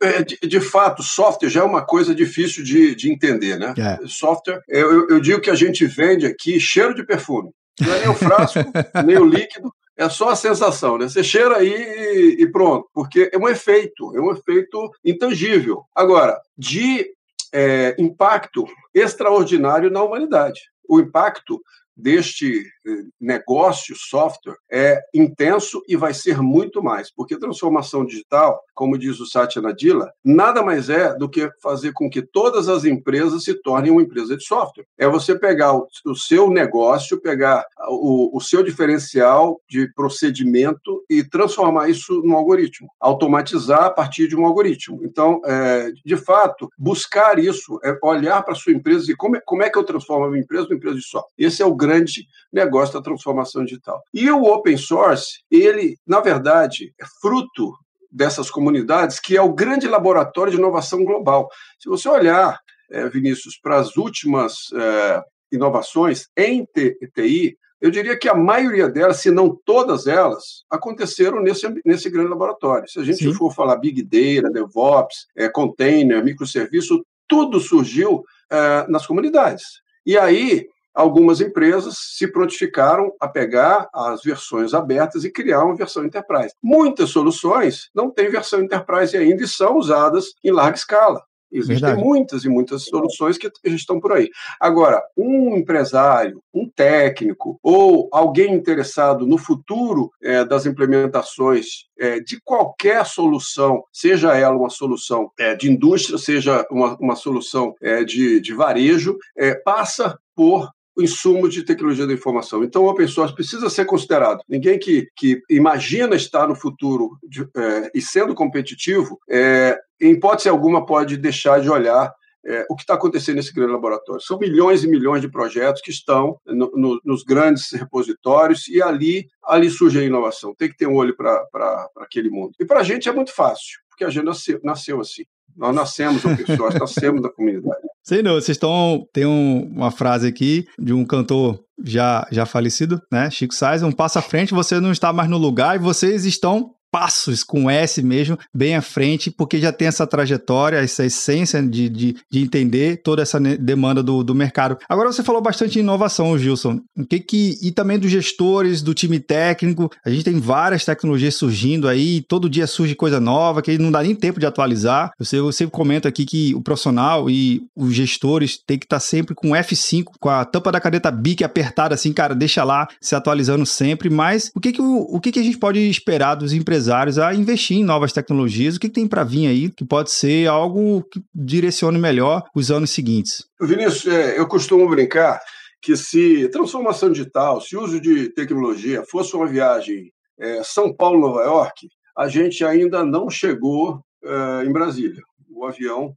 é 0.02 0.22
de, 0.22 0.36
de, 0.36 0.60
fato, 0.60 1.02
software 1.02 1.50
já 1.50 1.60
é 1.60 1.64
uma 1.64 1.84
coisa 1.84 2.14
difícil 2.14 2.64
de, 2.64 2.94
de 2.94 3.12
entender, 3.12 3.58
né? 3.58 3.74
É. 3.76 3.98
Software, 4.06 4.60
eu, 4.68 5.08
eu 5.08 5.20
digo 5.20 5.40
que 5.40 5.50
a 5.50 5.54
gente 5.54 5.84
vende 5.86 6.26
aqui 6.26 6.58
cheiro 6.58 6.94
de 6.94 7.04
perfume. 7.04 7.50
Não 7.80 7.92
é 7.92 8.00
nem 8.00 8.08
o 8.08 8.14
frasco, 8.14 8.58
nem 9.04 9.18
o 9.18 9.24
líquido, 9.24 9.70
é 9.96 10.08
só 10.08 10.30
a 10.30 10.36
sensação, 10.36 10.96
né? 10.96 11.06
Você 11.06 11.22
cheira 11.22 11.58
aí 11.58 12.36
e, 12.38 12.46
pronto, 12.50 12.88
porque 12.94 13.30
é 13.32 13.38
um 13.38 13.48
efeito, 13.48 14.16
é 14.16 14.20
um 14.20 14.32
efeito 14.32 14.90
intangível. 15.04 15.82
Agora, 15.94 16.40
de 16.56 17.06
é, 17.52 17.94
impacto 17.98 18.66
extraordinário 18.94 19.90
na 19.90 20.02
humanidade. 20.02 20.60
O 20.88 21.00
impacto 21.00 21.60
deste 22.00 22.64
eh, 22.86 22.90
negócio 23.20 23.94
software 23.96 24.56
é 24.70 25.00
intenso 25.14 25.82
e 25.86 25.96
vai 25.96 26.14
ser 26.14 26.40
muito 26.40 26.82
mais, 26.82 27.12
porque 27.12 27.38
transformação 27.38 28.04
digital, 28.04 28.60
como 28.74 28.98
diz 28.98 29.20
o 29.20 29.26
Satya 29.26 29.60
Nadella, 29.60 30.10
nada 30.24 30.62
mais 30.62 30.88
é 30.88 31.14
do 31.14 31.28
que 31.28 31.50
fazer 31.62 31.92
com 31.92 32.08
que 32.08 32.22
todas 32.22 32.68
as 32.68 32.84
empresas 32.84 33.44
se 33.44 33.54
tornem 33.54 33.92
uma 33.92 34.02
empresa 34.02 34.36
de 34.36 34.44
software. 34.44 34.86
É 34.98 35.06
você 35.08 35.38
pegar 35.38 35.74
o, 35.74 36.14
seu 36.14 36.50
negócio, 36.50 37.20
pegar 37.20 37.64
o, 37.88 38.36
o, 38.36 38.40
seu 38.40 38.62
diferencial 38.62 39.60
de 39.68 39.92
procedimento 39.94 41.04
e 41.08 41.22
transformar 41.22 41.88
isso 41.88 42.22
num 42.22 42.36
algoritmo, 42.36 42.88
automatizar 42.98 43.84
a 43.84 43.90
partir 43.90 44.28
de 44.28 44.36
um 44.36 44.46
algoritmo. 44.46 45.00
Então, 45.04 45.40
é, 45.44 45.90
de 46.04 46.16
fato, 46.16 46.68
buscar 46.78 47.38
isso, 47.38 47.78
é 47.84 47.96
olhar 48.02 48.42
para 48.42 48.54
a 48.54 48.56
sua 48.56 48.72
empresa 48.72 49.10
e 49.10 49.16
como 49.16 49.36
é, 49.36 49.40
como 49.44 49.62
é 49.62 49.68
que 49.70 49.78
eu 49.78 49.84
transformo 49.84 50.24
a 50.24 50.30
minha 50.30 50.42
empresa 50.42 50.64
numa 50.64 50.76
empresa 50.76 50.96
de 50.96 51.04
software. 51.04 51.32
Esse 51.38 51.62
é 51.62 51.66
o 51.66 51.74
grande 51.74 51.89
grande 51.90 52.26
negócio 52.52 52.94
da 52.94 53.02
transformação 53.02 53.64
digital. 53.64 54.02
E 54.12 54.30
o 54.30 54.44
open 54.44 54.76
source, 54.76 55.40
ele, 55.50 55.96
na 56.06 56.20
verdade, 56.20 56.92
é 57.00 57.04
fruto 57.20 57.72
dessas 58.10 58.50
comunidades, 58.50 59.20
que 59.20 59.36
é 59.36 59.42
o 59.42 59.52
grande 59.52 59.86
laboratório 59.86 60.52
de 60.52 60.58
inovação 60.58 61.04
global. 61.04 61.48
Se 61.78 61.88
você 61.88 62.08
olhar, 62.08 62.58
é, 62.90 63.08
Vinícius, 63.08 63.58
para 63.60 63.78
as 63.78 63.96
últimas 63.96 64.72
é, 64.74 65.22
inovações 65.52 66.26
em 66.36 66.66
TI, 67.14 67.56
eu 67.80 67.90
diria 67.90 68.18
que 68.18 68.28
a 68.28 68.34
maioria 68.34 68.88
delas, 68.88 69.18
se 69.18 69.30
não 69.30 69.56
todas 69.64 70.06
elas, 70.06 70.64
aconteceram 70.68 71.40
nesse, 71.40 71.66
nesse 71.84 72.10
grande 72.10 72.28
laboratório. 72.28 72.88
Se 72.88 72.98
a 72.98 73.04
gente 73.04 73.24
Sim. 73.24 73.32
for 73.32 73.54
falar 73.54 73.76
Big 73.76 74.02
Data, 74.02 74.52
DevOps, 74.52 75.26
é, 75.36 75.48
container, 75.48 76.22
microserviço, 76.22 77.02
tudo 77.26 77.58
surgiu 77.58 78.22
é, 78.50 78.86
nas 78.88 79.06
comunidades. 79.06 79.64
E 80.04 80.18
aí, 80.18 80.66
algumas 80.94 81.40
empresas 81.40 81.96
se 82.16 82.26
prontificaram 82.26 83.12
a 83.20 83.28
pegar 83.28 83.88
as 83.92 84.22
versões 84.22 84.74
abertas 84.74 85.24
e 85.24 85.30
criar 85.30 85.64
uma 85.64 85.76
versão 85.76 86.04
enterprise. 86.04 86.54
Muitas 86.62 87.10
soluções 87.10 87.88
não 87.94 88.10
têm 88.10 88.30
versão 88.30 88.60
enterprise 88.60 89.16
ainda 89.16 89.42
e 89.42 89.48
são 89.48 89.76
usadas 89.76 90.32
em 90.44 90.50
larga 90.50 90.76
escala. 90.76 91.22
Existem 91.52 91.88
Verdade. 91.88 92.04
muitas 92.06 92.44
e 92.44 92.48
muitas 92.48 92.84
soluções 92.84 93.36
que 93.36 93.50
estão 93.64 93.98
por 93.98 94.12
aí. 94.12 94.30
Agora, 94.60 95.02
um 95.16 95.56
empresário, 95.56 96.40
um 96.54 96.68
técnico 96.68 97.58
ou 97.62 98.08
alguém 98.12 98.54
interessado 98.54 99.26
no 99.26 99.36
futuro 99.36 100.10
é, 100.22 100.44
das 100.44 100.64
implementações 100.64 101.86
é, 101.98 102.20
de 102.20 102.40
qualquer 102.40 103.04
solução, 103.04 103.82
seja 103.92 104.36
ela 104.36 104.56
uma 104.56 104.70
solução 104.70 105.30
é, 105.38 105.54
de 105.56 105.70
indústria, 105.70 106.18
seja 106.18 106.64
uma, 106.70 106.96
uma 107.00 107.16
solução 107.16 107.74
de, 108.06 108.40
de 108.40 108.54
varejo, 108.54 109.18
passa 109.64 110.18
por 110.34 110.70
insumo 111.02 111.48
de 111.48 111.62
tecnologia 111.62 112.06
da 112.06 112.12
informação. 112.12 112.62
Então, 112.64 112.82
o 112.82 112.88
open 112.88 113.06
source 113.06 113.34
precisa 113.34 113.68
ser 113.70 113.84
considerado. 113.84 114.42
Ninguém 114.48 114.78
que, 114.78 115.08
que 115.16 115.42
imagina 115.48 116.16
estar 116.16 116.46
no 116.46 116.54
futuro 116.54 117.18
de, 117.22 117.42
é, 117.56 117.90
e 117.94 118.00
sendo 118.00 118.34
competitivo, 118.34 119.18
é, 119.28 119.78
em 120.00 120.12
hipótese 120.12 120.48
alguma, 120.48 120.84
pode 120.84 121.16
deixar 121.16 121.60
de 121.60 121.70
olhar 121.70 122.12
é, 122.44 122.66
o 122.68 122.74
que 122.74 122.82
está 122.82 122.94
acontecendo 122.94 123.36
nesse 123.36 123.52
grande 123.52 123.72
laboratório. 123.72 124.22
São 124.22 124.38
milhões 124.38 124.82
e 124.82 124.88
milhões 124.88 125.20
de 125.20 125.30
projetos 125.30 125.82
que 125.82 125.90
estão 125.90 126.38
no, 126.46 126.70
no, 126.74 127.00
nos 127.04 127.22
grandes 127.22 127.70
repositórios 127.72 128.66
e 128.68 128.82
ali, 128.82 129.28
ali 129.44 129.70
surge 129.70 129.98
a 129.98 130.04
inovação. 130.04 130.54
Tem 130.54 130.68
que 130.68 130.76
ter 130.76 130.86
um 130.86 130.94
olho 130.94 131.16
para 131.16 131.88
aquele 131.98 132.30
mundo. 132.30 132.52
E 132.58 132.64
para 132.64 132.80
a 132.80 132.84
gente 132.84 133.08
é 133.08 133.12
muito 133.12 133.34
fácil, 133.34 133.80
porque 133.88 134.04
a 134.04 134.10
gente 134.10 134.24
nasceu, 134.24 134.60
nasceu 134.62 135.00
assim. 135.00 135.24
Nós 135.60 135.74
nascemos 135.74 136.24
open 136.24 136.56
source, 136.56 136.78
nascemos 136.78 137.20
da 137.20 137.28
comunidade. 137.30 137.82
Sei 138.02 138.22
não, 138.22 138.32
vocês 138.32 138.56
estão. 138.56 139.04
Tem 139.12 139.26
um, 139.26 139.70
uma 139.76 139.90
frase 139.90 140.26
aqui 140.26 140.64
de 140.78 140.94
um 140.94 141.04
cantor 141.04 141.60
já, 141.84 142.26
já 142.32 142.46
falecido, 142.46 142.98
né? 143.12 143.30
Chico 143.30 143.54
Sainz, 143.54 143.82
um 143.82 143.92
passo 143.92 144.18
à 144.18 144.22
frente, 144.22 144.54
você 144.54 144.80
não 144.80 144.90
está 144.90 145.12
mais 145.12 145.28
no 145.28 145.36
lugar 145.36 145.76
e 145.76 145.78
vocês 145.78 146.24
estão 146.24 146.70
passos 146.90 147.44
com 147.44 147.70
S 147.70 148.02
mesmo, 148.02 148.38
bem 148.52 148.74
à 148.74 148.82
frente, 148.82 149.30
porque 149.30 149.60
já 149.60 149.72
tem 149.72 149.88
essa 149.88 150.06
trajetória, 150.06 150.78
essa 150.78 151.04
essência 151.04 151.62
de, 151.62 151.88
de, 151.88 152.16
de 152.30 152.40
entender 152.40 153.00
toda 153.02 153.22
essa 153.22 153.38
demanda 153.40 154.02
do, 154.02 154.22
do 154.24 154.34
mercado. 154.34 154.76
Agora 154.88 155.12
você 155.12 155.22
falou 155.22 155.40
bastante 155.40 155.74
de 155.74 155.80
inovação, 155.80 156.36
Gilson. 156.38 156.80
O 156.96 157.06
que 157.06 157.20
que, 157.20 157.58
e 157.62 157.70
também 157.70 157.98
dos 157.98 158.10
gestores, 158.10 158.82
do 158.82 158.94
time 158.94 159.20
técnico. 159.20 159.90
A 160.04 160.10
gente 160.10 160.24
tem 160.24 160.38
várias 160.38 160.84
tecnologias 160.84 161.34
surgindo 161.34 161.88
aí, 161.88 162.22
todo 162.22 162.50
dia 162.50 162.66
surge 162.66 162.94
coisa 162.94 163.20
nova, 163.20 163.62
que 163.62 163.78
não 163.78 163.90
dá 163.90 164.02
nem 164.02 164.14
tempo 164.14 164.40
de 164.40 164.46
atualizar. 164.46 165.12
Eu 165.18 165.24
sempre, 165.24 165.46
eu 165.46 165.52
sempre 165.52 165.72
comento 165.72 166.08
aqui 166.08 166.24
que 166.24 166.54
o 166.54 166.60
profissional 166.60 167.30
e 167.30 167.62
os 167.76 167.94
gestores 167.94 168.58
têm 168.58 168.78
que 168.78 168.86
estar 168.86 169.00
sempre 169.00 169.34
com 169.34 169.50
F5, 169.50 170.04
com 170.18 170.28
a 170.28 170.44
tampa 170.44 170.72
da 170.72 170.80
caneta 170.80 171.10
BIC 171.10 171.44
apertada 171.44 171.94
assim, 171.94 172.12
cara, 172.12 172.34
deixa 172.34 172.64
lá, 172.64 172.88
se 173.00 173.14
atualizando 173.14 173.64
sempre. 173.64 174.10
Mas 174.10 174.50
o 174.54 174.60
que 174.60 174.72
que, 174.72 174.82
o, 174.82 175.02
o 175.02 175.20
que, 175.20 175.32
que 175.32 175.38
a 175.38 175.42
gente 175.42 175.58
pode 175.58 175.78
esperar 175.78 176.34
dos 176.34 176.52
empresários 176.52 176.79
empresários 176.80 177.18
a 177.18 177.34
investir 177.34 177.76
em 177.76 177.84
novas 177.84 178.12
tecnologias? 178.12 178.76
O 178.76 178.80
que, 178.80 178.88
tem 178.88 179.06
para 179.06 179.22
vir 179.22 179.46
aí 179.46 179.70
que 179.70 179.84
pode 179.84 180.10
ser 180.10 180.48
algo 180.48 181.04
que 181.04 181.20
direcione 181.34 181.98
melhor 181.98 182.42
os 182.54 182.70
anos 182.70 182.90
seguintes? 182.90 183.44
Vinícius, 183.60 184.06
é, 184.06 184.38
eu 184.38 184.48
costumo 184.48 184.88
brincar 184.88 185.40
que 185.82 185.94
se 185.96 186.48
transformação 186.48 187.12
digital, 187.12 187.60
se 187.60 187.76
uso 187.76 188.00
de 188.00 188.30
tecnologia 188.30 189.04
fosse 189.10 189.34
uma 189.36 189.46
viagem 189.46 190.10
é, 190.38 190.62
São 190.64 190.94
Paulo-Nova 190.94 191.42
York, 191.42 191.88
a 192.16 192.28
gente 192.28 192.64
ainda 192.64 193.04
não 193.04 193.28
chegou 193.28 194.00
é, 194.24 194.64
em 194.64 194.72
Brasília. 194.72 195.22
O 195.50 195.66
avião 195.66 196.14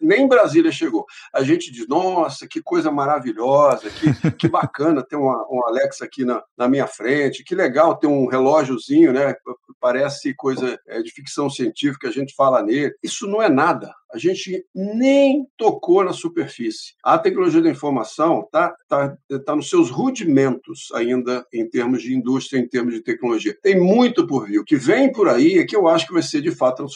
nem 0.00 0.22
em 0.22 0.28
Brasília 0.28 0.72
chegou. 0.72 1.04
A 1.32 1.42
gente 1.42 1.70
diz, 1.70 1.86
nossa, 1.86 2.46
que 2.46 2.62
coisa 2.62 2.90
maravilhosa, 2.90 3.90
que, 3.90 4.30
que 4.32 4.48
bacana 4.48 5.02
ter 5.02 5.16
uma, 5.16 5.46
um 5.50 5.64
Alexa 5.66 6.04
aqui 6.04 6.24
na, 6.24 6.42
na 6.56 6.68
minha 6.68 6.86
frente, 6.86 7.44
que 7.44 7.54
legal 7.54 7.96
ter 7.96 8.06
um 8.06 8.26
relógiozinho, 8.26 9.12
né? 9.12 9.34
Parece 9.80 10.34
coisa 10.34 10.78
é, 10.86 11.02
de 11.02 11.10
ficção 11.10 11.50
científica, 11.50 12.08
a 12.08 12.12
gente 12.12 12.34
fala 12.34 12.62
nele. 12.62 12.94
Isso 13.02 13.26
não 13.26 13.42
é 13.42 13.48
nada 13.48 13.94
a 14.12 14.18
gente 14.18 14.64
nem 14.74 15.46
tocou 15.56 16.04
na 16.04 16.12
superfície. 16.12 16.94
A 17.02 17.18
tecnologia 17.18 17.60
da 17.60 17.70
informação 17.70 18.40
está 18.40 18.74
tá, 18.88 19.16
tá 19.44 19.56
nos 19.56 19.68
seus 19.68 19.90
rudimentos 19.90 20.88
ainda 20.94 21.44
em 21.52 21.68
termos 21.68 22.02
de 22.02 22.14
indústria, 22.14 22.58
em 22.58 22.68
termos 22.68 22.94
de 22.94 23.02
tecnologia. 23.02 23.56
Tem 23.62 23.78
muito 23.78 24.26
por 24.26 24.46
vir. 24.46 24.60
O 24.60 24.64
que 24.64 24.76
vem 24.76 25.10
por 25.10 25.28
aí 25.28 25.58
é 25.58 25.64
que 25.64 25.76
eu 25.76 25.88
acho 25.88 26.06
que 26.06 26.12
vai 26.12 26.22
ser 26.22 26.40
de 26.40 26.50
fato 26.50 26.86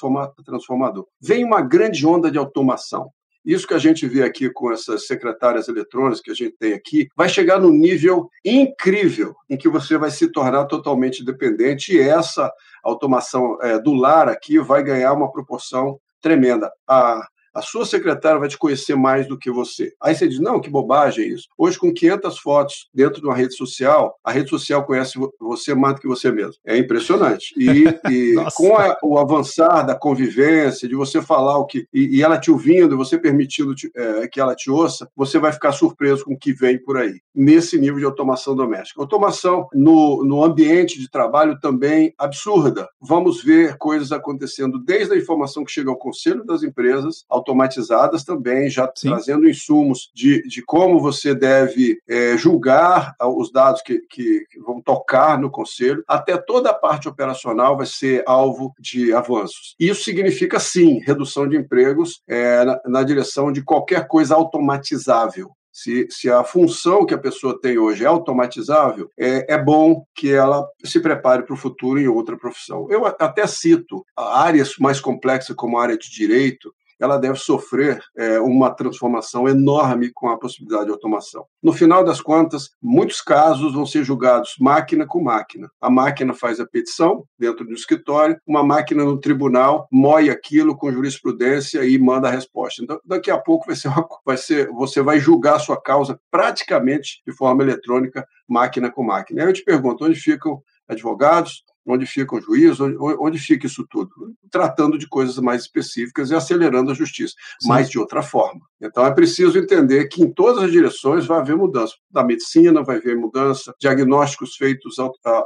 transformador. 0.44 1.06
Vem 1.20 1.44
uma 1.44 1.60
grande 1.60 2.06
onda 2.06 2.30
de 2.30 2.38
automação. 2.38 3.10
Isso 3.44 3.66
que 3.66 3.74
a 3.74 3.78
gente 3.78 4.06
vê 4.06 4.22
aqui 4.22 4.50
com 4.50 4.70
essas 4.70 5.06
secretárias 5.06 5.66
eletrônicas 5.66 6.20
que 6.20 6.30
a 6.30 6.34
gente 6.34 6.56
tem 6.58 6.74
aqui, 6.74 7.08
vai 7.16 7.28
chegar 7.28 7.58
no 7.58 7.70
nível 7.70 8.28
incrível 8.44 9.34
em 9.48 9.56
que 9.56 9.68
você 9.68 9.96
vai 9.96 10.10
se 10.10 10.30
tornar 10.30 10.66
totalmente 10.66 11.24
dependente 11.24 11.94
e 11.94 12.00
essa 12.00 12.52
automação 12.84 13.56
é, 13.62 13.80
do 13.80 13.94
lar 13.94 14.28
aqui 14.28 14.58
vai 14.58 14.82
ganhar 14.82 15.14
uma 15.14 15.32
proporção 15.32 15.98
tremenda. 16.20 16.72
A, 16.86 17.20
a 17.54 17.62
sua 17.62 17.84
secretária 17.84 18.38
vai 18.38 18.48
te 18.48 18.58
conhecer 18.58 18.96
mais 18.96 19.26
do 19.26 19.38
que 19.38 19.50
você. 19.50 19.92
Aí 20.00 20.14
você 20.14 20.28
diz, 20.28 20.38
não, 20.38 20.60
que 20.60 20.70
bobagem 20.70 21.24
é 21.24 21.28
isso. 21.28 21.48
Hoje, 21.56 21.78
com 21.78 21.92
500 21.92 22.38
fotos 22.38 22.88
dentro 22.94 23.20
de 23.20 23.26
uma 23.26 23.34
rede 23.34 23.54
social, 23.54 24.16
a 24.24 24.30
rede 24.30 24.50
social 24.50 24.84
conhece 24.84 25.18
você 25.40 25.74
mais 25.74 25.94
do 25.94 26.00
que 26.00 26.08
você 26.08 26.30
mesmo. 26.30 26.54
É 26.64 26.76
impressionante. 26.76 27.54
E, 27.56 27.84
e 28.10 28.34
com 28.54 28.76
a, 28.76 28.96
o 29.02 29.18
avançar 29.18 29.82
da 29.82 29.94
convivência, 29.94 30.88
de 30.88 30.94
você 30.94 31.20
falar 31.20 31.58
o 31.58 31.66
que... 31.66 31.86
E, 31.92 32.18
e 32.18 32.22
ela 32.22 32.38
te 32.38 32.50
ouvindo, 32.50 32.96
você 32.96 33.18
permitindo 33.18 33.74
te, 33.74 33.90
é, 33.94 34.28
que 34.28 34.40
ela 34.40 34.54
te 34.54 34.70
ouça, 34.70 35.08
você 35.16 35.38
vai 35.38 35.52
ficar 35.52 35.72
surpreso 35.72 36.24
com 36.24 36.34
o 36.34 36.38
que 36.38 36.52
vem 36.52 36.78
por 36.78 36.96
aí. 36.96 37.20
Nesse 37.34 37.78
nível 37.78 37.98
de 37.98 38.04
automação 38.04 38.54
doméstica. 38.54 39.00
Automação 39.00 39.68
no, 39.72 40.24
no 40.24 40.44
ambiente 40.44 40.98
de 40.98 41.10
trabalho 41.10 41.58
também 41.60 42.14
absurda. 42.18 42.88
Vamos 43.00 43.42
ver 43.42 43.76
coisas 43.78 44.12
acontecendo 44.12 44.78
desde 44.78 45.14
a 45.14 45.16
informação 45.16 45.64
que 45.64 45.72
chega 45.72 45.90
ao 45.90 45.96
conselho 45.96 46.44
das 46.44 46.62
empresas, 46.62 47.24
automatizadas 47.40 48.24
também, 48.24 48.70
já 48.70 48.90
Sim. 48.94 49.08
trazendo 49.08 49.48
insumos 49.48 50.10
de, 50.14 50.42
de 50.46 50.62
como 50.62 51.00
você 51.00 51.34
deve 51.34 51.98
é, 52.08 52.36
julgar 52.36 53.14
os 53.20 53.50
dados 53.50 53.82
que, 53.82 53.98
que, 54.10 54.44
que, 54.50 54.60
vão 54.60 54.80
tocar 54.80 55.38
no 55.38 55.50
conselho, 55.50 56.04
até 56.06 56.36
toda 56.36 56.70
a 56.70 56.74
parte 56.74 57.08
operacional 57.08 57.76
vai 57.76 57.86
ser 57.86 58.22
alvo 58.26 58.72
de 58.78 59.12
avanços. 59.12 59.74
Isso 59.78 60.04
significa, 60.04 60.60
sim, 60.60 61.00
redução 61.00 61.48
de 61.48 61.56
empregos 61.56 62.22
é, 62.28 62.64
na, 62.64 62.80
na 62.86 63.02
direção 63.02 63.50
de 63.50 63.62
qualquer 63.62 64.06
coisa 64.06 64.34
automatizável. 64.34 65.50
Se, 65.72 66.06
se, 66.10 66.28
a 66.28 66.42
função 66.42 67.06
que 67.06 67.14
a 67.14 67.18
pessoa 67.18 67.58
tem 67.58 67.78
hoje 67.78 68.04
é 68.04 68.06
automatizável, 68.06 69.08
é, 69.18 69.54
é 69.54 69.56
bom 69.56 70.04
que 70.14 70.32
ela 70.32 70.66
se 70.84 71.00
prepare 71.00 71.44
para 71.44 71.54
o 71.54 71.56
futuro 71.56 71.98
em 72.00 72.08
outra 72.08 72.36
profissão. 72.36 72.88
Eu 72.90 73.06
até 73.06 73.46
cito 73.46 74.04
áreas 74.16 74.74
mais 74.78 75.00
complexas, 75.00 75.54
como 75.54 75.78
a 75.78 75.82
área 75.82 75.96
de 75.96 76.10
direito, 76.10 76.74
ela 77.00 77.16
deve 77.16 77.38
sofrer 77.38 78.00
é, 78.16 78.38
uma 78.40 78.70
transformação 78.70 79.48
enorme 79.48 80.10
com 80.12 80.28
a 80.28 80.38
possibilidade 80.38 80.86
de 80.86 80.92
automação. 80.92 81.44
No 81.62 81.72
final 81.72 82.04
das 82.04 82.20
contas, 82.20 82.70
muitos 82.82 83.20
casos 83.20 83.72
vão 83.72 83.86
ser 83.86 84.04
julgados 84.04 84.54
máquina 84.60 85.06
com 85.06 85.22
máquina. 85.22 85.70
A 85.80 85.90
máquina 85.90 86.34
faz 86.34 86.60
a 86.60 86.66
petição 86.66 87.24
dentro 87.38 87.64
do 87.64 87.72
escritório, 87.72 88.38
uma 88.46 88.62
máquina 88.62 89.04
no 89.04 89.18
tribunal 89.18 89.88
moe 89.90 90.30
aquilo 90.30 90.76
com 90.76 90.92
jurisprudência 90.92 91.84
e 91.84 91.98
manda 91.98 92.28
a 92.28 92.30
resposta. 92.30 92.82
Então, 92.82 93.00
daqui 93.04 93.30
a 93.30 93.38
pouco 93.38 93.66
vai 93.66 93.76
ser, 93.76 93.88
uma, 93.88 94.06
vai 94.24 94.36
ser 94.36 94.68
você 94.70 95.02
vai 95.02 95.18
julgar 95.18 95.56
a 95.56 95.60
sua 95.60 95.80
causa 95.80 96.18
praticamente 96.30 97.22
de 97.26 97.32
forma 97.32 97.62
eletrônica, 97.62 98.26
máquina 98.48 98.90
com 98.90 99.02
máquina. 99.02 99.42
Aí 99.42 99.48
eu 99.48 99.52
te 99.52 99.64
pergunto, 99.64 100.04
onde 100.04 100.18
ficam 100.18 100.60
advogados, 100.88 101.62
onde 101.86 102.06
fica 102.06 102.36
o 102.36 102.40
juiz, 102.40 102.78
onde, 102.80 103.38
fica 103.38 103.66
isso 103.66 103.86
tudo? 103.88 104.10
Tratando 104.50 104.98
de 104.98 105.08
coisas 105.08 105.38
mais 105.38 105.62
específicas 105.62 106.30
e 106.30 106.34
acelerando 106.34 106.90
a 106.90 106.94
justiça, 106.94 107.34
Sim. 107.60 107.68
mas 107.68 107.88
de 107.88 107.98
outra 107.98 108.22
forma. 108.22 108.60
Então 108.80 109.04
é 109.04 109.12
preciso 109.12 109.58
entender 109.58 110.06
que 110.08 110.22
em 110.22 110.32
todas 110.32 110.64
as 110.64 110.70
direções 110.70 111.26
vai 111.26 111.38
haver 111.38 111.56
mudança. 111.56 111.94
Da 112.10 112.24
medicina 112.24 112.82
vai 112.82 112.96
haver 112.96 113.16
mudança, 113.16 113.74
diagnósticos 113.80 114.56
feitos 114.56 114.96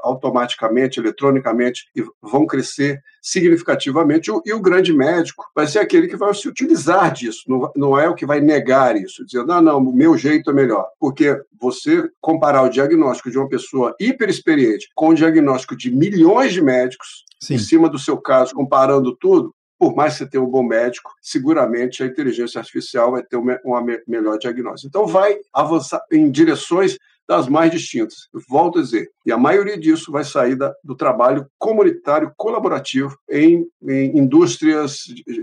automaticamente, 0.03 1.01
eletronicamente, 1.01 1.85
e 1.95 2.05
vão 2.23 2.47
crescer 2.47 3.01
significativamente. 3.25 4.31
E 4.45 4.53
o 4.53 4.61
grande 4.61 4.93
médico 4.93 5.47
vai 5.55 5.67
ser 5.67 5.79
aquele 5.79 6.07
que 6.07 6.17
vai 6.17 6.33
se 6.35 6.47
utilizar 6.47 7.11
disso, 7.11 7.45
não 7.75 7.99
é 7.99 8.07
o 8.07 8.15
que 8.15 8.27
vai 8.27 8.41
negar 8.41 8.95
isso, 8.97 9.25
dizendo, 9.25 9.51
ah, 9.51 9.63
não, 9.63 9.79
o 9.79 9.93
meu 9.95 10.17
jeito 10.19 10.51
é 10.51 10.53
melhor. 10.53 10.87
Porque 11.01 11.41
você 11.59 12.07
comparar 12.21 12.63
o 12.63 12.69
diagnóstico 12.69 13.31
de 13.31 13.39
uma 13.39 13.49
pessoa 13.49 13.97
hiperexperiente 13.99 14.91
com 14.95 15.09
o 15.09 15.15
diagnóstico 15.15 15.75
de 15.75 15.91
milhões 15.91 16.53
de 16.53 16.61
médicos, 16.61 17.25
Sim. 17.41 17.55
em 17.55 17.59
cima 17.59 17.89
do 17.89 17.99
seu 17.99 18.19
caso, 18.19 18.55
comparando 18.55 19.17
tudo, 19.17 19.55
por 19.79 19.95
mais 19.95 20.13
que 20.13 20.19
você 20.21 20.31
tenha 20.31 20.43
um 20.43 20.51
bom 20.51 20.63
médico, 20.63 21.11
seguramente 21.21 22.03
a 22.03 22.07
inteligência 22.07 22.59
artificial 22.59 23.13
vai 23.13 23.23
ter 23.23 23.37
uma, 23.37 23.85
melhor 24.07 24.39
diagnóstico. 24.39 24.89
Então, 24.89 25.07
vai 25.07 25.37
avançar 25.53 26.03
em 26.13 26.31
direções 26.31 26.99
das 27.29 27.49
mais 27.49 27.71
distintas. 27.71 28.29
volto 28.49 28.79
a 28.79 28.83
dizer, 28.83 29.09
e 29.25 29.33
a 29.33 29.39
maioria 29.39 29.79
disso 29.79 30.13
vai 30.13 30.25
sair 30.25 30.57
da, 30.57 30.73
do 30.83 30.95
trabalho 30.95 31.47
comunitário 31.59 32.33
colaborativo 32.37 33.17
em, 33.31 33.67
em 33.83 34.19
indústrias 34.19 34.99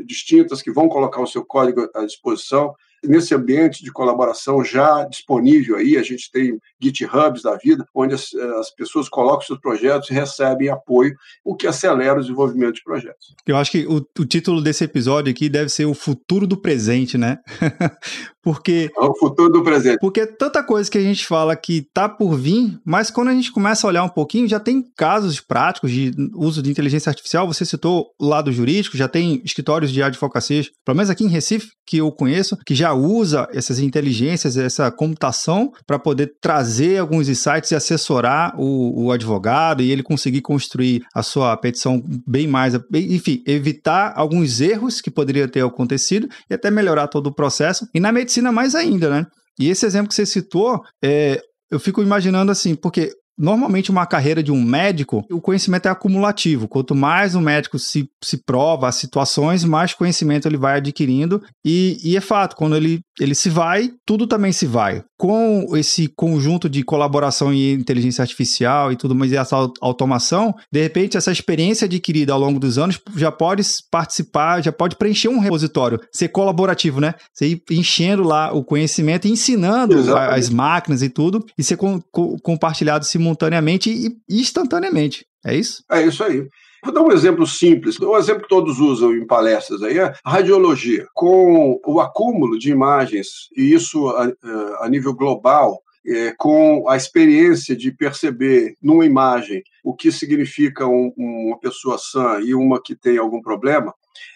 distintas 0.06 0.62
que 0.62 0.72
vão 0.72 0.88
colocar 0.88 1.22
o 1.22 1.28
seu 1.28 1.44
código 1.46 1.90
à 1.96 2.06
disposição 2.06 2.74
nesse 3.04 3.34
ambiente 3.34 3.84
de 3.84 3.92
colaboração 3.92 4.64
já 4.64 5.04
disponível 5.06 5.76
aí, 5.76 5.98
a 5.98 6.04
gente 6.04 6.30
tem 6.32 6.60
GitHubs 6.80 7.42
da 7.42 7.58
vida, 7.58 7.86
onde 7.94 8.14
as, 8.14 8.34
as 8.34 8.74
pessoas 8.74 9.10
colocam 9.10 9.42
seus 9.42 9.60
projetos 9.60 10.10
e 10.10 10.14
recebem 10.14 10.70
apoio, 10.70 11.16
o 11.44 11.56
que 11.56 11.68
acelera 11.68 12.20
o 12.20 12.22
desenvolvimento 12.22 12.76
de 12.76 12.84
projetos. 12.84 13.34
Eu 13.46 13.58
acho 13.58 13.72
que 13.72 13.86
o, 13.88 14.06
o 14.20 14.26
título 14.26 14.62
desse 14.62 14.84
episódio 14.84 15.32
aqui 15.32 15.50
deve 15.50 15.70
ser 15.70 15.86
o 15.86 15.94
futuro 15.94 16.46
do 16.46 16.58
presente, 16.58 17.18
né? 17.18 17.40
porque 18.42 18.90
é 18.98 19.04
o 19.04 19.16
futuro 19.16 19.50
do 19.50 19.64
presente. 19.64 20.00
Porque 20.00 20.26
tanta 20.26 20.64
coisa 20.64 20.90
que 20.90 20.98
a 20.98 21.02
gente 21.02 21.26
fala 21.26 21.56
que 21.56 21.86
tá 21.94 22.10
por 22.10 22.36
vir, 22.36 22.80
mas 22.86 23.12
quando 23.12 23.30
a 23.30 23.34
gente 23.34 23.52
começa 23.52 23.86
a 23.86 23.90
olhar 23.90 24.04
um 24.04 24.10
pouquinho, 24.10 24.48
já 24.48 24.60
tem 24.60 24.84
casos 24.96 25.40
práticos 25.40 25.92
de 25.92 26.12
uso 26.36 26.62
de 26.62 26.72
inteligência 26.72 27.10
artificial. 27.10 27.48
Você 27.48 27.66
citou 27.66 28.08
o 28.20 28.28
lado 28.28 28.52
jurídico, 28.52 28.98
já 28.98 29.08
tem 29.08 29.42
escritórios 29.46 29.92
de 29.92 30.02
advocacia, 30.02 30.64
pelo 30.86 30.98
menos 30.98 31.10
aqui 31.10 31.24
em 31.24 31.28
Recife, 31.28 31.70
que 31.86 31.98
eu 31.98 32.12
conheço, 32.12 32.58
que 32.66 32.74
já 32.74 32.94
usa 32.94 33.48
essas 33.54 33.80
inteligências, 33.80 34.58
essa 34.58 34.90
computação 34.90 35.72
para 35.86 36.00
poder 36.00 36.34
trazer 36.42 37.00
alguns 37.00 37.28
insights 37.28 37.72
e 37.72 37.76
assessorar 37.76 38.54
o, 38.58 39.06
o, 39.06 39.12
advogado 39.12 39.84
e 39.84 39.92
ele 39.92 40.02
conseguir 40.02 40.42
construir 40.42 41.04
a 41.14 41.22
sua 41.22 41.56
petição 41.58 42.02
bem 42.26 42.48
mais, 42.48 42.80
enfim, 42.94 43.44
evitar 43.46 44.14
alguns 44.16 44.62
erros 44.62 45.02
que 45.02 45.12
poderiam 45.12 45.48
ter 45.48 45.66
acontecido 45.66 46.30
e 46.50 46.54
até 46.54 46.72
melhorar 46.72 47.08
todo 47.08 47.28
o 47.28 47.34
processo. 47.34 47.88
E 47.94 48.00
na 48.00 48.12
medicina 48.12 48.31
mais 48.40 48.76
ainda, 48.76 49.10
né? 49.10 49.26
E 49.60 49.70
esse 49.70 49.86
exemplo 49.86 50.10
que 50.10 50.16
você 50.16 50.26
citou, 50.26 50.82
é, 51.04 51.42
eu 51.70 51.80
fico 51.80 52.02
imaginando 52.02 52.52
assim, 52.52 52.76
porque 52.76 53.12
normalmente 53.38 53.90
uma 53.90 54.06
carreira 54.06 54.44
de 54.44 54.52
um 54.52 54.62
médico, 54.62 55.26
o 55.32 55.42
conhecimento 55.42 55.88
é 55.88 55.90
acumulativo. 55.90 56.68
Quanto 56.68 56.94
mais 56.94 57.34
o 57.34 57.42
médico 57.42 57.80
se, 57.80 58.08
se 58.24 58.38
prova 58.38 58.88
as 58.88 58.96
situações, 58.96 59.64
mais 59.64 59.94
conhecimento 59.94 60.48
ele 60.48 60.58
vai 60.58 60.78
adquirindo. 60.78 61.42
E, 61.66 61.98
e 62.04 62.16
é 62.16 62.22
fato, 62.22 62.56
quando 62.56 62.76
ele, 62.76 63.02
ele 63.22 63.36
se 63.36 63.50
vai, 63.50 63.92
tudo 64.04 64.26
também 64.26 64.52
se 64.52 64.66
vai. 64.66 65.04
Com 65.16 65.78
esse 65.78 66.08
conjunto 66.08 66.68
de 66.68 66.82
colaboração 66.82 67.54
e 67.54 67.72
inteligência 67.72 68.24
artificial 68.24 68.92
e 68.92 68.96
tudo 68.96 69.14
mais, 69.14 69.32
e 69.32 69.38
essa 69.38 69.56
automação, 69.80 70.56
de 70.72 70.82
repente, 70.82 71.16
essa 71.16 71.32
experiência 71.32 71.86
adquirida 71.86 72.34
ao 72.34 72.40
longo 72.40 72.60
dos 72.60 72.80
anos 72.80 73.00
já 73.16 73.32
pode 73.32 73.62
participar, 73.92 74.64
já 74.64 74.72
pode 74.72 74.96
preencher 74.96 75.28
um 75.28 75.38
repositório, 75.38 76.00
ser 76.12 76.30
colaborativo, 76.30 77.00
né? 77.00 77.14
Você 77.32 77.48
ir 77.50 77.64
enchendo 77.70 78.24
lá 78.24 78.52
o 78.52 78.64
conhecimento 78.64 79.28
e 79.28 79.32
ensinando 79.32 80.00
Exatamente. 80.00 80.40
as 80.40 80.50
máquinas 80.50 81.04
e 81.04 81.10
tudo, 81.10 81.46
e 81.56 81.64
ser 81.64 81.78
com, 81.78 82.02
com, 82.12 82.38
compartilhado 82.40 83.06
simultaneamente 83.06 83.92
e 83.92 84.18
instantaneamente. 84.30 85.26
É 85.46 85.56
isso? 85.56 85.84
É 85.92 86.02
isso 86.02 86.24
aí. 86.24 86.48
Vou 86.84 86.94
dar 86.94 87.02
um 87.02 87.12
exemplo 87.12 87.46
simples, 87.46 88.00
um 88.00 88.18
exemplo 88.18 88.44
que 88.44 88.50
todos 88.50 88.80
usam 88.80 89.14
em 89.14 89.26
palestras 89.26 89.84
aí 89.84 90.00
é 90.00 90.14
a 90.24 90.32
radiologia. 90.32 91.08
Com 91.14 91.80
o 91.86 92.00
acúmulo 92.00 92.58
de 92.58 92.72
imagens, 92.72 93.50
e 93.56 93.74
isso 93.74 94.10
a, 94.10 94.32
a 94.80 94.90
nível 94.90 95.14
global, 95.14 95.82
é, 96.06 96.34
com 96.38 96.88
a 96.90 96.96
experiência 96.96 97.76
de 97.76 97.92
perceber 97.92 98.76
numa 98.82 99.06
imagem 99.06 99.64
o 99.84 99.94
que 99.94 100.12
significa 100.12 100.88
um, 100.88 101.14
uma 101.18 101.60
pessoa 101.60 101.98
sã 101.98 102.40
e 102.40 102.54
uma 102.54 102.82
que 102.82 102.96
tem 102.96 103.18
algum 103.18 103.42
problema, 103.42 103.94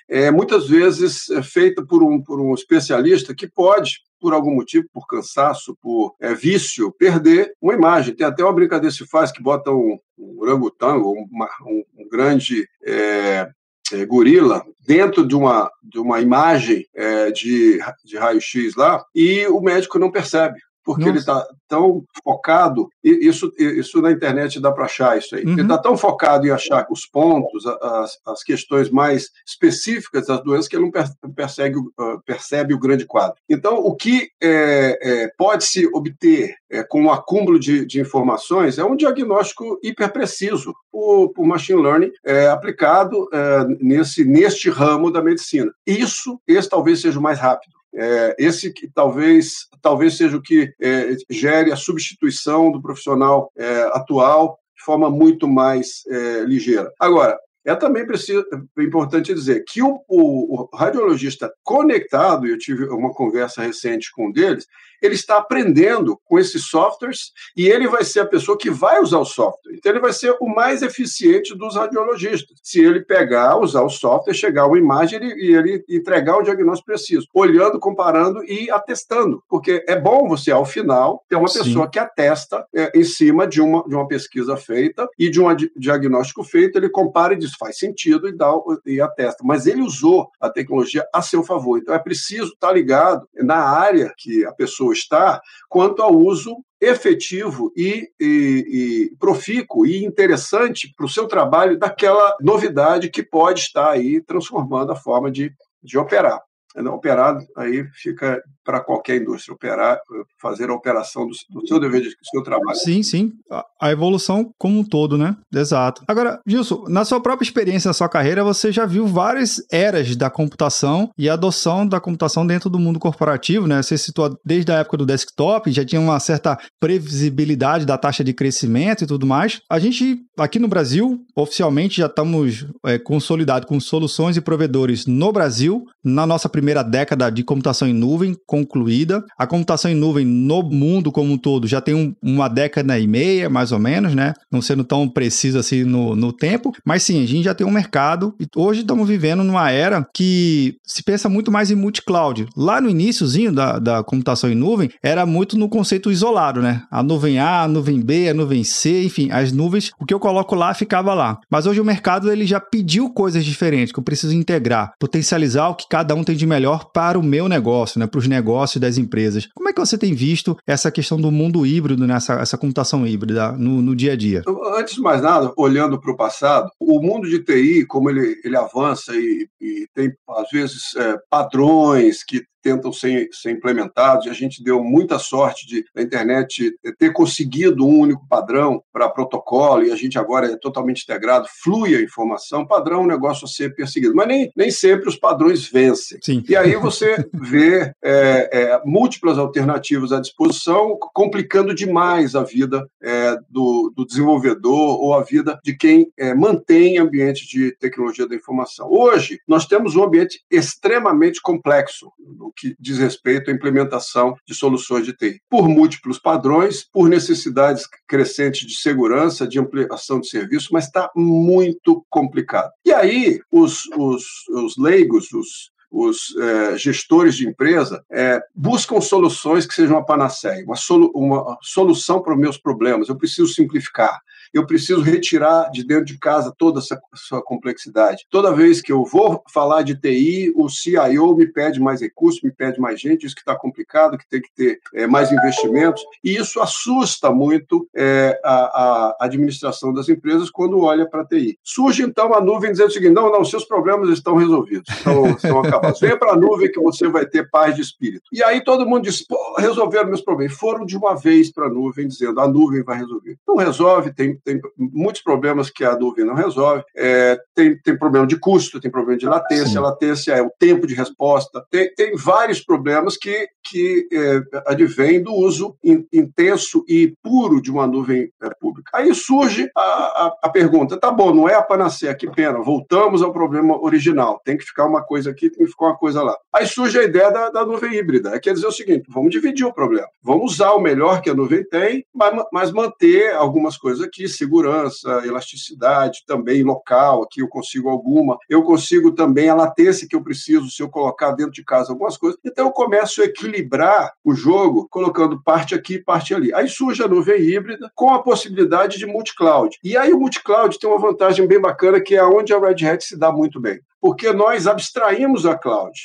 é 0.08 0.30
muitas 0.32 0.68
vezes 0.68 1.30
é 1.30 1.42
feita 1.42 1.86
por 1.86 2.04
um, 2.04 2.22
por 2.22 2.40
um 2.40 2.54
especialista 2.54 3.34
que 3.34 3.48
pode 3.48 4.06
por 4.20 4.34
algum 4.34 4.56
motivo, 4.56 4.88
por 4.92 5.06
cansaço, 5.06 5.78
por 5.80 6.16
é, 6.20 6.34
vício, 6.34 6.92
perder 6.92 7.54
uma 7.62 7.74
imagem. 7.74 8.16
Tem 8.16 8.26
até 8.26 8.44
uma 8.44 8.54
brincadeira 8.54 8.92
que 8.92 8.98
se 8.98 9.08
faz 9.08 9.32
que 9.32 9.44
bota 9.44 9.72
um, 9.72 10.00
um 10.18 10.40
orangotango, 10.40 11.12
uma, 11.12 11.48
um, 11.62 11.84
um, 11.96 12.10
grande 12.10 12.68
é, 12.84 13.48
é, 13.94 14.06
gorila 14.06 14.66
dentro 14.80 15.28
de 15.28 15.36
uma, 15.36 15.70
de 15.84 16.00
uma 16.00 16.22
imagem 16.22 16.88
é, 16.96 17.30
de, 17.30 17.80
de 18.04 18.18
raio-x 18.18 18.76
lá 18.76 19.04
e 19.14 19.46
o 19.48 19.62
médico 19.62 20.00
não 20.00 20.10
percebe 20.10 20.60
porque 20.86 21.02
Nossa. 21.02 21.12
ele 21.12 21.20
está 21.20 21.48
tão 21.68 22.04
focado, 22.24 22.88
isso, 23.04 23.52
isso 23.58 24.02
na 24.02 24.12
internet 24.12 24.60
dá 24.62 24.72
para 24.72 24.86
achar 24.86 25.18
isso 25.18 25.36
aí, 25.36 25.44
uhum. 25.44 25.54
ele 25.54 25.62
está 25.64 25.80
tão 25.80 25.98
focado 25.98 26.46
em 26.46 26.52
achar 26.52 26.86
os 26.92 27.08
pontos, 27.08 27.66
as, 27.66 28.20
as 28.26 28.44
questões 28.44 28.90
mais 28.92 29.32
específicas 29.46 30.28
das 30.28 30.44
doenças, 30.44 30.68
que 30.68 30.76
ele 30.76 30.86
não 30.86 31.34
persegue, 31.34 31.80
ah, 31.98 32.18
percebe 32.24 32.74
o 32.74 32.80
grande 32.80 33.06
quadro. 33.06 33.36
Então, 33.50 33.78
o 33.78 33.96
que 33.96 34.30
é, 34.42 35.00
é, 35.02 35.32
pode-se 35.36 35.88
obter 35.94 36.56
é, 36.70 36.84
com 36.84 37.02
o 37.02 37.06
um 37.06 37.12
acúmulo 37.12 37.60
de, 37.60 37.86
de, 37.86 38.00
informações 38.00 38.78
é 38.78 38.84
um 38.84 38.96
diagnóstico 38.96 39.80
hiperpreciso 39.82 40.74
por, 40.92 41.30
por 41.34 41.46
machine 41.46 41.82
learning 41.82 42.12
é, 42.24 42.48
aplicado 42.48 43.28
é, 43.34 43.66
nesse, 43.80 44.24
neste 44.24 44.70
ramo 44.70 45.12
da 45.12 45.22
medicina. 45.22 45.72
Isso, 45.86 46.40
esse 46.48 46.70
talvez 46.70 47.02
seja 47.02 47.20
o 47.20 47.24
mais 47.24 47.40
rápido. 47.40 47.76
É, 47.98 48.36
esse 48.38 48.72
que 48.74 48.90
talvez, 48.90 49.68
talvez 49.82 50.18
seja 50.18 50.38
o 50.38 50.42
que 50.42 50.74
é, 50.82 51.16
gere 51.30 51.72
a 51.72 51.78
substituição 51.78 52.72
do 52.72 52.82
profissional 52.82 53.52
é, 53.58 53.84
atual 53.94 54.60
de 54.76 54.84
forma 54.84 55.10
muito 55.10 55.48
mais 55.48 56.04
é, 56.08 56.44
ligeira. 56.44 56.92
Agora, 57.00 57.40
é 57.66 57.76
também 57.76 58.06
preciso, 58.06 58.46
é 58.78 58.84
importante 58.84 59.34
dizer 59.34 59.64
que 59.68 59.82
o, 59.82 60.00
o, 60.08 60.62
o, 60.62 60.70
radiologista 60.76 61.52
conectado, 61.64 62.46
eu 62.46 62.58
tive 62.58 62.86
uma 62.86 63.12
conversa 63.12 63.64
recente 63.64 64.12
com 64.12 64.28
um 64.28 64.32
deles, 64.32 64.68
ele 65.02 65.16
está 65.16 65.38
aprendendo 65.38 66.20
com 66.26 66.40
esses 66.40 66.66
softwares 66.66 67.32
e 67.56 67.68
ele 67.68 67.88
vai 67.88 68.04
ser 68.04 68.22
a 68.22 68.26
pessoa 68.26 68.58
que 68.58 68.70
vai 68.70 69.00
usar 69.02 69.20
o 69.20 69.26
software. 69.26 69.74
Então, 69.74 69.92
ele 69.92 70.00
vai 70.00 70.14
ser 70.14 70.36
o 70.40 70.48
mais 70.48 70.82
eficiente 70.82 71.56
dos 71.56 71.76
radiologistas. 71.76 72.58
Se 72.64 72.80
ele 72.80 73.02
pegar, 73.02 73.58
usar 73.58 73.82
o 73.82 73.90
software, 73.90 74.34
chegar 74.34 74.68
uma 74.68 74.78
imagem 74.78 75.20
e 75.22 75.56
ele 75.56 75.84
entregar 75.90 76.38
o 76.38 76.44
diagnóstico 76.44 76.88
preciso, 76.88 77.28
olhando, 77.34 77.80
comparando 77.80 78.44
e 78.44 78.70
atestando. 78.70 79.44
Porque 79.50 79.84
é 79.88 80.00
bom 80.00 80.28
você, 80.28 80.52
ao 80.52 80.66
final, 80.66 81.24
ter 81.28 81.36
uma 81.36 81.52
pessoa 81.52 81.86
Sim. 81.86 81.92
que 81.92 82.00
atesta 82.00 82.66
é, 82.74 82.92
em 82.98 83.04
cima 83.04 83.48
de 83.48 83.62
uma, 83.62 83.84
de 83.88 83.96
uma 83.96 84.08
pesquisa 84.08 84.56
feita 84.56 85.08
e 85.18 85.30
de 85.30 85.42
um 85.42 85.48
diagnóstico 85.76 86.44
feito, 86.44 86.78
ele 86.78 86.90
compara 86.90 87.34
e 87.34 87.38
diz 87.38 87.55
faz 87.58 87.78
sentido 87.78 88.28
e, 88.28 88.36
dá, 88.36 88.52
e 88.86 89.02
atesta. 89.02 89.44
Mas 89.44 89.66
ele 89.66 89.82
usou 89.82 90.30
a 90.40 90.50
tecnologia 90.50 91.06
a 91.14 91.22
seu 91.22 91.44
favor. 91.44 91.78
Então, 91.78 91.94
é 91.94 92.00
preciso 92.00 92.54
estar 92.54 92.72
ligado 92.72 93.28
na 93.36 93.58
área 93.58 94.14
que 94.18 94.46
a 94.46 94.52
pessoa 94.52 94.94
está 94.94 95.42
quanto 95.70 96.02
ao 96.02 96.16
uso 96.16 96.56
efetivo 96.80 97.72
e, 97.76 98.10
e, 98.20 99.10
e 99.12 99.18
profícuo 99.18 99.86
e 99.86 100.04
interessante 100.04 100.94
para 100.96 101.06
o 101.06 101.10
seu 101.10 101.28
trabalho 101.28 101.80
daquela 101.80 102.36
novidade 102.42 103.10
que 103.10 103.24
pode 103.24 103.62
estar 103.62 103.92
aí 103.92 104.22
transformando 104.22 104.92
a 104.92 104.96
forma 104.96 105.32
de, 105.32 105.52
de 105.82 105.98
operar. 105.98 106.42
Operar 106.76 107.38
aí 107.56 107.86
fica 107.94 108.42
para 108.66 108.80
qualquer 108.80 109.22
indústria, 109.22 109.54
operar, 109.54 110.00
fazer 110.42 110.70
a 110.70 110.74
operação 110.74 111.28
do, 111.28 111.34
do 111.52 111.68
seu 111.68 111.80
dever 111.80 112.02
de 112.02 112.10
do 112.10 112.30
seu 112.32 112.42
trabalho. 112.42 112.78
Sim, 112.78 113.04
sim. 113.04 113.32
A, 113.80 113.92
evolução 113.92 114.52
como 114.58 114.80
um 114.80 114.84
todo, 114.84 115.18
né? 115.18 115.38
Exato. 115.54 116.04
Agora, 116.08 116.40
Gilson, 116.48 116.86
na 116.88 117.06
sua 117.06 117.22
própria 117.22 117.46
experiência, 117.46 117.90
na 117.90 117.94
sua 117.94 118.10
carreira, 118.10 118.44
você 118.44 118.72
já 118.72 118.86
viu 118.86 119.06
várias 119.06 119.62
eras 119.72 120.16
da 120.16 120.30
computação 120.30 121.12
e 121.18 121.30
adoção 121.30 121.88
da 121.88 122.00
computação 122.00 122.46
dentro 122.46 122.70
do 122.70 122.80
mundo 122.80 123.00
corporativo, 123.00 123.68
né? 123.68 123.82
Você 123.84 123.98
citou 123.98 124.36
desde 124.44 124.72
a 124.72 124.80
época 124.80 124.98
do 124.98 125.06
desktop, 125.06 125.72
já 125.72 125.86
tinha 125.86 126.02
uma 126.02 126.20
certa 126.20 126.58
previsibilidade 126.80 127.86
da 127.86 127.98
taxa 127.98 128.24
de 128.24 128.34
crescimento 128.34 129.04
e 129.04 129.08
tudo 129.08 129.28
mais. 129.28 129.62
A 129.70 129.78
gente, 129.78 130.18
aqui 130.40 130.58
no 130.58 130.68
Brasil, 130.68 131.24
oficialmente 131.36 131.98
já 131.98 132.08
estamos 132.08 132.66
é, 132.84 132.98
consolidados 132.98 133.68
com 133.68 133.80
soluções 133.80 134.38
e 134.38 134.42
provedores 134.42 135.06
no 135.06 135.32
Brasil, 135.32 135.86
na 136.04 136.26
nossa 136.26 136.50
primeira 136.50 136.65
década 136.84 137.30
de 137.30 137.44
computação 137.44 137.88
em 137.88 137.94
nuvem, 137.94 138.36
concluída. 138.46 139.24
A 139.38 139.46
computação 139.46 139.92
em 139.92 139.96
nuvem 139.96 140.26
no 140.26 140.64
mundo 140.64 141.12
como 141.12 141.34
um 141.34 141.38
todo 141.38 141.68
já 141.68 141.82
tem 141.82 141.94
um, 141.94 142.16
uma 142.22 142.48
década 142.48 142.98
e 143.00 143.08
meia, 143.08 143.50
mais 143.50 143.72
ou 143.72 143.80
menos, 143.80 144.16
né? 144.16 144.34
Não 144.52 144.62
sendo 144.62 144.84
tão 144.84 145.08
preciso 145.08 145.60
assim 145.60 145.84
no, 145.84 146.16
no 146.16 146.32
tempo, 146.32 146.74
mas 146.86 147.04
sim, 147.04 147.24
a 147.24 147.28
gente 147.28 147.44
já 147.44 147.54
tem 147.54 147.66
um 147.66 147.72
mercado 147.72 148.34
e 148.40 148.48
hoje 148.56 148.82
estamos 148.82 149.08
vivendo 149.08 149.44
numa 149.44 149.70
era 149.72 150.06
que 150.14 150.76
se 150.84 151.04
pensa 151.04 151.30
muito 151.30 151.52
mais 151.52 151.72
em 151.72 151.76
multi-cloud. 151.76 152.48
Lá 152.56 152.80
no 152.80 152.90
iníciozinho 152.90 153.52
da, 153.52 153.80
da 153.80 154.04
computação 154.04 154.50
em 154.50 154.56
nuvem, 154.56 154.90
era 155.04 155.26
muito 155.26 155.58
no 155.58 155.70
conceito 155.70 156.12
isolado, 156.12 156.62
né? 156.62 156.84
A 156.90 157.04
nuvem 157.04 157.40
A, 157.40 157.64
a 157.64 157.68
nuvem 157.68 158.00
B, 158.00 158.30
a 158.30 158.34
nuvem 158.34 158.64
C, 158.64 159.04
enfim, 159.04 159.30
as 159.32 159.52
nuvens, 159.52 159.92
o 160.00 160.06
que 160.06 160.14
eu 160.14 160.20
coloco 160.20 160.56
lá 160.56 160.74
ficava 160.74 161.14
lá. 161.14 161.38
Mas 161.50 161.66
hoje 161.66 161.82
o 161.82 161.86
mercado 161.86 162.32
ele 162.32 162.46
já 162.46 162.60
pediu 162.60 163.10
coisas 163.10 163.44
diferentes 163.44 163.92
que 163.92 164.00
eu 164.00 164.04
preciso 164.04 164.34
integrar, 164.34 164.94
potencializar 165.00 165.70
o 165.70 165.76
que 165.76 165.86
cada 165.90 166.16
um 166.16 166.24
tem 166.24 166.36
de 166.36 166.46
melhor 166.46 166.55
para 166.94 167.20
o 167.20 167.24
meu 167.24 167.48
negócio, 167.48 168.00
né? 168.00 168.08
Para 168.08 168.20
os 168.20 168.28
negócios 168.28 168.82
das 168.82 168.98
empresas. 168.98 169.48
Como 169.54 169.70
é 169.70 169.74
que 169.74 169.80
você 169.80 169.98
tem 169.98 170.14
visto 170.14 170.56
essa 170.68 170.92
questão 170.92 171.20
do 171.20 171.32
mundo 171.32 171.66
híbrido, 171.66 172.06
nessa 172.08 172.36
essa 172.36 172.58
computação 172.58 173.06
híbrida 173.06 173.52
no, 173.54 173.82
no 173.82 173.96
dia 173.96 174.14
a 174.14 174.16
dia? 174.16 174.44
Antes 174.78 174.96
de 174.96 175.02
mais 175.02 175.22
nada, 175.22 175.52
olhando 175.58 176.00
para 176.00 176.12
o 176.12 176.18
passado, 176.18 176.70
o 176.80 177.02
mundo 177.02 177.30
de 177.30 177.44
TI, 177.44 177.86
como 177.86 178.10
ele, 178.10 178.40
ele 178.44 178.58
avança 178.58 179.16
e, 179.16 179.48
e 179.60 179.88
tem, 179.94 180.12
às 180.30 180.50
vezes, 180.50 180.96
é, 180.96 181.16
padrões 181.30 182.24
que 182.24 182.44
tentam 182.66 182.92
ser, 182.92 183.30
ser 183.32 183.52
implementados, 183.52 184.26
e 184.26 184.30
a 184.30 184.34
gente 184.34 184.64
deu 184.64 184.84
muita 184.84 185.20
sorte 185.20 185.68
de 185.68 185.86
a 185.96 186.02
internet 186.02 186.76
ter 186.98 187.14
conseguido 187.14 187.86
um 187.86 188.00
único 188.00 188.28
padrão 188.28 188.82
para 188.92 189.08
protocolo, 189.08 189.84
e 189.84 189.92
a 189.92 189.96
gente 189.96 190.18
agora 190.18 190.48
é 190.48 190.58
totalmente 190.58 191.04
integrado, 191.04 191.48
flui 191.62 191.96
a 191.96 192.02
informação, 192.02 192.66
padrão 192.66 193.02
é 193.02 193.04
um 193.04 193.08
negócio 193.08 193.46
a 193.46 193.48
ser 193.48 193.76
perseguido. 193.76 194.16
Mas 194.16 194.28
nem, 194.28 194.52
nem 194.58 194.72
sempre 194.72 195.08
os 195.08 195.16
padrões 195.16 195.70
vencem. 195.70 196.18
Sim. 196.24 196.44
E 196.50 196.56
aí 196.56 196.76
você 196.76 197.24
vê 197.32 197.94
é, 198.04 198.50
é, 198.52 198.82
múltiplas 198.84 199.38
alternativas 199.38 200.12
à 200.12 200.20
disposição, 200.20 200.98
complicando 201.14 201.76
demais 201.76 202.34
a 202.34 202.42
vida 202.42 202.84
é, 203.00 203.38
do, 203.48 203.94
do, 203.96 204.08
desenvolvedor 204.08 205.00
ou 205.00 205.14
a 205.14 205.22
vida 205.22 205.60
de 205.64 205.78
quem 205.78 206.08
é, 206.18 206.34
mantém 206.34 206.98
ambiente 206.98 207.48
de 207.48 207.76
tecnologia 207.78 208.28
da 208.28 208.36
informação. 208.36 208.88
Hoje, 208.90 209.40
nós 209.48 209.68
temos 209.68 209.96
um 209.96 210.04
ambiente 210.04 210.42
extremamente 210.50 211.40
complexo, 211.44 212.12
que 212.56 212.76
diz 212.80 212.98
respeito 212.98 213.50
à 213.50 213.54
implementação 213.54 214.36
de 214.48 214.54
soluções 214.54 215.06
de 215.06 215.14
TI, 215.14 215.42
por 215.50 215.68
múltiplos 215.68 216.20
padrões, 216.20 216.86
por 216.92 217.10
necessidades 217.10 217.88
crescentes 218.08 218.68
de 218.68 218.76
segurança, 218.76 219.48
de 219.48 219.60
ampliação 219.60 220.20
de 220.20 220.28
serviço, 220.28 220.70
mas 220.72 220.86
está 220.86 221.10
muito 221.16 222.06
complicado. 222.10 222.72
E 222.86 222.92
aí, 222.92 223.40
os, 223.52 223.86
os, 223.98 224.26
os 224.50 224.78
leigos, 224.78 225.32
os, 225.32 225.72
os 225.92 226.36
é, 226.38 226.78
gestores 226.78 227.36
de 227.36 227.48
empresa 227.48 228.04
é, 228.12 228.42
buscam 228.54 229.00
soluções 229.00 229.66
que 229.66 229.74
sejam 229.74 229.96
uma 229.96 230.06
panaceia, 230.06 230.64
uma, 230.66 230.76
solu 230.76 231.12
uma 231.16 231.58
solução 231.62 232.22
para 232.22 232.34
os 232.34 232.40
meus 232.40 232.58
problemas. 232.58 233.08
Eu 233.08 233.18
preciso 233.18 233.48
simplificar. 233.48 234.20
Eu 234.54 234.66
preciso 234.66 235.02
retirar 235.02 235.70
de 235.72 235.86
dentro 235.86 236.06
de 236.06 236.18
casa 236.18 236.54
toda 236.58 236.80
essa 236.80 237.00
sua 237.14 237.42
complexidade. 237.42 238.26
Toda 238.30 238.54
vez 238.54 238.82
que 238.82 238.92
eu 238.92 239.04
vou 239.04 239.44
falar 239.52 239.82
de 239.82 239.96
TI, 239.96 240.54
o 240.56 240.70
CIO 240.70 241.36
me 241.36 241.48
pede 241.48 241.80
mais 241.80 242.02
recursos, 242.02 242.42
me 242.42 242.52
pede 242.52 242.80
mais 242.80 243.00
gente, 243.00 243.26
isso 243.26 243.36
que 243.36 243.42
está 243.42 243.56
complicado, 243.56 244.18
que 244.18 244.28
tem 244.28 244.42
que 244.42 244.54
ter 244.56 244.80
é, 244.94 245.08
mais 245.08 245.32
investimentos, 245.32 246.04
e 246.24 246.36
isso 246.36 246.60
assusta 246.62 247.32
muito 247.32 247.88
é, 247.96 248.40
a, 248.44 248.54
a, 248.54 249.18
administração 249.22 249.94
das 249.94 250.10
empresas 250.10 250.50
quando 250.50 250.80
olha 250.80 251.08
para 251.08 251.22
a 251.22 251.26
TI. 251.26 251.58
Surge 251.64 252.04
então 252.04 252.34
a 252.34 252.42
nuvem 252.42 252.72
dizendo 252.72 252.90
o 252.90 252.92
seguinte: 252.92 253.14
não, 253.14 253.32
não, 253.32 253.44
seus 253.44 253.66
problemas 253.66 254.10
estão 254.10 254.36
resolvidos, 254.36 254.90
estão, 254.90 255.28
estão 255.32 255.60
acabados. 255.60 256.00
Venha 256.00 256.18
para 256.18 256.34
a 256.34 256.38
nuvem 256.38 256.72
que 256.72 256.80
você 256.80 257.08
vai 257.08 257.26
ter 257.26 257.50
paz 257.50 257.76
de 257.76 257.82
espírito. 257.82 258.24
E 258.32 258.44
aí 258.44 258.64
todo 258.64 258.86
mundo 258.86 259.04
diz: 259.04 259.26
resolveram 259.58 260.08
meus 260.08 260.22
problemas. 260.22 260.58
Foram 260.58 260.86
de 260.86 260.98
uma 260.98 261.16
vez 261.16 261.52
para 261.52 261.68
a 261.68 261.70
nuvem, 261.70 262.08
dizendo 262.08 262.40
a 262.40 262.48
nuvem 262.48 262.84
vai 262.84 262.98
resolver. 262.98 263.38
Não 263.48 263.56
resolve, 263.56 264.14
tem, 264.14 264.35
tem 264.44 264.60
muitos 264.78 265.22
problemas 265.22 265.70
que 265.70 265.84
a 265.84 265.98
nuvem 265.98 266.26
não 266.26 266.34
resolve. 266.34 266.84
É, 266.96 267.38
tem, 267.54 267.80
tem 267.82 267.98
problema 267.98 268.28
de 268.28 268.38
custo, 268.38 268.80
tem 268.80 268.92
problema 268.92 269.18
de 269.18 269.26
latência, 269.26 269.68
Sim. 269.68 269.80
latência 269.80 270.34
é 270.34 270.42
o 270.42 270.52
tempo 270.60 270.88
de 270.88 270.94
resposta, 270.94 271.66
tem, 271.70 271.94
tem 271.94 272.16
vários 272.16 272.62
problemas 272.62 273.18
que, 273.18 273.48
que 273.64 274.08
é, 274.12 274.42
advêm 274.68 275.22
do 275.22 275.34
uso 275.34 275.76
in, 275.84 276.06
intenso 276.12 276.84
e 276.88 277.14
puro 277.24 277.62
de 277.62 277.72
uma 277.72 277.88
nuvem 277.88 278.30
é, 278.42 278.50
pública. 278.60 278.92
Aí 278.94 279.14
surge 279.14 279.70
a, 279.76 279.82
a, 279.82 280.36
a, 280.44 280.50
pergunta: 280.50 280.98
tá 280.98 281.12
bom, 281.12 281.34
não 281.34 281.50
é 281.50 281.56
a 281.56 281.62
panaceia, 281.62 282.16
que 282.16 282.30
pena, 282.30 282.60
voltamos 282.62 283.22
ao 283.22 283.34
problema 283.34 283.82
original, 283.82 284.42
tem 284.44 284.58
que 284.58 284.64
ficar 284.64 284.86
uma 284.86 285.04
coisa 285.04 285.32
aqui, 285.32 285.50
tem 285.50 285.66
que 285.66 285.72
ficar 285.72 285.88
uma 285.88 285.98
coisa 285.98 286.22
lá. 286.22 286.36
Aí 286.54 286.66
surge 286.66 287.00
a 287.00 287.04
ideia 287.04 287.32
da, 287.32 287.50
da 287.50 287.66
nuvem 287.66 287.94
híbrida, 287.94 288.36
é 288.36 288.40
quer 288.40 288.54
dizer 288.54 288.68
o 288.68 288.72
seguinte: 288.72 289.06
vamos 289.10 289.32
dividir 289.32 289.66
o 289.66 289.74
problema, 289.74 290.08
vamos 290.24 290.54
usar 290.54 290.74
o 290.74 290.82
melhor 290.82 291.22
que 291.22 291.30
a 291.30 291.34
nuvem 291.34 291.64
tem, 291.64 292.06
mas, 292.14 292.46
mas 292.52 292.72
manter 292.72 293.34
algumas 293.34 293.78
coisas 293.78 294.06
aqui, 294.06 294.25
segurança, 294.28 295.22
elasticidade, 295.26 296.24
também 296.26 296.64
local, 296.64 297.24
aqui 297.24 297.42
eu 297.42 297.48
consigo 297.48 297.90
alguma, 297.90 298.38
eu 298.50 298.64
consigo 298.64 299.12
também 299.12 299.50
a 299.50 299.56
latência 299.56 300.08
que 300.08 300.16
eu 300.16 300.24
preciso 300.24 300.70
se 300.70 300.82
eu 300.82 300.90
colocar 300.90 301.32
dentro 301.32 301.52
de 301.52 301.64
casa 301.64 301.92
algumas 301.92 302.18
coisas. 302.18 302.40
Então 302.44 302.66
eu 302.66 302.72
começo 302.72 303.22
a 303.22 303.26
equilibrar 303.26 304.14
o 304.24 304.34
jogo, 304.34 304.88
colocando 304.90 305.42
parte 305.42 305.76
aqui, 305.76 306.00
parte 306.00 306.34
ali. 306.34 306.54
Aí 306.54 306.68
surge 306.68 307.04
a 307.04 307.08
nuvem 307.08 307.42
híbrida 307.42 307.92
com 307.96 308.14
a 308.14 308.22
possibilidade 308.22 308.98
de 308.98 309.06
multi-cloud. 309.06 309.78
E 309.84 309.98
aí 309.98 310.12
o 310.12 310.20
multi-cloud 310.20 310.78
tem 310.80 310.90
uma 310.90 311.00
vantagem 311.00 311.48
bem 311.48 311.60
bacana 311.60 312.02
que 312.02 312.16
é 312.16 312.24
onde 312.24 312.54
a 312.54 312.60
Red 312.60 312.86
Hat 312.86 313.04
se 313.04 313.18
dá 313.18 313.32
muito 313.32 313.60
bem 313.60 313.80
porque 314.06 314.32
nós 314.32 314.68
abstraímos 314.68 315.48
a 315.48 315.58
cloud. 315.58 316.00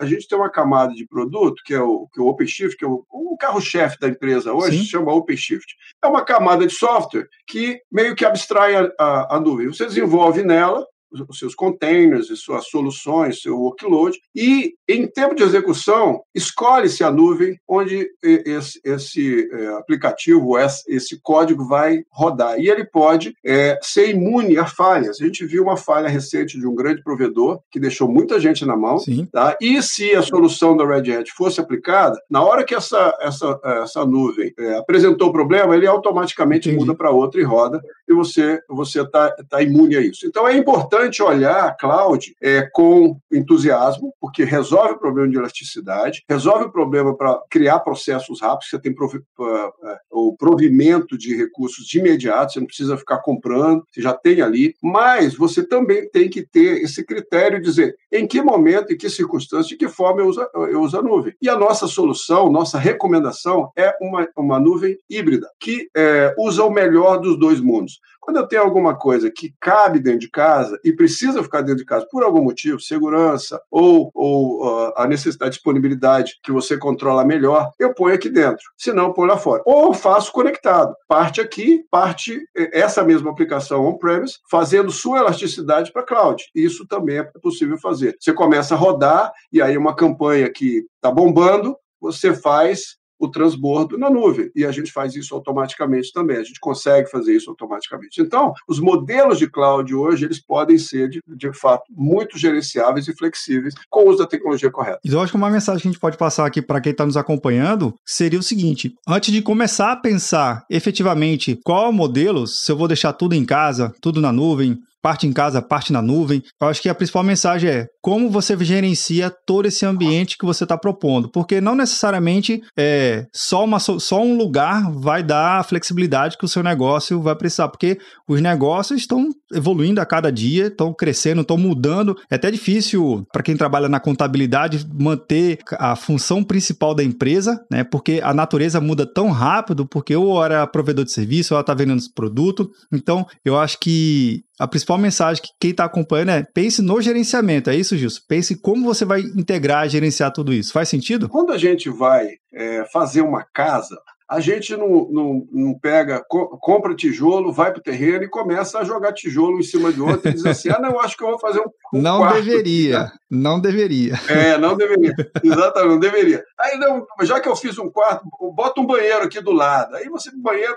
A 0.00 0.06
gente 0.06 0.26
tem 0.26 0.36
uma 0.36 0.50
camada 0.50 0.92
de 0.92 1.06
produto, 1.06 1.62
que 1.64 1.72
é 1.72 1.80
o, 1.80 2.08
que 2.12 2.18
é 2.18 2.22
o 2.24 2.26
OpenShift, 2.26 2.76
que 2.76 2.84
é 2.84 2.88
o, 2.88 3.06
o 3.08 3.36
carro-chefe 3.38 3.96
da 4.00 4.08
empresa 4.08 4.52
hoje, 4.52 4.78
Sim. 4.78 4.82
se 4.82 4.90
chama 4.90 5.14
OpenShift. 5.14 5.72
É 6.02 6.08
uma 6.08 6.24
camada 6.24 6.66
de 6.66 6.74
software 6.74 7.28
que 7.46 7.80
meio 7.92 8.16
que 8.16 8.24
abstrai 8.24 8.74
a, 8.74 8.90
a, 8.98 9.36
a 9.36 9.40
nuvem. 9.40 9.68
Você 9.68 9.86
desenvolve 9.86 10.42
nela, 10.42 10.84
os 11.28 11.38
seus 11.38 11.54
containers 11.54 12.30
e 12.30 12.36
suas 12.36 12.66
soluções, 12.68 13.42
seu 13.42 13.58
workload, 13.58 14.18
e 14.34 14.74
em 14.88 15.06
tempo 15.06 15.34
de 15.34 15.42
execução, 15.42 16.22
escolhe-se 16.34 17.02
a 17.02 17.10
nuvem 17.10 17.58
onde 17.66 18.08
esse, 18.22 18.80
esse 18.84 19.48
é, 19.50 19.68
aplicativo, 19.68 20.58
esse 20.88 21.20
código 21.22 21.66
vai 21.66 22.02
rodar. 22.10 22.58
E 22.58 22.68
ele 22.68 22.84
pode 22.84 23.34
é, 23.44 23.78
ser 23.82 24.10
imune 24.10 24.58
a 24.58 24.66
falhas. 24.66 25.20
A 25.20 25.24
gente 25.24 25.46
viu 25.46 25.62
uma 25.62 25.76
falha 25.76 26.08
recente 26.08 26.58
de 26.58 26.66
um 26.66 26.74
grande 26.74 27.02
provedor 27.02 27.60
que 27.70 27.80
deixou 27.80 28.08
muita 28.08 28.38
gente 28.38 28.64
na 28.64 28.76
mão. 28.76 28.98
Sim. 28.98 29.26
Tá? 29.32 29.56
E 29.60 29.82
se 29.82 30.14
a 30.14 30.22
solução 30.22 30.76
da 30.76 30.86
Red 30.86 31.12
Hat 31.12 31.30
fosse 31.32 31.60
aplicada, 31.60 32.20
na 32.28 32.42
hora 32.42 32.64
que 32.64 32.74
essa, 32.74 33.16
essa, 33.20 33.60
essa 33.82 34.04
nuvem 34.04 34.52
é, 34.58 34.76
apresentou 34.76 35.28
o 35.28 35.32
problema, 35.32 35.74
ele 35.74 35.86
automaticamente 35.86 36.68
Entendi. 36.68 36.84
muda 36.84 36.96
para 36.96 37.10
outra 37.10 37.40
e 37.40 37.44
roda, 37.44 37.80
e 38.08 38.12
você 38.12 38.60
está 38.68 39.30
tá 39.48 39.62
imune 39.62 39.96
a 39.96 40.00
isso. 40.00 40.26
Então 40.26 40.46
é 40.46 40.56
importante 40.56 41.03
importante 41.04 41.22
olhar 41.22 41.66
a 41.66 41.72
cloud 41.72 42.34
é, 42.42 42.68
com 42.72 43.18
entusiasmo, 43.32 44.14
porque 44.20 44.44
resolve 44.44 44.94
o 44.94 44.98
problema 44.98 45.28
de 45.28 45.36
elasticidade, 45.36 46.24
resolve 46.28 46.66
o 46.66 46.72
problema 46.72 47.16
para 47.16 47.40
criar 47.50 47.80
processos 47.80 48.40
rápidos, 48.40 48.70
você 48.70 48.78
tem 48.78 48.94
provi 48.94 49.18
é, 49.18 49.98
o 50.14 50.36
provimento 50.36 51.18
de 51.18 51.36
recursos 51.36 51.86
de 51.86 51.98
imediato, 51.98 52.52
você 52.52 52.60
não 52.60 52.66
precisa 52.66 52.96
ficar 52.96 53.18
comprando, 53.18 53.84
você 53.90 54.00
já 54.00 54.12
tem 54.12 54.40
ali, 54.40 54.74
mas 54.82 55.34
você 55.34 55.66
também 55.66 56.08
tem 56.08 56.28
que 56.28 56.42
ter 56.42 56.82
esse 56.82 57.04
critério 57.04 57.58
de 57.58 57.64
dizer 57.64 57.96
em 58.12 58.26
que 58.26 58.40
momento, 58.40 58.92
em 58.92 58.96
que 58.96 59.10
circunstância, 59.10 59.70
de 59.70 59.76
que 59.76 59.88
forma 59.88 60.20
eu 60.20 60.28
uso, 60.28 60.46
eu 60.54 60.80
uso 60.80 60.98
a 60.98 61.02
nuvem. 61.02 61.34
E 61.42 61.48
a 61.48 61.56
nossa 61.56 61.86
solução, 61.86 62.50
nossa 62.50 62.78
recomendação 62.78 63.70
é 63.76 63.92
uma, 64.00 64.28
uma 64.36 64.60
nuvem 64.60 64.96
híbrida, 65.10 65.48
que 65.58 65.88
é, 65.96 66.34
usa 66.38 66.62
o 66.62 66.70
melhor 66.70 67.18
dos 67.18 67.38
dois 67.38 67.60
mundos. 67.60 67.98
Quando 68.24 68.38
eu 68.38 68.48
tenho 68.48 68.62
alguma 68.62 68.96
coisa 68.96 69.30
que 69.30 69.52
cabe 69.60 70.00
dentro 70.00 70.20
de 70.20 70.30
casa 70.30 70.80
e 70.82 70.94
precisa 70.94 71.42
ficar 71.42 71.60
dentro 71.60 71.76
de 71.76 71.84
casa 71.84 72.06
por 72.10 72.22
algum 72.22 72.42
motivo, 72.42 72.80
segurança 72.80 73.60
ou, 73.70 74.10
ou 74.14 74.64
uh, 74.64 74.92
a 74.96 75.06
necessidade 75.06 75.50
de 75.50 75.56
disponibilidade 75.56 76.38
que 76.42 76.50
você 76.50 76.78
controla 76.78 77.22
melhor, 77.22 77.70
eu 77.78 77.92
ponho 77.92 78.14
aqui 78.14 78.30
dentro. 78.30 78.64
Se 78.78 78.94
não, 78.94 79.12
ponho 79.12 79.28
lá 79.28 79.36
fora. 79.36 79.62
Ou 79.66 79.92
faço 80.04 80.30
conectado. 80.32 80.94
Parte 81.08 81.40
aqui, 81.40 81.82
parte 81.90 82.38
essa 82.54 83.02
mesma 83.02 83.30
aplicação 83.30 83.86
on-premise, 83.86 84.34
fazendo 84.50 84.92
sua 84.92 85.20
elasticidade 85.20 85.90
para 85.90 86.04
cloud. 86.04 86.44
Isso 86.54 86.86
também 86.86 87.20
é 87.20 87.22
possível 87.42 87.78
fazer. 87.78 88.14
Você 88.20 88.34
começa 88.34 88.74
a 88.74 88.78
rodar 88.78 89.32
e 89.50 89.62
aí 89.62 89.78
uma 89.78 89.96
campanha 89.96 90.52
que 90.52 90.84
está 90.96 91.10
bombando, 91.10 91.74
você 91.98 92.34
faz 92.34 92.98
o 93.18 93.28
transbordo 93.28 93.98
na 93.98 94.10
nuvem. 94.10 94.50
E 94.54 94.64
a 94.64 94.72
gente 94.72 94.92
faz 94.92 95.14
isso 95.14 95.34
automaticamente 95.34 96.12
também. 96.12 96.36
A 96.36 96.42
gente 96.42 96.60
consegue 96.60 97.10
fazer 97.10 97.36
isso 97.36 97.50
automaticamente. 97.50 98.20
Então, 98.20 98.52
os 98.68 98.80
modelos 98.80 99.38
de 99.38 99.48
cloud 99.48 99.94
hoje, 99.94 100.24
eles 100.24 100.40
podem 100.40 100.78
ser, 100.78 101.08
de, 101.08 101.22
de 101.26 101.52
fato, 101.52 101.84
muito 101.90 102.38
gerenciáveis 102.38 103.08
e 103.08 103.16
flexíveis 103.16 103.74
com 103.88 104.04
o 104.04 104.08
uso 104.08 104.18
da 104.18 104.26
tecnologia 104.26 104.70
correta. 104.70 105.00
Então, 105.04 105.22
acho 105.22 105.32
que 105.32 105.38
uma 105.38 105.50
mensagem 105.50 105.82
que 105.82 105.88
a 105.88 105.90
gente 105.90 106.00
pode 106.00 106.16
passar 106.16 106.46
aqui 106.46 106.60
para 106.60 106.80
quem 106.80 106.92
está 106.92 107.06
nos 107.06 107.16
acompanhando 107.16 107.94
seria 108.04 108.38
o 108.38 108.42
seguinte: 108.42 108.94
antes 109.06 109.32
de 109.32 109.42
começar 109.42 109.92
a 109.92 109.96
pensar 109.96 110.64
efetivamente 110.70 111.58
qual 111.64 111.86
é 111.86 111.88
o 111.88 111.92
modelo, 111.92 112.46
se 112.46 112.70
eu 112.70 112.76
vou 112.76 112.88
deixar 112.88 113.12
tudo 113.12 113.34
em 113.34 113.44
casa, 113.44 113.92
tudo 114.00 114.20
na 114.20 114.32
nuvem, 114.32 114.78
parte 115.04 115.26
em 115.26 115.32
casa, 115.34 115.60
parte 115.60 115.92
na 115.92 116.00
nuvem. 116.00 116.42
Eu 116.58 116.68
acho 116.68 116.80
que 116.80 116.88
a 116.88 116.94
principal 116.94 117.22
mensagem 117.22 117.68
é 117.68 117.86
como 118.00 118.30
você 118.30 118.56
gerencia 118.64 119.30
todo 119.30 119.66
esse 119.66 119.84
ambiente 119.84 120.38
que 120.38 120.46
você 120.46 120.64
está 120.64 120.78
propondo, 120.78 121.30
porque 121.30 121.60
não 121.60 121.74
necessariamente 121.74 122.62
é, 122.74 123.26
só, 123.30 123.64
uma, 123.64 123.78
só 123.78 124.22
um 124.22 124.34
lugar 124.34 124.90
vai 124.92 125.22
dar 125.22 125.60
a 125.60 125.62
flexibilidade 125.62 126.38
que 126.38 126.44
o 126.46 126.48
seu 126.48 126.62
negócio 126.62 127.20
vai 127.20 127.36
precisar, 127.36 127.68
porque 127.68 127.98
os 128.26 128.40
negócios 128.40 128.98
estão 128.98 129.28
evoluindo 129.52 130.00
a 130.00 130.06
cada 130.06 130.32
dia, 130.32 130.68
estão 130.68 130.94
crescendo, 130.94 131.42
estão 131.42 131.58
mudando. 131.58 132.16
É 132.30 132.36
até 132.36 132.50
difícil 132.50 133.26
para 133.30 133.42
quem 133.42 133.56
trabalha 133.58 133.90
na 133.90 134.00
contabilidade 134.00 134.86
manter 134.90 135.58
a 135.72 135.96
função 135.96 136.42
principal 136.42 136.94
da 136.94 137.04
empresa, 137.04 137.62
né? 137.70 137.84
Porque 137.84 138.22
a 138.22 138.32
natureza 138.32 138.80
muda 138.80 139.06
tão 139.06 139.30
rápido, 139.30 139.86
porque 139.86 140.16
ou 140.16 140.42
era 140.42 140.66
provedor 140.66 141.04
de 141.04 141.12
serviço, 141.12 141.52
ou 141.52 141.56
ela 141.56 141.62
está 141.62 141.74
vendendo 141.74 142.02
produto. 142.14 142.70
Então, 142.90 143.26
eu 143.44 143.58
acho 143.58 143.78
que 143.78 144.44
a 144.58 144.68
principal 144.68 144.98
mensagem 144.98 145.42
que 145.42 145.50
quem 145.60 145.70
está 145.70 145.84
acompanhando 145.84 146.30
é 146.30 146.42
pense 146.42 146.80
no 146.80 147.00
gerenciamento, 147.00 147.70
é 147.70 147.76
isso, 147.76 147.96
Gilson? 147.96 148.20
Pense 148.28 148.60
como 148.60 148.84
você 148.84 149.04
vai 149.04 149.20
integrar, 149.20 149.88
gerenciar 149.88 150.32
tudo 150.32 150.52
isso. 150.52 150.72
Faz 150.72 150.88
sentido? 150.88 151.28
Quando 151.28 151.52
a 151.52 151.58
gente 151.58 151.90
vai 151.90 152.28
é, 152.52 152.84
fazer 152.92 153.20
uma 153.20 153.44
casa, 153.52 153.96
a 154.28 154.40
gente 154.40 154.74
não, 154.76 155.08
não, 155.10 155.46
não 155.52 155.78
pega, 155.78 156.24
co 156.28 156.58
compra 156.58 156.94
tijolo, 156.94 157.52
vai 157.52 157.70
para 157.70 157.80
o 157.80 157.82
terreno 157.82 158.24
e 158.24 158.28
começa 158.28 158.78
a 158.78 158.84
jogar 158.84 159.12
tijolo 159.12 159.58
em 159.58 159.62
cima 159.62 159.92
de 159.92 160.00
outro 160.00 160.28
e 160.28 160.32
diz 160.32 160.46
assim: 160.46 160.70
ah, 160.70 160.80
não, 160.80 160.98
acho 160.98 161.16
que 161.16 161.22
eu 161.22 161.28
vou 161.28 161.38
fazer 161.38 161.60
um. 161.60 161.98
um 161.98 162.02
não 162.02 162.18
quarto 162.18 162.42
deveria, 162.42 163.00
né? 163.00 163.12
não 163.30 163.60
deveria. 163.60 164.14
É, 164.28 164.56
não 164.56 164.76
deveria. 164.76 165.14
Exatamente, 165.42 165.90
não 165.90 166.00
deveria. 166.00 166.42
Aí, 166.58 166.78
não, 166.78 167.06
já 167.22 167.38
que 167.38 167.48
eu 167.48 167.56
fiz 167.56 167.78
um 167.78 167.90
quarto, 167.90 168.24
bota 168.54 168.80
um 168.80 168.86
banheiro 168.86 169.24
aqui 169.24 169.40
do 169.40 169.52
lado. 169.52 169.94
Aí 169.96 170.08
você, 170.08 170.30
banheiro, 170.34 170.76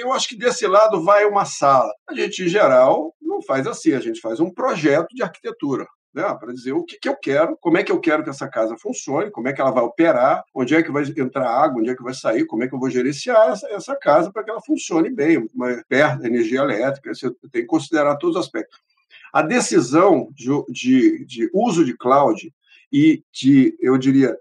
eu 0.00 0.12
acho 0.12 0.28
que 0.28 0.36
desse 0.36 0.66
lado 0.66 1.04
vai 1.04 1.26
uma 1.26 1.44
sala. 1.44 1.92
A 2.08 2.14
gente, 2.14 2.44
em 2.44 2.48
geral, 2.48 3.14
não 3.26 3.42
faz 3.42 3.66
assim, 3.66 3.92
a 3.92 4.00
gente 4.00 4.20
faz 4.20 4.40
um 4.40 4.50
projeto 4.50 5.08
de 5.14 5.22
arquitetura 5.22 5.86
né, 6.16 6.22
para 6.40 6.50
dizer 6.50 6.72
o 6.72 6.82
que, 6.82 6.98
que 6.98 7.08
eu 7.08 7.14
quero, 7.14 7.58
como 7.60 7.76
é 7.76 7.84
que 7.84 7.92
eu 7.92 8.00
quero 8.00 8.24
que 8.24 8.30
essa 8.30 8.48
casa 8.48 8.74
funcione, 8.78 9.30
como 9.30 9.48
é 9.48 9.52
que 9.52 9.60
ela 9.60 9.70
vai 9.70 9.84
operar, 9.84 10.42
onde 10.54 10.74
é 10.74 10.82
que 10.82 10.90
vai 10.90 11.04
entrar 11.04 11.46
água, 11.46 11.78
onde 11.78 11.90
é 11.90 11.94
que 11.94 12.02
vai 12.02 12.14
sair, 12.14 12.46
como 12.46 12.64
é 12.64 12.68
que 12.68 12.74
eu 12.74 12.78
vou 12.78 12.88
gerenciar 12.88 13.50
essa, 13.50 13.68
essa 13.68 13.94
casa 13.94 14.32
para 14.32 14.42
que 14.42 14.50
ela 14.50 14.62
funcione 14.62 15.10
bem, 15.10 15.46
perto 15.86 16.22
da 16.22 16.26
energia 16.26 16.60
elétrica, 16.60 17.14
você 17.14 17.30
tem 17.52 17.62
que 17.62 17.66
considerar 17.66 18.16
todos 18.16 18.36
os 18.36 18.42
aspectos. 18.42 18.80
A 19.30 19.42
decisão 19.42 20.30
de, 20.32 20.48
de, 20.70 21.24
de 21.26 21.50
uso 21.52 21.84
de 21.84 21.94
cloud 21.94 22.50
e 22.90 23.22
de, 23.30 23.76
eu 23.78 23.98
diria, 23.98 24.34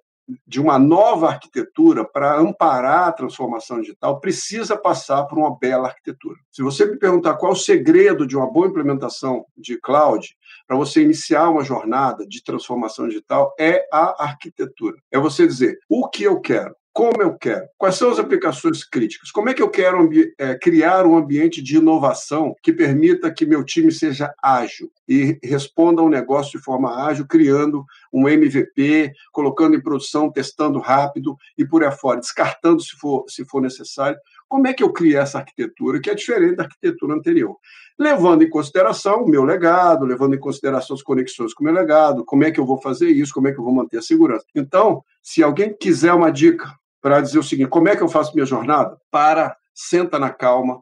de 0.48 0.60
uma 0.60 0.80
nova 0.80 1.28
arquitetura 1.28 2.04
para 2.04 2.40
amparar 2.40 3.08
a 3.08 3.12
transformação 3.12 3.80
digital 3.80 4.20
precisa 4.20 4.76
passar 4.76 5.24
por 5.26 5.38
uma 5.38 5.58
bela 5.58 5.88
arquitetura. 5.88 6.40
Se 6.52 6.64
você 6.64 6.86
me 6.86 6.98
perguntar 6.98 7.36
qual 7.36 7.52
é 7.52 7.56
o 7.56 7.58
segredo 7.58 8.26
de 8.26 8.36
uma 8.36 8.52
boa 8.52 8.68
implementação 8.68 9.46
de 9.56 9.80
cloud 9.80 10.36
para 10.68 10.78
você 10.78 11.02
iniciar 11.02 11.50
uma 11.50 11.64
jornada 11.64 12.26
de 12.26 12.44
transformação 12.44 13.08
digital, 13.08 13.54
é 13.60 13.88
a 13.92 14.24
arquitetura. 14.24 14.98
É 15.12 15.20
você 15.20 15.46
dizer 15.46 15.78
o 15.88 16.10
que 16.10 16.24
eu 16.24 16.40
quero, 16.40 16.76
como 16.92 17.22
eu 17.22 17.38
quero, 17.38 17.68
quais 17.78 17.96
são 17.96 18.10
as 18.10 18.20
aplicações 18.20 18.84
críticas, 18.84 19.30
como 19.30 19.50
é 19.50 19.54
que 19.54 19.62
eu 19.62 19.70
quero 19.70 20.10
é, 20.40 20.58
criar 20.58 21.06
um 21.06 21.18
ambiente 21.18 21.62
de 21.62 21.76
inovação 21.76 22.56
que 22.64 22.72
permita 22.72 23.34
que 23.34 23.46
meu 23.46 23.64
time 23.64 23.92
seja 23.92 24.34
ágil 24.42 24.90
e 25.08 25.40
responda 25.44 26.02
ao 26.02 26.10
negócio 26.10 26.58
de 26.58 26.64
forma 26.64 27.06
ágil, 27.06 27.28
criando 27.28 27.86
um 28.12 28.28
MVP, 28.28 29.12
colocando 29.32 29.76
em 29.76 29.82
produção, 29.82 30.32
testando 30.32 30.80
rápido 30.80 31.38
e 31.58 31.66
por 31.66 31.84
aí 31.84 31.92
fora, 31.92 32.20
descartando 32.20 32.82
se 32.82 32.96
for, 32.96 33.26
se 33.28 33.46
for 33.46 33.62
necessário. 33.62 34.18
Como 34.48 34.68
é 34.68 34.74
que 34.74 34.84
eu 34.84 34.92
crio 34.92 35.20
essa 35.20 35.40
arquitetura 35.40 36.00
que 36.00 36.10
é 36.10 36.16
diferente 36.16 36.56
da 36.56 36.64
arquitetura 36.64 37.14
anterior? 37.14 37.58
Levando 37.98 38.44
em 38.44 38.50
consideração 38.50 39.24
o 39.24 39.30
meu 39.30 39.44
legado, 39.44 40.06
levando 40.06 40.36
em 40.36 40.40
consideração 40.40 40.96
as 40.96 41.02
conexões 41.02 41.54
com 41.54 41.64
o 41.64 41.66
meu 41.66 41.74
legado, 41.74 42.26
como 42.26 42.44
é 42.44 42.52
que 42.52 42.60
eu 42.60 42.66
vou 42.66 42.80
fazer 42.82 43.10
isso, 43.10 43.34
como 43.34 43.48
é 43.48 43.52
que 43.52 43.60
eu 43.60 43.64
vou 43.64 43.74
manter 43.74 43.98
a 43.98 44.02
segurança. 44.02 44.46
Então, 44.54 45.04
se 45.22 45.42
alguém 45.42 45.76
quiser 45.76 46.14
uma 46.14 46.32
dica 46.32 46.74
para 47.02 47.22
dizer 47.22 47.40
o 47.40 47.44
seguinte: 47.44 47.70
como 47.70 47.88
é 47.88 47.96
que 47.96 48.02
eu 48.02 48.10
faço 48.10 48.34
minha 48.34 48.46
jornada? 48.46 48.98
Para, 49.12 49.56
senta 49.74 50.18
na 50.18 50.30
calma, 50.30 50.82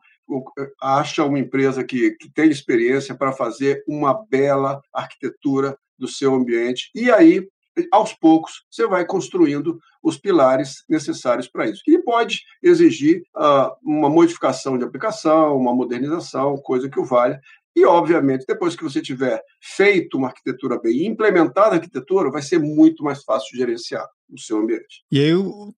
acha 0.81 1.23
uma 1.23 1.39
empresa 1.39 1.83
que, 1.83 2.11
que 2.11 2.31
tem 2.31 2.49
experiência 2.49 3.15
para 3.15 3.31
fazer 3.31 3.83
uma 3.87 4.25
bela 4.29 4.81
arquitetura 4.93 5.77
do 5.97 6.07
seu 6.07 6.33
ambiente. 6.33 6.89
E 6.95 7.11
aí, 7.11 7.47
aos 7.91 8.13
poucos, 8.13 8.63
você 8.69 8.85
vai 8.87 9.05
construindo 9.05 9.79
os 10.01 10.17
pilares 10.17 10.83
necessários 10.89 11.47
para 11.47 11.67
isso. 11.67 11.81
E 11.87 11.97
pode 11.99 12.41
exigir 12.61 13.23
uh, 13.35 13.71
uma 13.83 14.09
modificação 14.09 14.77
de 14.77 14.83
aplicação, 14.83 15.57
uma 15.57 15.73
modernização, 15.73 16.57
coisa 16.57 16.89
que 16.89 16.99
o 16.99 17.05
valha. 17.05 17.39
E, 17.75 17.85
obviamente, 17.85 18.45
depois 18.47 18.75
que 18.75 18.83
você 18.83 19.01
tiver 19.01 19.41
feito 19.61 20.17
uma 20.17 20.27
arquitetura 20.27 20.79
bem 20.79 21.07
implementada 21.07 21.71
a 21.71 21.73
arquitetura, 21.75 22.29
vai 22.29 22.41
ser 22.41 22.59
muito 22.59 23.03
mais 23.03 23.23
fácil 23.23 23.57
gerenciar 23.57 24.07
o 24.29 24.39
seu 24.39 24.57
ambiente. 24.57 25.03
E 25.11 25.19
aí, 25.19 25.31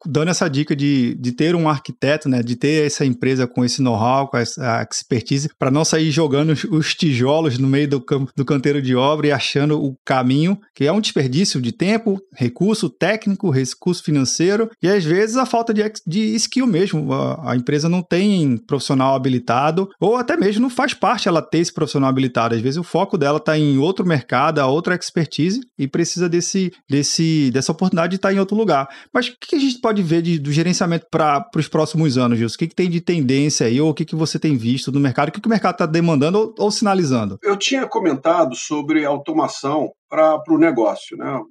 dando 0.06 0.30
essa 0.30 0.48
dica 0.48 0.76
de, 0.76 1.16
de 1.16 1.32
ter 1.32 1.56
um 1.56 1.68
arquiteto, 1.68 2.30
né, 2.30 2.42
de 2.42 2.56
ter 2.56 2.86
essa 2.86 3.06
empresa 3.06 3.48
com 3.48 3.64
esse 3.64 3.82
know-how, 3.82 4.28
com 4.28 4.38
essa 4.38 4.86
expertise, 4.90 5.50
para 5.58 5.72
não 5.72 5.84
sair 5.84 6.12
jogando 6.12 6.52
os, 6.52 6.64
os, 6.64 6.96
tijolos 6.96 7.58
no 7.58 7.68
meio 7.68 7.88
do, 7.88 8.06
do 8.36 8.46
canteiro 8.46 8.82
de 8.82 8.96
obra 8.96 9.28
e 9.28 9.32
achando 9.32 9.84
o 9.84 9.98
caminho, 10.06 10.60
que 10.74 10.86
é 10.86 10.92
um 10.92 11.02
desperdício 11.02 11.62
de 11.62 11.72
tempo, 11.72 12.20
recurso 12.34 12.90
técnico, 12.90 13.50
recurso 13.50 14.04
financeiro 14.04 14.70
e 14.82 14.88
às 14.88 15.04
vezes 15.04 15.36
a 15.36 15.46
falta 15.46 15.74
de, 15.74 15.82
de 16.08 16.36
skill 16.36 16.68
mesmo. 16.68 17.12
A, 17.12 17.52
a 17.52 17.56
empresa 17.56 17.90
não 17.90 18.02
tem 18.02 18.58
profissional 18.58 19.16
habilitado 19.16 19.90
ou 20.00 20.16
até 20.16 20.38
mesmo 20.38 20.62
não 20.62 20.70
faz 20.70 20.94
parte 20.94 21.28
ela 21.28 21.42
ter 21.42 21.60
esse 21.60 21.74
profissional 21.74 22.10
habilitado. 22.10 22.56
Às 22.56 22.62
vezes 22.62 22.78
o 22.78 22.84
foco 22.84 23.18
dela 23.18 23.38
está 23.38 23.58
em 23.58 23.78
outro 23.78 24.06
mercado, 24.06 24.60
outra 24.62 24.96
expertise 24.96 25.62
e 25.78 25.88
precisa 25.88 26.30
desse, 26.30 26.72
desse, 26.90 27.52
dessa 27.52 27.72
oportunidade 27.72 28.12
de 28.12 28.16
estar 28.16 28.30
tá 28.30 28.35
em 28.36 28.40
outro 28.40 28.56
lugar. 28.56 28.88
Mas 29.14 29.28
o 29.28 29.36
que 29.40 29.56
a 29.56 29.60
gente 29.60 29.80
pode 29.80 30.02
ver 30.02 30.22
de, 30.22 30.40
do 30.40 30.52
gerenciamento 30.52 31.08
para 31.10 31.50
os 31.56 31.68
próximos 31.68 32.18
anos, 32.18 32.38
Gilson? 32.38 32.56
O 32.56 32.60
que, 32.60 32.68
que 32.68 32.76
tem 32.76 32.90
de 32.90 33.02
tendência 33.02 33.68
aí, 33.68 33.80
ou 33.80 33.90
o 33.90 33.94
que, 33.94 34.06
que 34.06 34.16
você 34.16 34.38
tem 34.38 34.58
visto 34.58 34.92
no 34.92 35.00
mercado? 35.00 35.30
O 35.30 35.32
que, 35.32 35.42
que 35.42 35.48
o 35.48 35.50
mercado 35.50 35.76
está 35.76 35.86
demandando 35.86 36.38
ou, 36.38 36.56
ou 36.58 36.72
sinalizando? 36.72 37.40
Eu 37.42 37.58
tinha 37.58 37.88
comentado 37.88 38.56
sobre 38.56 39.06
automação 39.06 39.92
para 40.10 40.42
o 40.50 40.58
negócio. 40.58 41.18
Né? 41.18 41.42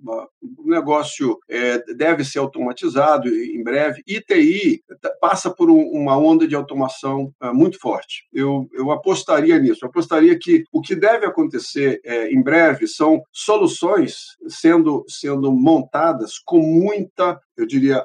O 0.59 0.68
negócio 0.68 1.38
é, 1.48 1.78
deve 1.94 2.24
ser 2.24 2.38
automatizado 2.38 3.28
em 3.28 3.62
breve. 3.62 4.02
ITI 4.07 4.82
passa 5.20 5.50
por 5.50 5.70
um, 5.70 5.80
uma 5.90 6.16
onda 6.16 6.46
de 6.46 6.55
automação 6.55 7.32
é, 7.42 7.52
muito 7.52 7.78
forte. 7.78 8.26
Eu, 8.32 8.68
eu 8.72 8.90
apostaria 8.90 9.59
nisso. 9.59 9.84
Eu 9.84 9.88
apostaria 9.88 10.38
que 10.38 10.64
o 10.72 10.80
que 10.80 10.94
deve 10.94 11.26
acontecer 11.26 12.00
é, 12.05 12.30
em 12.30 12.42
breve 12.42 12.86
são 12.86 13.22
soluções 13.32 14.36
sendo, 14.48 15.05
sendo 15.09 15.52
montadas 15.52 16.38
com 16.44 16.59
muita, 16.59 17.38
eu 17.57 17.66
diria, 17.66 18.05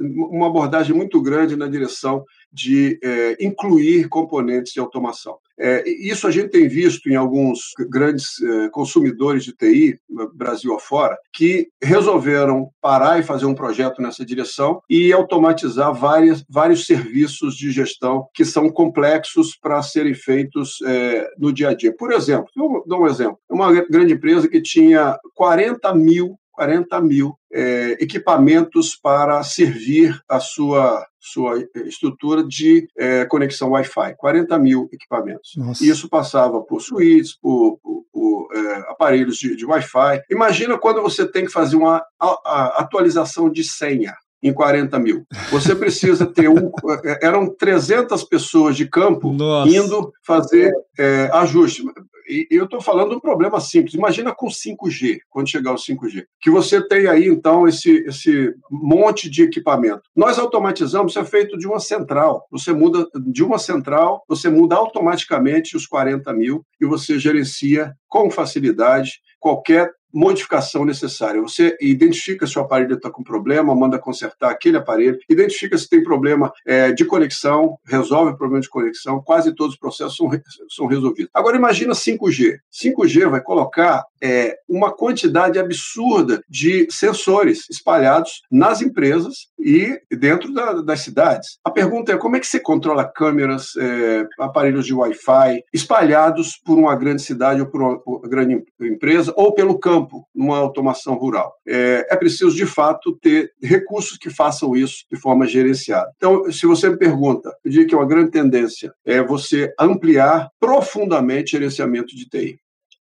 uma 0.00 0.46
abordagem 0.46 0.94
muito 0.94 1.20
grande 1.20 1.56
na 1.56 1.68
direção 1.68 2.24
de 2.52 2.98
é, 3.02 3.36
incluir 3.40 4.08
componentes 4.08 4.72
de 4.72 4.80
automação. 4.80 5.36
É, 5.60 5.88
isso 5.88 6.26
a 6.26 6.30
gente 6.30 6.50
tem 6.50 6.68
visto 6.68 7.08
em 7.10 7.16
alguns 7.16 7.72
grandes 7.90 8.40
é, 8.40 8.68
consumidores 8.68 9.44
de 9.44 9.52
TI, 9.52 9.98
Brasil 10.34 10.74
afora, 10.74 11.16
que 11.32 11.68
resolveram 11.82 12.70
parar 12.80 13.18
e 13.18 13.24
fazer 13.24 13.46
um 13.46 13.54
projeto 13.54 14.00
nessa 14.00 14.24
direção 14.24 14.80
e 14.88 15.12
automatizar 15.12 15.92
várias, 15.92 16.44
vários 16.48 16.86
serviços 16.86 17.56
de 17.56 17.72
gestão 17.72 18.28
que 18.32 18.44
são 18.44 18.70
complexos 18.70 19.56
para 19.60 19.82
serem 19.82 20.14
feitos 20.14 20.78
é, 20.86 21.28
no 21.36 21.52
dia 21.52 21.70
a 21.70 21.74
dia. 21.74 21.94
Por 21.94 22.12
exemplo, 22.12 22.48
eu 22.56 22.84
dou 22.86 23.02
um 23.02 23.06
exemplo. 23.06 23.38
Uma 23.50 23.72
grande 23.82 24.14
empresa 24.14 24.48
que 24.48 24.62
tinha 24.62 25.18
40 25.34 25.92
mil 25.94 26.38
40 26.58 27.00
mil 27.02 27.38
é, 27.52 27.92
equipamentos 28.00 28.98
para 29.00 29.40
servir 29.44 30.20
a 30.28 30.40
sua, 30.40 31.06
sua 31.20 31.64
estrutura 31.86 32.42
de 32.42 32.88
é, 32.98 33.24
conexão 33.26 33.70
Wi-Fi. 33.70 34.16
40 34.16 34.58
mil 34.58 34.88
equipamentos. 34.92 35.52
Nossa. 35.56 35.84
Isso 35.84 36.08
passava 36.08 36.60
por 36.60 36.80
suítes, 36.80 37.38
por, 37.40 37.78
por, 37.80 38.04
por 38.12 38.48
é, 38.52 38.74
aparelhos 38.90 39.36
de, 39.36 39.54
de 39.54 39.64
Wi-Fi. 39.64 40.22
Imagina 40.28 40.76
quando 40.76 41.00
você 41.00 41.30
tem 41.30 41.44
que 41.44 41.52
fazer 41.52 41.76
uma 41.76 42.04
a, 42.18 42.26
a 42.44 42.66
atualização 42.80 43.48
de 43.48 43.62
senha 43.62 44.16
em 44.42 44.52
40 44.52 44.98
mil. 44.98 45.24
Você 45.50 45.74
precisa 45.74 46.26
ter 46.26 46.48
um. 46.48 46.70
É, 47.04 47.26
eram 47.26 47.54
300 47.54 48.22
pessoas 48.24 48.76
de 48.76 48.88
campo 48.88 49.32
Nossa. 49.32 49.70
indo 49.70 50.12
fazer 50.24 50.72
é, 50.98 51.30
ajuste. 51.32 51.82
E 52.28 52.46
eu 52.50 52.64
estou 52.64 52.80
falando 52.80 53.10
de 53.10 53.16
um 53.16 53.20
problema 53.20 53.58
simples. 53.58 53.94
Imagina 53.94 54.34
com 54.34 54.48
5G, 54.48 55.20
quando 55.30 55.48
chegar 55.48 55.72
o 55.72 55.76
5G, 55.76 56.24
que 56.40 56.50
você 56.50 56.86
tem 56.86 57.06
aí, 57.06 57.26
então, 57.26 57.66
esse, 57.66 58.04
esse 58.06 58.54
monte 58.70 59.30
de 59.30 59.44
equipamento. 59.44 60.02
Nós 60.14 60.38
automatizamos, 60.38 61.12
isso 61.12 61.18
é 61.18 61.24
feito 61.24 61.56
de 61.56 61.66
uma 61.66 61.80
central. 61.80 62.46
Você 62.50 62.72
muda 62.72 63.08
de 63.26 63.42
uma 63.42 63.58
central, 63.58 64.22
você 64.28 64.50
muda 64.50 64.76
automaticamente 64.76 65.74
os 65.74 65.86
40 65.86 66.30
mil 66.34 66.62
e 66.78 66.84
você 66.84 67.18
gerencia 67.18 67.94
com 68.06 68.30
facilidade 68.30 69.20
qualquer 69.40 69.90
modificação 70.12 70.84
necessária. 70.84 71.40
Você 71.40 71.76
identifica 71.80 72.46
se 72.46 72.58
o 72.58 72.62
aparelho 72.62 72.94
está 72.94 73.10
com 73.10 73.22
problema, 73.22 73.74
manda 73.74 73.98
consertar 73.98 74.50
aquele 74.50 74.76
aparelho, 74.76 75.18
identifica 75.28 75.76
se 75.76 75.88
tem 75.88 76.02
problema 76.02 76.52
é, 76.66 76.92
de 76.92 77.04
conexão, 77.04 77.78
resolve 77.86 78.32
o 78.32 78.36
problema 78.36 78.60
de 78.60 78.68
conexão, 78.68 79.22
quase 79.22 79.54
todos 79.54 79.74
os 79.74 79.80
processos 79.80 80.16
são, 80.16 80.30
são 80.68 80.86
resolvidos. 80.86 81.30
Agora 81.34 81.56
imagina 81.56 81.92
5G. 81.92 82.58
5G 82.72 83.28
vai 83.28 83.40
colocar 83.40 84.04
é, 84.22 84.56
uma 84.68 84.92
quantidade 84.92 85.58
absurda 85.58 86.42
de 86.48 86.88
sensores 86.90 87.68
espalhados 87.70 88.42
nas 88.50 88.80
empresas 88.82 89.48
e 89.58 90.00
dentro 90.10 90.52
da, 90.52 90.74
das 90.80 91.00
cidades. 91.00 91.58
A 91.64 91.70
pergunta 91.70 92.12
é 92.12 92.16
como 92.16 92.36
é 92.36 92.40
que 92.40 92.46
você 92.46 92.60
controla 92.60 93.04
câmeras, 93.04 93.76
é, 93.76 94.26
aparelhos 94.38 94.86
de 94.86 94.94
Wi-Fi 94.94 95.62
espalhados 95.72 96.58
por 96.64 96.78
uma 96.78 96.94
grande 96.94 97.22
cidade 97.22 97.60
ou 97.60 97.66
por 97.66 97.82
uma 97.82 98.28
grande 98.28 98.64
empresa 98.80 99.32
ou 99.36 99.52
pelo 99.52 99.78
campo 99.78 99.97
campo, 99.98 100.26
numa 100.34 100.58
automação 100.58 101.14
rural. 101.14 101.52
É, 101.66 102.06
é 102.10 102.16
preciso, 102.16 102.54
de 102.54 102.66
fato, 102.66 103.16
ter 103.20 103.52
recursos 103.62 104.16
que 104.16 104.30
façam 104.30 104.76
isso 104.76 105.04
de 105.10 105.18
forma 105.18 105.46
gerenciada. 105.46 106.10
Então, 106.16 106.50
se 106.50 106.66
você 106.66 106.88
me 106.88 106.96
pergunta, 106.96 107.54
eu 107.64 107.70
diria 107.70 107.86
que 107.86 107.94
é 107.94 107.98
uma 107.98 108.06
grande 108.06 108.30
tendência 108.30 108.92
é 109.04 109.22
você 109.22 109.72
ampliar 109.78 110.48
profundamente 110.60 111.56
o 111.56 111.58
gerenciamento 111.58 112.14
de 112.14 112.28
TI 112.28 112.58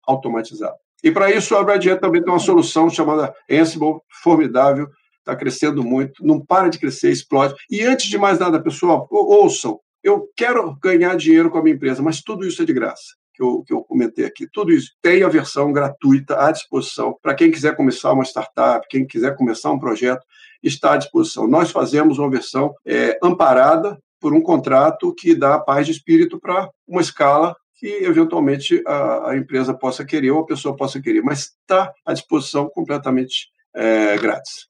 automatizado. 0.07 0.75
E 1.03 1.11
para 1.11 1.31
isso, 1.31 1.55
a 1.55 1.63
Bradiet 1.63 1.99
também 1.99 2.21
tem 2.21 2.31
uma 2.31 2.39
solução 2.39 2.89
chamada 2.89 3.33
Ansible, 3.49 3.99
formidável, 4.23 4.87
está 5.19 5.35
crescendo 5.35 5.83
muito, 5.83 6.25
não 6.25 6.43
para 6.43 6.69
de 6.69 6.79
crescer, 6.79 7.11
explode. 7.11 7.55
E 7.69 7.81
antes 7.81 8.07
de 8.07 8.17
mais 8.17 8.39
nada, 8.39 8.61
pessoal, 8.61 9.07
ouçam, 9.11 9.79
eu 10.03 10.27
quero 10.35 10.75
ganhar 10.81 11.15
dinheiro 11.15 11.49
com 11.49 11.57
a 11.57 11.63
minha 11.63 11.75
empresa, 11.75 12.01
mas 12.01 12.21
tudo 12.21 12.45
isso 12.45 12.61
é 12.61 12.65
de 12.65 12.73
graça 12.73 13.15
que 13.35 13.43
eu, 13.43 13.63
que 13.63 13.73
eu 13.73 13.83
comentei 13.83 14.25
aqui. 14.25 14.47
Tudo 14.51 14.71
isso 14.71 14.91
tem 15.01 15.23
a 15.23 15.29
versão 15.29 15.71
gratuita 15.71 16.39
à 16.39 16.51
disposição 16.51 17.15
para 17.21 17.35
quem 17.35 17.51
quiser 17.51 17.75
começar 17.75 18.13
uma 18.13 18.23
startup, 18.23 18.85
quem 18.89 19.05
quiser 19.05 19.35
começar 19.35 19.71
um 19.71 19.79
projeto, 19.79 20.25
está 20.63 20.93
à 20.93 20.97
disposição. 20.97 21.47
Nós 21.47 21.71
fazemos 21.71 22.17
uma 22.17 22.29
versão 22.29 22.73
é, 22.85 23.17
amparada 23.21 23.97
por 24.19 24.33
um 24.33 24.41
contrato 24.41 25.13
que 25.13 25.35
dá 25.35 25.59
paz 25.59 25.85
de 25.85 25.91
espírito 25.91 26.39
para 26.39 26.69
uma 26.87 27.01
escala 27.01 27.55
que 27.75 27.87
eventualmente 27.87 28.81
a, 28.87 29.31
a, 29.31 29.37
empresa 29.37 29.73
possa 29.73 30.05
querer 30.05 30.31
ou 30.31 30.39
a 30.39 30.45
pessoa 30.45 30.75
possa 30.75 31.01
querer, 31.01 31.21
mas 31.21 31.39
está 31.61 31.91
à 32.05 32.13
disposição 32.13 32.69
completamente 32.69 33.49
é, 33.75 34.17
grátis. 34.17 34.67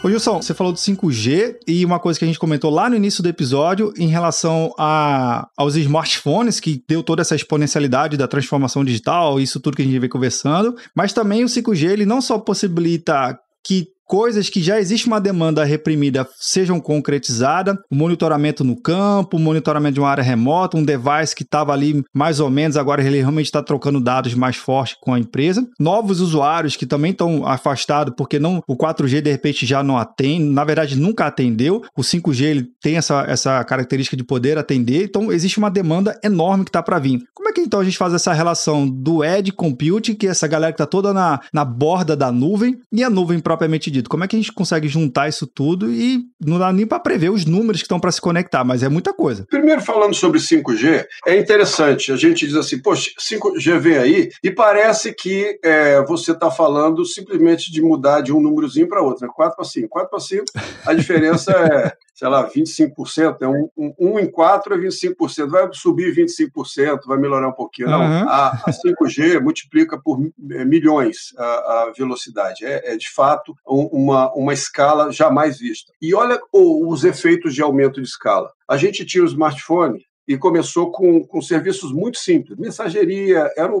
Ô 0.00 0.08
Gilson, 0.08 0.40
você 0.40 0.54
falou 0.54 0.72
do 0.72 0.78
5G 0.78 1.56
e 1.66 1.84
uma 1.84 1.98
coisa 1.98 2.16
que 2.16 2.24
a 2.24 2.28
gente 2.28 2.38
comentou 2.38 2.70
lá 2.70 2.88
no 2.88 2.94
início 2.94 3.20
do 3.20 3.28
episódio 3.28 3.92
em 3.98 4.06
relação 4.06 4.72
a, 4.78 5.48
aos 5.56 5.74
smartphones, 5.74 6.60
que 6.60 6.84
deu 6.86 7.02
toda 7.02 7.20
essa 7.20 7.34
exponencialidade 7.34 8.16
da 8.16 8.28
transformação 8.28 8.84
digital, 8.84 9.40
isso 9.40 9.58
tudo 9.58 9.76
que 9.76 9.82
a 9.82 9.84
gente 9.84 9.98
vem 9.98 10.08
conversando, 10.08 10.76
mas 10.94 11.12
também 11.12 11.42
o 11.42 11.48
5G 11.48 11.90
ele 11.90 12.06
não 12.06 12.20
só 12.20 12.38
possibilita 12.38 13.36
que 13.64 13.88
coisas 14.08 14.48
que 14.48 14.62
já 14.62 14.80
existe 14.80 15.06
uma 15.06 15.20
demanda 15.20 15.62
reprimida 15.62 16.26
sejam 16.36 16.80
concretizadas, 16.80 17.76
o 17.90 17.94
monitoramento 17.94 18.64
no 18.64 18.74
campo, 18.74 19.36
o 19.36 19.40
monitoramento 19.40 19.94
de 19.94 20.00
uma 20.00 20.08
área 20.08 20.24
remota, 20.24 20.78
um 20.78 20.82
device 20.82 21.36
que 21.36 21.42
estava 21.42 21.72
ali 21.74 22.02
mais 22.12 22.40
ou 22.40 22.48
menos, 22.48 22.78
agora 22.78 23.04
ele 23.04 23.18
realmente 23.18 23.46
está 23.46 23.62
trocando 23.62 24.00
dados 24.00 24.32
mais 24.32 24.56
fortes 24.56 24.96
com 25.00 25.12
a 25.12 25.18
empresa. 25.18 25.68
Novos 25.78 26.20
usuários 26.20 26.74
que 26.74 26.86
também 26.86 27.10
estão 27.10 27.46
afastados 27.46 28.14
porque 28.16 28.38
não 28.38 28.62
o 28.66 28.76
4G 28.76 29.20
de 29.20 29.30
repente 29.30 29.66
já 29.66 29.82
não 29.82 29.98
atende, 29.98 30.44
na 30.44 30.64
verdade 30.64 30.98
nunca 30.98 31.26
atendeu. 31.26 31.82
O 31.94 32.00
5G 32.00 32.44
ele 32.44 32.68
tem 32.80 32.96
essa, 32.96 33.24
essa 33.28 33.62
característica 33.64 34.16
de 34.16 34.24
poder 34.24 34.56
atender, 34.56 35.04
então 35.04 35.30
existe 35.30 35.58
uma 35.58 35.70
demanda 35.70 36.18
enorme 36.24 36.64
que 36.64 36.70
está 36.70 36.82
para 36.82 36.98
vir. 36.98 37.22
Como 37.34 37.48
é 37.50 37.52
que 37.52 37.60
então 37.60 37.80
a 37.80 37.84
gente 37.84 37.98
faz 37.98 38.14
essa 38.14 38.32
relação 38.32 38.88
do 38.88 39.22
edge 39.22 39.52
computing, 39.52 40.14
que 40.14 40.26
é 40.26 40.30
essa 40.30 40.46
galera 40.46 40.72
que 40.72 40.76
está 40.76 40.86
toda 40.86 41.12
na, 41.12 41.40
na 41.52 41.64
borda 41.64 42.16
da 42.16 42.32
nuvem, 42.32 42.78
e 42.90 43.04
a 43.04 43.10
nuvem 43.10 43.38
propriamente 43.38 43.90
Como 44.02 44.24
é 44.24 44.28
que 44.28 44.36
a 44.36 44.38
gente 44.38 44.52
consegue 44.52 44.88
juntar 44.88 45.28
isso 45.28 45.46
tudo 45.46 45.92
e 45.92 46.20
não 46.40 46.58
dá 46.58 46.72
nem 46.72 46.86
para 46.86 47.00
prever 47.00 47.30
os 47.30 47.44
números 47.44 47.80
que 47.80 47.86
estão 47.86 48.00
para 48.00 48.12
se 48.12 48.20
conectar, 48.20 48.64
mas 48.64 48.82
é 48.82 48.88
muita 48.88 49.12
coisa. 49.12 49.46
Primeiro, 49.48 49.80
falando 49.80 50.14
sobre 50.14 50.40
5G, 50.40 51.04
é 51.26 51.38
interessante. 51.38 52.12
A 52.12 52.16
gente 52.16 52.46
diz 52.46 52.56
assim, 52.56 52.80
poxa, 52.80 53.10
5G 53.18 53.78
vem 53.78 53.96
aí, 53.96 54.28
e 54.42 54.50
parece 54.50 55.14
que 55.14 55.58
é, 55.64 56.02
você 56.04 56.32
está 56.32 56.50
falando 56.50 57.04
simplesmente 57.04 57.70
de 57.72 57.82
mudar 57.82 58.20
de 58.20 58.32
um 58.32 58.40
númerozinho 58.40 58.88
para 58.88 59.02
outro, 59.02 59.26
né? 59.26 59.32
4 59.34 59.56
para 59.56 59.64
5. 59.64 59.88
4 59.88 60.10
para 60.10 60.20
5, 60.20 60.44
a 60.86 60.94
diferença 60.94 61.52
é 61.52 61.92
sei 62.18 62.26
lá, 62.26 62.50
25%, 62.50 63.36
né? 63.40 63.46
um, 63.46 63.70
um, 63.76 63.94
um 63.96 64.18
em 64.18 64.28
quatro 64.28 64.74
é 64.74 64.76
25%, 64.76 65.48
vai 65.48 65.68
subir 65.72 66.12
25%, 66.12 67.02
vai 67.06 67.16
melhorar 67.16 67.46
um 67.46 67.52
pouquinho. 67.52 67.88
Não, 67.88 68.00
uhum. 68.00 68.28
a, 68.28 68.48
a 68.48 68.72
5G 68.72 69.40
multiplica 69.40 69.96
por 69.96 70.18
é, 70.50 70.64
milhões 70.64 71.32
a, 71.38 71.44
a 71.44 71.92
velocidade. 71.96 72.66
É, 72.66 72.94
é, 72.94 72.96
de 72.96 73.08
fato 73.08 73.54
uma, 73.64 74.32
uma 74.34 74.52
escala 74.52 75.12
jamais 75.12 75.60
vista. 75.60 75.92
E 76.02 76.12
olha 76.12 76.40
os 76.52 77.04
efeitos 77.04 77.54
de 77.54 77.62
aumento 77.62 78.02
de 78.02 78.08
escala. 78.08 78.50
A 78.68 78.76
gente 78.76 79.06
tinha 79.06 79.22
o 79.22 79.26
smartphone 79.28 80.04
e 80.28 80.36
começou 80.36 80.92
com, 80.92 81.24
com 81.24 81.40
serviços 81.40 81.90
muito 81.90 82.18
simples, 82.18 82.58
mensageria, 82.58 83.50
era 83.56 83.72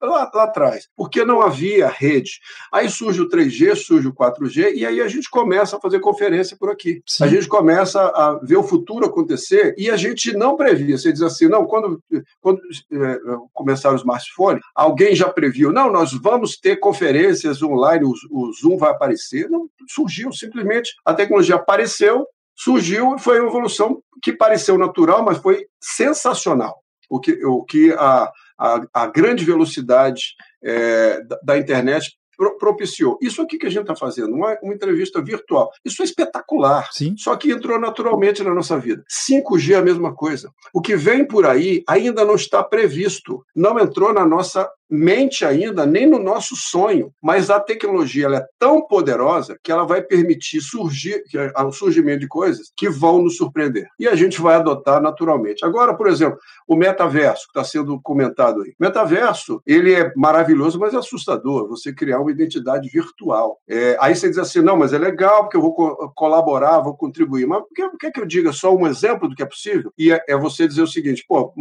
lá, 0.00 0.30
lá 0.32 0.44
atrás, 0.44 0.88
porque 0.96 1.24
não 1.24 1.42
havia 1.42 1.88
rede. 1.88 2.38
Aí 2.72 2.88
surge 2.88 3.20
o 3.20 3.28
3G, 3.28 3.74
surge 3.74 4.06
o 4.06 4.14
4G, 4.14 4.72
e 4.76 4.86
aí 4.86 5.00
a 5.00 5.08
gente 5.08 5.28
começa 5.28 5.76
a 5.76 5.80
fazer 5.80 5.98
conferência 5.98 6.56
por 6.56 6.70
aqui. 6.70 7.02
Sim. 7.04 7.24
A 7.24 7.26
gente 7.26 7.48
começa 7.48 8.00
a 8.00 8.38
ver 8.40 8.56
o 8.56 8.62
futuro 8.62 9.04
acontecer 9.04 9.74
e 9.76 9.90
a 9.90 9.96
gente 9.96 10.32
não 10.32 10.56
previa. 10.56 10.96
Você 10.96 11.12
diz 11.12 11.22
assim, 11.22 11.48
não, 11.48 11.66
quando, 11.66 12.00
quando 12.40 12.60
é, 12.92 13.20
começaram 13.52 13.96
os 13.96 14.02
smartphones, 14.02 14.62
alguém 14.74 15.14
já 15.16 15.28
previu, 15.28 15.72
não, 15.72 15.90
nós 15.90 16.12
vamos 16.12 16.56
ter 16.56 16.76
conferências 16.76 17.60
online, 17.62 18.04
o, 18.04 18.12
o 18.30 18.52
Zoom 18.52 18.76
vai 18.76 18.90
aparecer. 18.90 19.50
Não, 19.50 19.68
surgiu, 19.88 20.32
simplesmente 20.32 20.94
a 21.04 21.12
tecnologia 21.12 21.56
apareceu, 21.56 22.26
surgiu 22.56 23.14
e 23.14 23.20
foi 23.20 23.40
uma 23.40 23.48
evolução 23.48 24.02
que 24.22 24.32
pareceu 24.32 24.78
natural, 24.78 25.24
mas 25.24 25.38
foi 25.38 25.66
sensacional. 25.80 26.82
O 27.08 27.20
que, 27.20 27.44
o 27.44 27.62
que 27.64 27.92
a, 27.92 28.32
a, 28.58 28.80
a 28.92 29.06
grande 29.06 29.44
velocidade 29.44 30.34
é, 30.64 31.20
da, 31.22 31.38
da 31.42 31.58
internet 31.58 32.16
propiciou. 32.58 33.18
Isso 33.20 33.40
aqui 33.40 33.58
que 33.58 33.66
a 33.66 33.70
gente 33.70 33.82
está 33.82 33.96
fazendo, 33.96 34.34
uma, 34.34 34.56
uma 34.62 34.74
entrevista 34.74 35.22
virtual, 35.22 35.70
isso 35.84 36.02
é 36.02 36.04
espetacular. 36.04 36.88
Sim. 36.92 37.14
Só 37.16 37.34
que 37.36 37.50
entrou 37.50 37.80
naturalmente 37.80 38.42
na 38.42 38.54
nossa 38.54 38.78
vida. 38.78 39.02
5G 39.10 39.72
é 39.72 39.76
a 39.76 39.82
mesma 39.82 40.14
coisa. 40.14 40.50
O 40.72 40.80
que 40.80 40.96
vem 40.96 41.26
por 41.26 41.46
aí 41.46 41.82
ainda 41.88 42.24
não 42.24 42.34
está 42.34 42.62
previsto, 42.62 43.42
não 43.54 43.78
entrou 43.78 44.12
na 44.12 44.26
nossa 44.26 44.70
mente 44.88 45.44
ainda, 45.44 45.84
nem 45.84 46.06
no 46.06 46.18
nosso 46.18 46.54
sonho, 46.56 47.12
mas 47.22 47.50
a 47.50 47.60
tecnologia 47.60 48.26
ela 48.26 48.38
é 48.38 48.46
tão 48.58 48.86
poderosa 48.86 49.58
que 49.62 49.72
ela 49.72 49.84
vai 49.84 50.02
permitir 50.02 50.60
surgir 50.60 51.22
o 51.56 51.72
surgimento 51.72 52.20
de 52.20 52.28
coisas 52.28 52.72
que 52.76 52.88
vão 52.88 53.22
nos 53.22 53.36
surpreender. 53.36 53.88
E 53.98 54.06
a 54.06 54.14
gente 54.14 54.40
vai 54.40 54.56
adotar 54.56 55.00
naturalmente. 55.00 55.64
Agora, 55.64 55.94
por 55.94 56.06
exemplo, 56.06 56.38
o 56.66 56.76
metaverso 56.76 57.44
que 57.44 57.58
está 57.58 57.64
sendo 57.64 58.00
comentado 58.00 58.62
aí. 58.62 58.70
O 58.70 58.74
metaverso, 58.80 59.60
ele 59.66 59.94
é 59.94 60.12
maravilhoso, 60.16 60.78
mas 60.78 60.94
é 60.94 60.98
assustador. 60.98 61.68
Você 61.68 61.92
criar 61.92 62.20
uma 62.20 62.30
identidade 62.30 62.88
virtual. 62.88 63.58
É, 63.68 63.96
aí 64.00 64.14
você 64.14 64.28
diz 64.28 64.38
assim, 64.38 64.60
não, 64.60 64.76
mas 64.76 64.92
é 64.92 64.98
legal 64.98 65.42
porque 65.42 65.56
eu 65.56 65.62
vou 65.62 65.74
co 65.74 66.12
colaborar, 66.14 66.80
vou 66.80 66.96
contribuir. 66.96 67.46
Mas 67.46 67.62
quer, 67.74 67.90
quer 67.98 68.10
que 68.12 68.20
eu 68.20 68.26
diga 68.26 68.52
só 68.52 68.74
um 68.74 68.86
exemplo 68.86 69.28
do 69.28 69.34
que 69.34 69.42
é 69.42 69.46
possível? 69.46 69.92
E 69.98 70.12
é, 70.12 70.22
é 70.28 70.36
você 70.36 70.66
dizer 70.66 70.82
o 70.82 70.86
seguinte, 70.86 71.24
pô, 71.26 71.52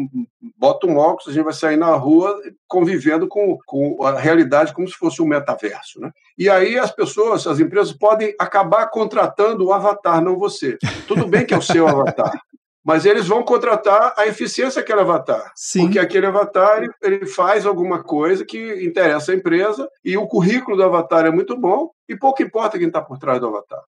bota 0.57 0.87
um 0.87 0.97
óculos, 0.97 1.27
a 1.27 1.31
gente 1.31 1.43
vai 1.43 1.53
sair 1.53 1.77
na 1.77 1.93
rua 1.95 2.39
convivendo 2.67 3.14
com, 3.27 3.57
com 3.65 4.03
a 4.03 4.19
realidade 4.19 4.73
como 4.73 4.87
se 4.87 4.95
fosse 4.95 5.21
um 5.21 5.27
metaverso. 5.27 5.99
Né? 5.99 6.11
E 6.37 6.49
aí 6.49 6.77
as 6.77 6.91
pessoas, 6.91 7.47
as 7.47 7.59
empresas 7.59 7.93
podem 7.93 8.35
acabar 8.39 8.87
contratando 8.89 9.65
o 9.65 9.73
avatar, 9.73 10.21
não 10.21 10.37
você. 10.37 10.77
Tudo 11.07 11.27
bem 11.27 11.45
que 11.45 11.53
é 11.53 11.57
o 11.57 11.61
seu 11.61 11.87
avatar, 11.87 12.39
mas 12.85 13.03
eles 13.03 13.27
vão 13.27 13.43
contratar 13.43 14.13
a 14.15 14.27
eficiência 14.27 14.79
daquele 14.79 15.01
avatar. 15.01 15.51
Sim. 15.55 15.85
Porque 15.85 15.97
aquele 15.97 16.27
avatar 16.27 16.83
ele, 16.83 16.93
ele, 17.01 17.25
faz 17.25 17.65
alguma 17.65 18.03
coisa 18.03 18.45
que 18.45 18.85
interessa 18.85 19.31
a 19.31 19.35
empresa 19.35 19.89
e 20.03 20.15
o 20.15 20.27
currículo 20.27 20.77
do 20.77 20.83
avatar 20.83 21.25
é 21.25 21.31
muito 21.31 21.57
bom 21.57 21.89
e 22.07 22.15
pouco 22.15 22.43
importa 22.43 22.77
quem 22.77 22.87
está 22.87 23.01
por 23.01 23.17
trás 23.17 23.39
do 23.39 23.47
avatar. 23.47 23.81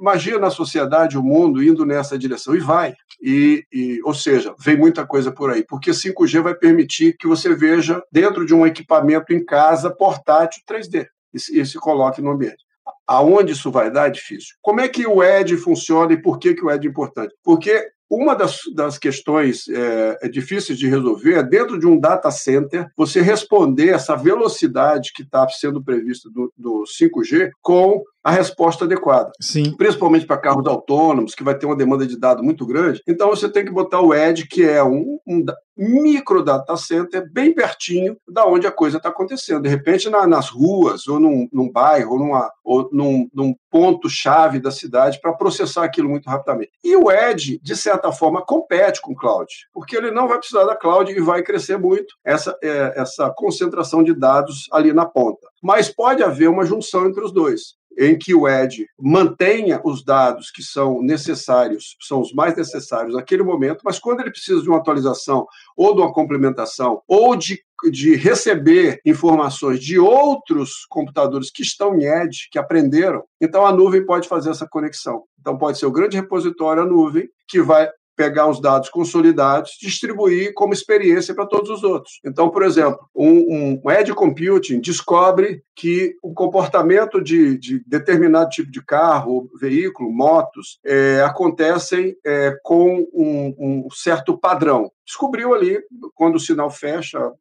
Imagina 0.00 0.46
a 0.46 0.50
sociedade, 0.50 1.18
o 1.18 1.22
mundo 1.22 1.60
indo 1.60 1.84
nessa 1.84 2.16
direção 2.16 2.54
e 2.54 2.60
vai. 2.60 2.94
E, 3.20 3.64
e, 3.72 4.00
ou 4.04 4.14
seja, 4.14 4.54
vem 4.60 4.76
muita 4.76 5.04
coisa 5.04 5.32
por 5.32 5.50
aí, 5.50 5.64
porque 5.66 5.90
5G 5.90 6.40
vai 6.40 6.54
permitir 6.54 7.16
que 7.18 7.26
você 7.26 7.52
veja 7.52 8.00
dentro 8.12 8.46
de 8.46 8.54
um 8.54 8.64
equipamento 8.64 9.32
em 9.32 9.44
casa 9.44 9.90
portátil 9.90 10.62
3D 10.70 11.06
e, 11.34 11.60
e 11.60 11.66
se 11.66 11.78
coloque 11.78 12.22
no 12.22 12.30
ambiente. 12.30 12.62
Aonde 13.06 13.52
isso 13.52 13.70
vai 13.70 13.90
dar 13.90 14.06
é 14.06 14.10
difícil. 14.10 14.54
Como 14.62 14.80
é 14.80 14.88
que 14.88 15.06
o 15.06 15.22
ED 15.22 15.56
funciona 15.56 16.12
e 16.12 16.22
por 16.22 16.38
que, 16.38 16.54
que 16.54 16.64
o 16.64 16.70
ED 16.70 16.86
é 16.86 16.90
importante? 16.90 17.34
Porque 17.42 17.90
uma 18.10 18.34
das, 18.34 18.60
das 18.74 18.98
questões 18.98 19.68
é, 19.68 20.18
é, 20.22 20.28
difíceis 20.28 20.78
de 20.78 20.88
resolver 20.88 21.34
é, 21.34 21.42
dentro 21.42 21.78
de 21.78 21.86
um 21.86 21.98
data 21.98 22.30
center, 22.30 22.86
você 22.96 23.20
responder 23.20 23.88
essa 23.88 24.14
velocidade 24.16 25.12
que 25.14 25.22
está 25.22 25.48
sendo 25.48 25.82
prevista 25.82 26.30
do, 26.30 26.52
do 26.56 26.84
5G 26.84 27.50
com 27.62 28.02
a 28.24 28.30
resposta 28.30 28.86
adequada. 28.86 29.30
Sim. 29.38 29.76
Principalmente 29.76 30.26
para 30.26 30.38
carros 30.38 30.66
autônomos, 30.66 31.34
que 31.34 31.44
vai 31.44 31.54
ter 31.54 31.66
uma 31.66 31.76
demanda 31.76 32.06
de 32.06 32.18
dados 32.18 32.42
muito 32.42 32.66
grande. 32.66 33.02
Então 33.06 33.28
você 33.28 33.50
tem 33.50 33.66
que 33.66 33.70
botar 33.70 34.00
o 34.00 34.14
Edge, 34.14 34.48
que 34.48 34.64
é 34.64 34.82
um, 34.82 35.18
um 35.26 35.44
micro 35.76 36.42
data 36.42 36.74
center, 36.76 37.30
bem 37.30 37.52
pertinho 37.52 38.16
da 38.26 38.46
onde 38.46 38.66
a 38.66 38.72
coisa 38.72 38.96
está 38.96 39.10
acontecendo. 39.10 39.62
De 39.62 39.68
repente, 39.68 40.08
na, 40.08 40.26
nas 40.26 40.48
ruas, 40.48 41.06
ou 41.06 41.20
num, 41.20 41.46
num 41.52 41.70
bairro, 41.70 42.12
ou, 42.12 42.18
numa, 42.18 42.50
ou 42.64 42.88
num, 42.90 43.28
num 43.34 43.54
ponto-chave 43.70 44.58
da 44.58 44.70
cidade, 44.70 45.20
para 45.20 45.34
processar 45.34 45.84
aquilo 45.84 46.08
muito 46.08 46.30
rapidamente. 46.30 46.70
E 46.82 46.96
o 46.96 47.10
Edge, 47.10 47.60
de 47.62 47.76
certa 47.76 48.10
forma, 48.10 48.44
compete 48.44 49.02
com 49.02 49.12
o 49.12 49.16
cloud, 49.16 49.52
porque 49.72 49.96
ele 49.96 50.10
não 50.10 50.28
vai 50.28 50.38
precisar 50.38 50.64
da 50.64 50.76
cloud 50.76 51.12
e 51.12 51.20
vai 51.20 51.42
crescer 51.42 51.76
muito 51.76 52.14
essa, 52.24 52.56
é, 52.62 52.94
essa 52.96 53.30
concentração 53.30 54.02
de 54.02 54.14
dados 54.14 54.66
ali 54.72 54.92
na 54.92 55.04
ponta. 55.04 55.46
Mas 55.62 55.90
pode 55.90 56.22
haver 56.22 56.48
uma 56.48 56.64
junção 56.64 57.06
entre 57.06 57.22
os 57.22 57.32
dois 57.32 57.74
em 57.98 58.18
que 58.18 58.34
o 58.34 58.48
ED 58.48 58.86
mantenha 58.98 59.80
os 59.84 60.04
dados 60.04 60.50
que 60.50 60.62
são 60.62 61.02
necessários, 61.02 61.96
são 62.00 62.20
os 62.20 62.32
mais 62.32 62.56
necessários 62.56 63.14
naquele 63.14 63.42
momento, 63.42 63.82
mas 63.84 63.98
quando 63.98 64.20
ele 64.20 64.30
precisa 64.30 64.62
de 64.62 64.68
uma 64.68 64.78
atualização 64.78 65.46
ou 65.76 65.94
de 65.94 66.00
uma 66.00 66.12
complementação 66.12 67.02
ou 67.06 67.36
de, 67.36 67.60
de 67.90 68.14
receber 68.14 69.00
informações 69.04 69.80
de 69.80 69.98
outros 69.98 70.86
computadores 70.88 71.50
que 71.50 71.62
estão 71.62 71.94
em 71.94 72.04
Edge, 72.04 72.48
que 72.50 72.58
aprenderam, 72.58 73.22
então 73.40 73.66
a 73.66 73.72
nuvem 73.72 74.04
pode 74.04 74.28
fazer 74.28 74.50
essa 74.50 74.66
conexão. 74.68 75.22
Então 75.40 75.58
pode 75.58 75.78
ser 75.78 75.86
o 75.86 75.92
grande 75.92 76.16
repositório 76.16 76.82
a 76.82 76.86
nuvem 76.86 77.28
que 77.46 77.60
vai 77.60 77.88
pegar 78.16 78.48
os 78.48 78.60
dados 78.60 78.88
consolidados, 78.88 79.76
distribuir 79.80 80.52
como 80.54 80.72
experiência 80.72 81.34
para 81.34 81.46
todos 81.46 81.70
os 81.70 81.82
outros. 81.82 82.20
Então, 82.24 82.50
por 82.50 82.62
exemplo, 82.62 82.98
um, 83.14 83.80
um 83.84 83.90
edge 83.90 84.12
computing 84.14 84.80
descobre 84.80 85.62
que 85.74 86.16
o 86.22 86.32
comportamento 86.32 87.22
de, 87.22 87.58
de 87.58 87.82
determinado 87.86 88.50
tipo 88.50 88.70
de 88.70 88.84
carro, 88.84 89.48
veículo, 89.60 90.12
motos, 90.12 90.78
é, 90.84 91.22
acontecem 91.22 92.16
é, 92.24 92.56
com 92.62 93.06
um, 93.12 93.54
um 93.58 93.88
certo 93.90 94.38
padrão 94.38 94.90
descobriu 95.04 95.54
ali, 95.54 95.80
quando 96.14 96.36
o 96.36 96.40
sinal 96.40 96.70
fecha, 96.70 97.32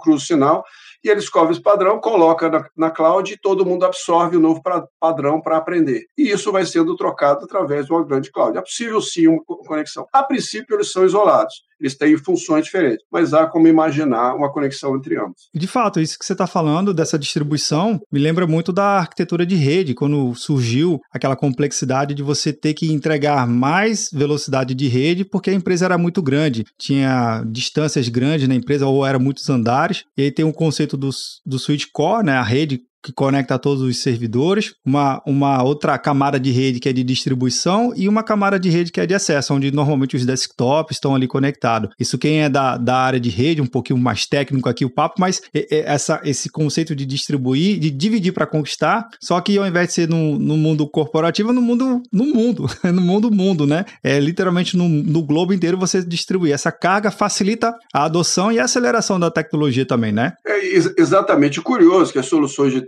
cruza 0.00 0.16
o 0.16 0.26
sinal, 0.26 0.64
e 1.02 1.08
ele 1.08 1.20
descobre 1.20 1.52
esse 1.52 1.62
padrão, 1.62 2.00
coloca 2.00 2.48
na, 2.48 2.68
na 2.76 2.90
cloud 2.90 3.32
e 3.32 3.36
todo 3.36 3.66
mundo 3.66 3.84
absorve 3.84 4.36
o 4.36 4.40
novo 4.40 4.62
pra, 4.62 4.86
padrão 5.00 5.40
para 5.40 5.56
aprender. 5.56 6.06
E 6.16 6.30
isso 6.30 6.52
vai 6.52 6.64
sendo 6.64 6.96
trocado 6.96 7.44
através 7.44 7.86
de 7.86 7.92
uma 7.92 8.04
grande 8.04 8.30
cloud. 8.30 8.56
É 8.56 8.60
possível 8.60 9.00
sim 9.00 9.26
uma 9.26 9.42
conexão. 9.44 10.06
A 10.12 10.22
princípio, 10.22 10.76
eles 10.76 10.92
são 10.92 11.04
isolados 11.04 11.64
eles 11.82 11.96
têm 11.96 12.16
funções 12.16 12.64
diferentes, 12.64 13.04
mas 13.10 13.34
há 13.34 13.46
como 13.46 13.66
imaginar 13.66 14.34
uma 14.34 14.50
conexão 14.50 14.96
entre 14.96 15.18
ambos. 15.18 15.48
De 15.52 15.66
fato, 15.66 16.00
isso 16.00 16.18
que 16.18 16.24
você 16.24 16.32
está 16.32 16.46
falando 16.46 16.94
dessa 16.94 17.18
distribuição 17.18 18.00
me 18.10 18.20
lembra 18.20 18.46
muito 18.46 18.72
da 18.72 18.98
arquitetura 18.98 19.44
de 19.44 19.56
rede, 19.56 19.94
quando 19.94 20.34
surgiu 20.34 21.00
aquela 21.12 21.36
complexidade 21.36 22.14
de 22.14 22.22
você 22.22 22.52
ter 22.52 22.74
que 22.74 22.92
entregar 22.92 23.46
mais 23.46 24.08
velocidade 24.12 24.74
de 24.74 24.86
rede 24.86 25.24
porque 25.24 25.50
a 25.50 25.54
empresa 25.54 25.86
era 25.86 25.98
muito 25.98 26.22
grande, 26.22 26.64
tinha 26.78 27.42
distâncias 27.50 28.08
grandes 28.08 28.46
na 28.46 28.54
empresa 28.54 28.86
ou 28.86 29.04
era 29.04 29.18
muitos 29.18 29.50
andares, 29.50 30.04
e 30.16 30.22
aí 30.22 30.30
tem 30.30 30.44
o 30.44 30.52
conceito 30.52 30.96
do, 30.96 31.10
do 31.44 31.58
switch 31.58 31.86
core, 31.92 32.26
né, 32.26 32.34
a 32.34 32.42
rede 32.42 32.80
que 33.02 33.12
conecta 33.12 33.58
todos 33.58 33.82
os 33.82 33.98
servidores, 33.98 34.74
uma, 34.84 35.22
uma 35.26 35.62
outra 35.62 35.98
camada 35.98 36.38
de 36.38 36.50
rede 36.50 36.80
que 36.80 36.88
é 36.88 36.92
de 36.92 37.02
distribuição 37.02 37.92
e 37.96 38.08
uma 38.08 38.22
camada 38.22 38.58
de 38.58 38.70
rede 38.70 38.92
que 38.92 39.00
é 39.00 39.06
de 39.06 39.14
acesso, 39.14 39.54
onde 39.54 39.70
normalmente 39.72 40.16
os 40.16 40.24
desktops 40.24 40.96
estão 40.96 41.14
ali 41.14 41.26
conectados. 41.26 41.90
Isso 41.98 42.18
quem 42.18 42.42
é 42.42 42.48
da, 42.48 42.76
da 42.76 42.96
área 42.96 43.20
de 43.20 43.30
rede, 43.30 43.60
um 43.60 43.66
pouquinho 43.66 43.98
mais 43.98 44.26
técnico 44.26 44.68
aqui 44.68 44.84
o 44.84 44.90
papo, 44.90 45.16
mas 45.18 45.42
essa, 45.70 46.20
esse 46.24 46.48
conceito 46.48 46.94
de 46.94 47.04
distribuir, 47.04 47.78
de 47.78 47.90
dividir 47.90 48.32
para 48.32 48.46
conquistar, 48.46 49.08
só 49.20 49.40
que 49.40 49.58
ao 49.58 49.66
invés 49.66 49.88
de 49.88 49.94
ser 49.94 50.08
no, 50.08 50.38
no 50.38 50.56
mundo 50.56 50.86
corporativo, 50.86 51.50
é 51.50 51.52
no 51.52 51.62
mundo, 51.62 52.02
no 52.12 52.24
mundo, 52.24 52.66
no 52.84 53.00
mundo 53.00 53.30
mundo, 53.30 53.66
né? 53.66 53.84
É 54.02 54.20
literalmente 54.20 54.76
no, 54.76 54.88
no 54.88 55.22
globo 55.22 55.52
inteiro 55.52 55.78
você 55.78 56.02
distribuir. 56.02 56.52
Essa 56.52 56.70
carga 56.70 57.10
facilita 57.10 57.74
a 57.92 58.04
adoção 58.04 58.52
e 58.52 58.58
a 58.58 58.64
aceleração 58.64 59.18
da 59.18 59.30
tecnologia 59.30 59.84
também, 59.84 60.12
né? 60.12 60.34
É 60.46 60.74
exatamente 60.98 61.60
curioso 61.60 62.12
que 62.12 62.18
as 62.18 62.26
soluções 62.26 62.72
de 62.72 62.82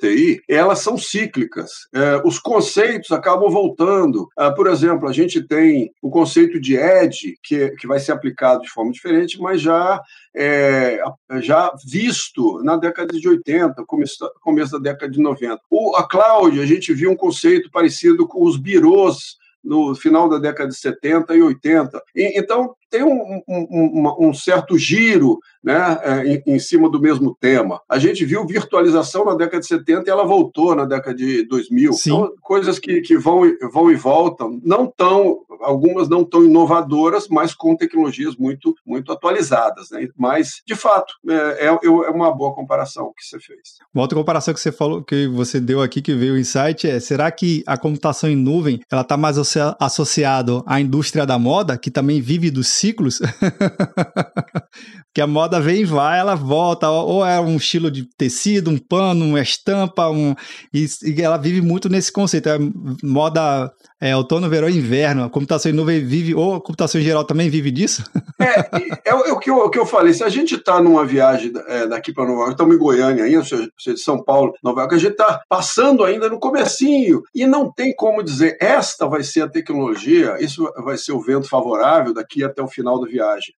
Elas 0.48 0.80
são 0.80 0.96
cíclicas. 0.96 1.70
É, 1.94 2.22
os 2.24 2.38
conceitos 2.38 3.10
acabam 3.10 3.50
voltando. 3.50 4.28
Ah, 4.36 4.50
por 4.50 4.66
exemplo, 4.66 5.08
a 5.08 5.12
gente 5.12 5.42
tem 5.42 5.90
o 6.02 6.10
conceito 6.10 6.60
de 6.60 6.76
edge, 6.76 7.36
que, 7.42 7.70
que 7.70 7.86
vai 7.86 7.98
ser 7.98 8.12
aplicado 8.12 8.62
de 8.62 8.70
forma 8.70 8.92
diferente, 8.92 9.40
mas 9.40 9.60
já, 9.60 10.00
é, 10.34 11.00
já 11.40 11.72
visto 11.86 12.62
na 12.62 12.76
década 12.76 13.18
de 13.18 13.28
80, 13.28 13.84
começo, 13.86 14.16
começo 14.40 14.72
da 14.72 14.90
década 14.90 15.10
de 15.10 15.20
90. 15.20 15.60
O, 15.70 15.96
a 15.96 16.08
cloud, 16.08 16.60
a 16.60 16.66
gente 16.66 16.92
viu 16.92 17.10
um 17.10 17.16
conceito 17.16 17.70
parecido 17.70 18.26
com 18.26 18.44
os 18.44 18.56
birôs 18.56 19.36
no 19.64 19.94
final 19.94 20.28
da 20.28 20.38
década 20.38 20.68
de 20.68 20.76
70 20.76 21.34
e 21.34 21.42
80. 21.42 22.02
E, 22.14 22.38
então, 22.38 22.74
tem 22.90 23.02
um, 23.02 23.42
um, 23.48 24.28
um, 24.28 24.34
certo 24.34 24.76
giro 24.76 25.38
né, 25.64 25.98
é, 26.02 26.26
em, 26.26 26.42
em, 26.54 26.58
cima 26.58 26.90
do 26.90 27.00
mesmo 27.00 27.34
tema. 27.40 27.80
A 27.88 27.98
gente 27.98 28.24
viu 28.24 28.46
virtualização 28.46 29.24
na 29.24 29.34
década 29.34 29.60
de 29.60 29.66
70 29.66 30.04
e 30.06 30.10
ela 30.10 30.24
voltou 30.24 30.74
na 30.74 30.84
década 30.84 31.16
de 31.16 31.46
2000. 31.46 31.92
Sim. 31.94 32.10
Então, 32.10 32.32
coisas 32.42 32.78
que, 32.78 33.00
que 33.00 33.16
vão, 33.16 33.42
vão 33.72 33.90
e 33.90 33.94
voltam, 33.94 34.60
não 34.62 34.86
tão, 34.86 35.38
algumas 35.60 36.08
não 36.08 36.22
tão 36.22 36.44
inovadoras, 36.44 37.26
mas 37.28 37.54
com 37.54 37.74
tecnologias 37.74 38.36
muito, 38.36 38.74
muito 38.86 39.10
atualizadas. 39.10 39.90
Né? 39.90 40.08
Mas, 40.16 40.62
de 40.66 40.74
fato, 40.74 41.14
é, 41.28 41.66
é, 41.66 41.78
é 41.82 42.10
uma 42.10 42.30
boa 42.30 42.54
comparação 42.54 43.12
que 43.16 43.24
você 43.24 43.40
fez. 43.40 43.78
Uma 43.94 44.02
outra 44.02 44.18
comparação 44.18 44.52
que 44.52 44.60
você 44.60 44.72
falou, 44.72 45.02
que 45.02 45.26
você 45.28 45.58
deu 45.58 45.80
aqui, 45.80 46.02
que 46.02 46.14
veio 46.14 46.34
o 46.34 46.38
insight, 46.38 46.86
é: 46.86 47.00
será 47.00 47.30
que 47.30 47.64
a 47.66 47.78
computação 47.78 48.28
em 48.28 48.36
nuvem 48.36 48.80
ela 48.90 49.02
está 49.02 49.16
mais 49.16 49.36
associada 49.80 50.62
à 50.66 50.80
indústria 50.80 51.24
da 51.24 51.38
moda, 51.38 51.78
que 51.78 51.90
também 51.90 52.20
vive 52.20 52.50
dos 52.50 52.68
ciclos. 52.68 53.20
que 55.14 55.20
a 55.20 55.26
moda 55.26 55.53
vem 55.60 55.82
e 55.82 55.84
vai, 55.84 56.18
ela 56.18 56.34
volta, 56.34 56.88
ou 56.90 57.24
é 57.24 57.40
um 57.40 57.56
estilo 57.56 57.90
de 57.90 58.06
tecido, 58.16 58.70
um 58.70 58.78
pano, 58.78 59.24
uma 59.24 59.40
estampa, 59.40 60.08
um, 60.08 60.34
e, 60.72 60.86
e 61.04 61.22
ela 61.22 61.36
vive 61.36 61.60
muito 61.60 61.88
nesse 61.88 62.12
conceito. 62.12 62.48
É 62.48 62.58
moda 63.02 63.70
é, 64.00 64.14
outono, 64.14 64.50
verão 64.50 64.68
e 64.68 64.76
inverno. 64.76 65.24
A 65.24 65.30
computação 65.30 65.70
em 65.70 65.74
nuvem 65.74 66.04
vive, 66.04 66.34
ou 66.34 66.56
a 66.56 66.60
computação 66.60 67.00
em 67.00 67.04
geral 67.04 67.24
também 67.24 67.48
vive 67.48 67.70
disso? 67.70 68.04
É, 68.40 68.60
é, 68.60 69.10
é 69.10 69.14
o, 69.14 69.38
que 69.38 69.48
eu, 69.48 69.58
o 69.58 69.70
que 69.70 69.78
eu 69.78 69.86
falei. 69.86 70.12
Se 70.12 70.24
a 70.24 70.28
gente 70.28 70.56
está 70.56 70.82
numa 70.82 71.06
viagem 71.06 71.52
é, 71.68 71.86
daqui 71.86 72.12
para 72.12 72.24
Nova 72.24 72.40
York, 72.40 72.52
estamos 72.52 72.74
em 72.74 72.78
Goiânia 72.78 73.24
ainda, 73.24 73.42
de 73.42 73.96
São 73.96 74.22
Paulo, 74.22 74.52
Nova 74.62 74.80
York, 74.80 74.94
a 74.94 74.98
gente 74.98 75.12
está 75.12 75.40
passando 75.48 76.02
ainda 76.02 76.28
no 76.28 76.40
comecinho. 76.40 77.22
E 77.32 77.46
não 77.46 77.72
tem 77.72 77.94
como 77.94 78.24
dizer, 78.24 78.58
esta 78.60 79.06
vai 79.06 79.22
ser 79.22 79.42
a 79.42 79.48
tecnologia, 79.48 80.36
isso 80.40 80.68
vai 80.84 80.98
ser 80.98 81.12
o 81.12 81.20
vento 81.20 81.48
favorável 81.48 82.12
daqui 82.12 82.42
até 82.42 82.60
o 82.60 82.68
final 82.68 83.00
da 83.00 83.06
viagem. 83.06 83.54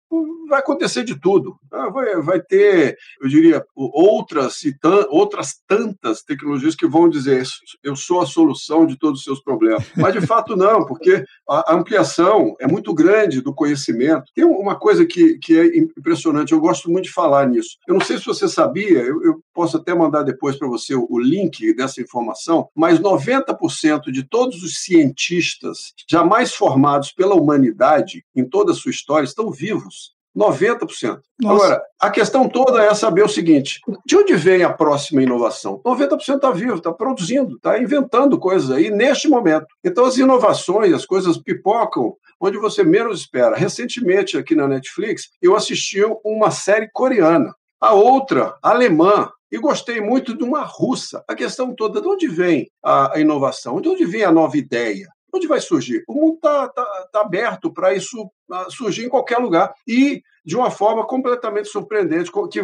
Vai 0.49 0.61
acontecer 0.61 1.05
de 1.05 1.19
tudo. 1.19 1.57
Ah, 1.73 1.89
vai, 1.89 2.21
vai 2.21 2.41
ter, 2.41 2.97
eu 3.21 3.29
diria, 3.29 3.65
outras, 3.75 4.61
outras 5.09 5.55
tantas 5.67 6.23
tecnologias 6.23 6.75
que 6.75 6.87
vão 6.87 7.09
dizer, 7.09 7.43
eu 7.83 7.97
sou 7.97 8.21
a 8.21 8.27
solução 8.27 8.87
de 8.87 8.99
todos 8.99 9.21
os 9.21 9.25
seus 9.25 9.41
problemas. 9.41 9.85
Mas, 9.97 10.13
de 10.13 10.27
fato, 10.27 10.55
não, 10.55 10.85
porque 10.85 11.25
a 11.49 11.75
ampliação 11.75 12.55
é 12.61 12.67
muito 12.67 12.93
grande 12.95 13.41
do 13.41 13.55
conhecimento. 13.55 14.31
Tem 14.35 14.45
uma 14.45 14.77
coisa 14.77 15.05
que, 15.07 15.39
que 15.39 15.59
é 15.59 15.79
impressionante, 15.79 16.53
eu 16.53 16.61
gosto 16.61 16.91
muito 16.91 17.05
de 17.05 17.13
falar 17.13 17.49
nisso. 17.49 17.77
Eu 17.89 17.95
não 17.95 18.01
sei 18.01 18.19
se 18.19 18.27
você 18.27 18.49
sabia, 18.49 19.01
eu, 19.01 19.23
eu 19.23 19.41
posso 19.53 19.77
até 19.77 19.95
mandar 19.95 20.23
depois 20.23 20.57
para 20.57 20.69
você 20.69 20.95
o, 20.95 21.07
o 21.09 21.19
link 21.19 21.75
dessa 21.75 22.01
informação, 22.01 22.69
mas 22.75 23.01
90% 23.01 24.11
de 24.11 24.23
todos 24.23 24.63
os 24.63 24.83
cientistas 24.83 25.93
jamais 26.09 26.55
formados 26.55 27.13
pela 27.13 27.35
humanidade 27.35 28.25
em 28.35 28.49
toda 28.49 28.73
a 28.73 28.75
sua 28.75 28.91
história 28.91 29.25
estão 29.25 29.51
vivos. 29.51 30.04
90%. 30.37 31.21
Nossa. 31.41 31.65
Agora, 31.65 31.83
a 32.01 32.11
questão 32.11 32.49
toda 32.49 32.83
é 32.83 32.95
saber 32.95 33.25
o 33.25 33.29
seguinte: 33.29 33.81
de 34.05 34.17
onde 34.17 34.35
vem 34.35 34.63
a 34.63 34.73
próxima 34.73 35.23
inovação? 35.23 35.81
90% 35.85 36.37
está 36.37 36.51
vivo, 36.51 36.77
está 36.77 36.93
produzindo, 36.93 37.57
está 37.57 37.79
inventando 37.79 38.39
coisas 38.39 38.71
aí 38.71 38.91
neste 38.91 39.29
momento. 39.29 39.67
Então, 39.85 40.05
as 40.05 40.17
inovações, 40.17 40.93
as 40.93 41.07
coisas 41.07 41.39
pipocam 41.39 42.17
onde 42.41 42.59
você 42.59 42.83
menos 42.83 43.21
espera. 43.21 43.57
Recentemente, 43.57 44.37
aqui 44.37 44.55
na 44.55 44.69
Netflix, 44.69 45.31
eu 45.41 45.55
assisti 45.55 46.01
uma 46.25 46.51
série 46.51 46.89
coreana. 46.93 47.55
A 47.81 47.93
outra, 47.93 48.57
alemã, 48.63 49.31
e 49.55 49.59
gostei 49.59 50.01
muito 50.01 50.37
de 50.37 50.43
uma 50.43 50.63
russa. 50.63 51.23
A 51.29 51.35
questão 51.35 51.75
toda, 51.75 52.01
de 52.01 52.09
onde 52.09 52.27
vem 52.27 52.69
a 52.85 53.13
inovação? 53.17 53.81
De 53.81 53.89
onde 53.89 54.05
vem 54.05 54.25
a 54.25 54.33
nova 54.33 54.57
ideia? 54.57 55.09
Onde 55.35 55.49
vai 55.49 55.61
surgir? 55.61 56.05
O 56.07 56.15
mundo 56.15 56.35
está 56.37 56.69
tá, 56.69 57.09
tá 57.13 57.21
aberto 57.23 57.73
para 57.73 57.93
isso 57.93 58.31
ah, 58.49 58.67
surgir 58.71 59.05
em 59.05 59.09
qualquer 59.09 59.39
lugar 59.39 59.75
e 59.85 60.23
de 60.45 60.57
uma 60.57 60.71
forma 60.71 61.05
completamente 61.05 61.69
surpreendente, 61.69 62.31
que, 62.53 62.63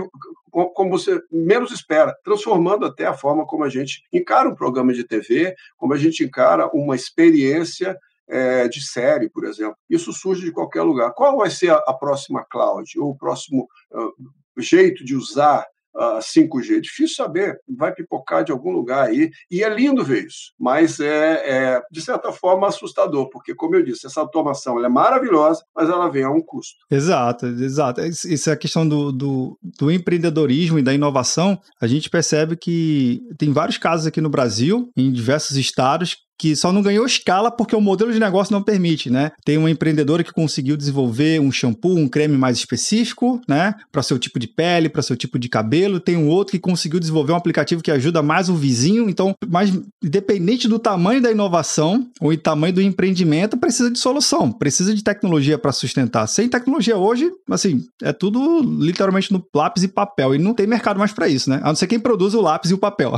como 0.50 0.90
você 0.90 1.20
menos 1.32 1.72
espera, 1.72 2.16
transformando 2.22 2.86
até 2.86 3.06
a 3.06 3.14
forma 3.14 3.44
como 3.44 3.64
a 3.64 3.68
gente 3.68 4.04
encara 4.12 4.48
um 4.48 4.54
programa 4.54 4.92
de 4.92 5.02
TV, 5.02 5.56
como 5.76 5.94
a 5.94 5.96
gente 5.96 6.22
encara 6.22 6.70
uma 6.72 6.94
experiência 6.94 7.98
é, 8.28 8.68
de 8.68 8.86
série, 8.86 9.28
por 9.28 9.44
exemplo. 9.44 9.76
Isso 9.88 10.12
surge 10.12 10.44
de 10.44 10.52
qualquer 10.52 10.82
lugar. 10.82 11.12
Qual 11.12 11.38
vai 11.38 11.50
ser 11.50 11.70
a, 11.70 11.82
a 11.88 11.92
próxima 11.92 12.44
cloud 12.48 13.00
ou 13.00 13.10
o 13.10 13.16
próximo 13.16 13.68
uh, 13.90 14.60
jeito 14.60 15.04
de 15.04 15.16
usar 15.16 15.66
uh, 15.94 16.18
5G? 16.18 16.80
Difícil 16.80 17.16
saber, 17.16 17.58
vai 17.68 17.92
pipocar 17.92 18.44
de 18.44 18.52
algum 18.52 18.72
lugar 18.72 19.08
aí, 19.08 19.30
e 19.50 19.62
é 19.62 19.68
lindo 19.68 20.04
ver 20.04 20.26
isso, 20.26 20.52
mas 20.58 21.00
é, 21.00 21.76
é 21.76 21.82
de 21.90 22.00
certa 22.00 22.32
forma 22.32 22.68
assustador, 22.68 23.28
porque, 23.30 23.54
como 23.54 23.76
eu 23.76 23.82
disse, 23.82 24.06
essa 24.06 24.20
automação 24.20 24.84
é 24.84 24.88
maravilhosa, 24.88 25.62
mas 25.74 25.88
ela 25.88 26.08
vem 26.08 26.24
a 26.24 26.30
um 26.30 26.40
custo. 26.40 26.74
Exato, 26.90 27.46
exato. 27.46 28.00
Isso 28.00 28.50
é 28.50 28.52
a 28.52 28.56
questão 28.56 28.88
do, 28.88 29.12
do, 29.12 29.58
do 29.62 29.90
empreendedorismo 29.90 30.78
e 30.78 30.82
da 30.82 30.94
inovação. 30.94 31.58
A 31.80 31.86
gente 31.86 32.10
percebe 32.10 32.56
que 32.56 33.20
tem 33.38 33.52
vários 33.52 33.78
casos 33.78 34.06
aqui 34.06 34.20
no 34.20 34.30
Brasil, 34.30 34.90
em 34.96 35.12
diversos 35.12 35.56
estados, 35.56 36.16
que 36.40 36.56
só 36.56 36.72
não 36.72 36.80
ganhou 36.80 37.04
escala 37.04 37.50
porque 37.50 37.76
o 37.76 37.82
modelo 37.82 38.10
de 38.10 38.18
negócio 38.18 38.50
não 38.50 38.62
permite, 38.62 39.10
né? 39.10 39.30
Tem 39.44 39.58
uma 39.58 39.70
empreendedora 39.70 40.24
que 40.24 40.32
conseguiu 40.32 40.74
desenvolver 40.74 41.38
um 41.38 41.52
shampoo, 41.52 41.98
um 41.98 42.08
creme 42.08 42.34
mais 42.38 42.56
específico, 42.56 43.38
né, 43.46 43.74
para 43.92 44.02
seu 44.02 44.18
tipo 44.18 44.38
de 44.38 44.48
pele, 44.48 44.88
para 44.88 45.02
seu 45.02 45.14
tipo 45.14 45.38
de 45.38 45.50
cabelo. 45.50 46.00
Tem 46.00 46.16
um 46.16 46.28
outro 46.28 46.52
que 46.52 46.58
conseguiu 46.58 46.98
desenvolver 46.98 47.32
um 47.32 47.36
aplicativo 47.36 47.82
que 47.82 47.90
ajuda 47.90 48.22
mais 48.22 48.48
o 48.48 48.54
vizinho. 48.54 49.10
Então, 49.10 49.34
mais 49.46 49.70
independente 50.02 50.66
do 50.66 50.78
tamanho 50.78 51.20
da 51.20 51.30
inovação 51.30 52.08
ou 52.18 52.34
tamanho 52.38 52.72
do 52.72 52.80
empreendimento, 52.80 53.58
precisa 53.58 53.90
de 53.90 53.98
solução, 53.98 54.50
precisa 54.50 54.94
de 54.94 55.04
tecnologia 55.04 55.58
para 55.58 55.72
sustentar. 55.72 56.26
Sem 56.26 56.48
tecnologia 56.48 56.96
hoje, 56.96 57.30
assim, 57.50 57.84
é 58.02 58.14
tudo 58.14 58.62
literalmente 58.62 59.30
no 59.30 59.44
lápis 59.54 59.82
e 59.82 59.88
papel 59.88 60.34
e 60.34 60.38
não 60.38 60.54
tem 60.54 60.66
mercado 60.66 60.98
mais 60.98 61.12
para 61.12 61.28
isso, 61.28 61.50
né? 61.50 61.60
A 61.62 61.68
não 61.68 61.74
ser 61.74 61.86
quem 61.86 62.00
produz 62.00 62.32
o 62.32 62.40
lápis 62.40 62.70
e 62.70 62.74
o 62.74 62.78
papel. 62.78 63.12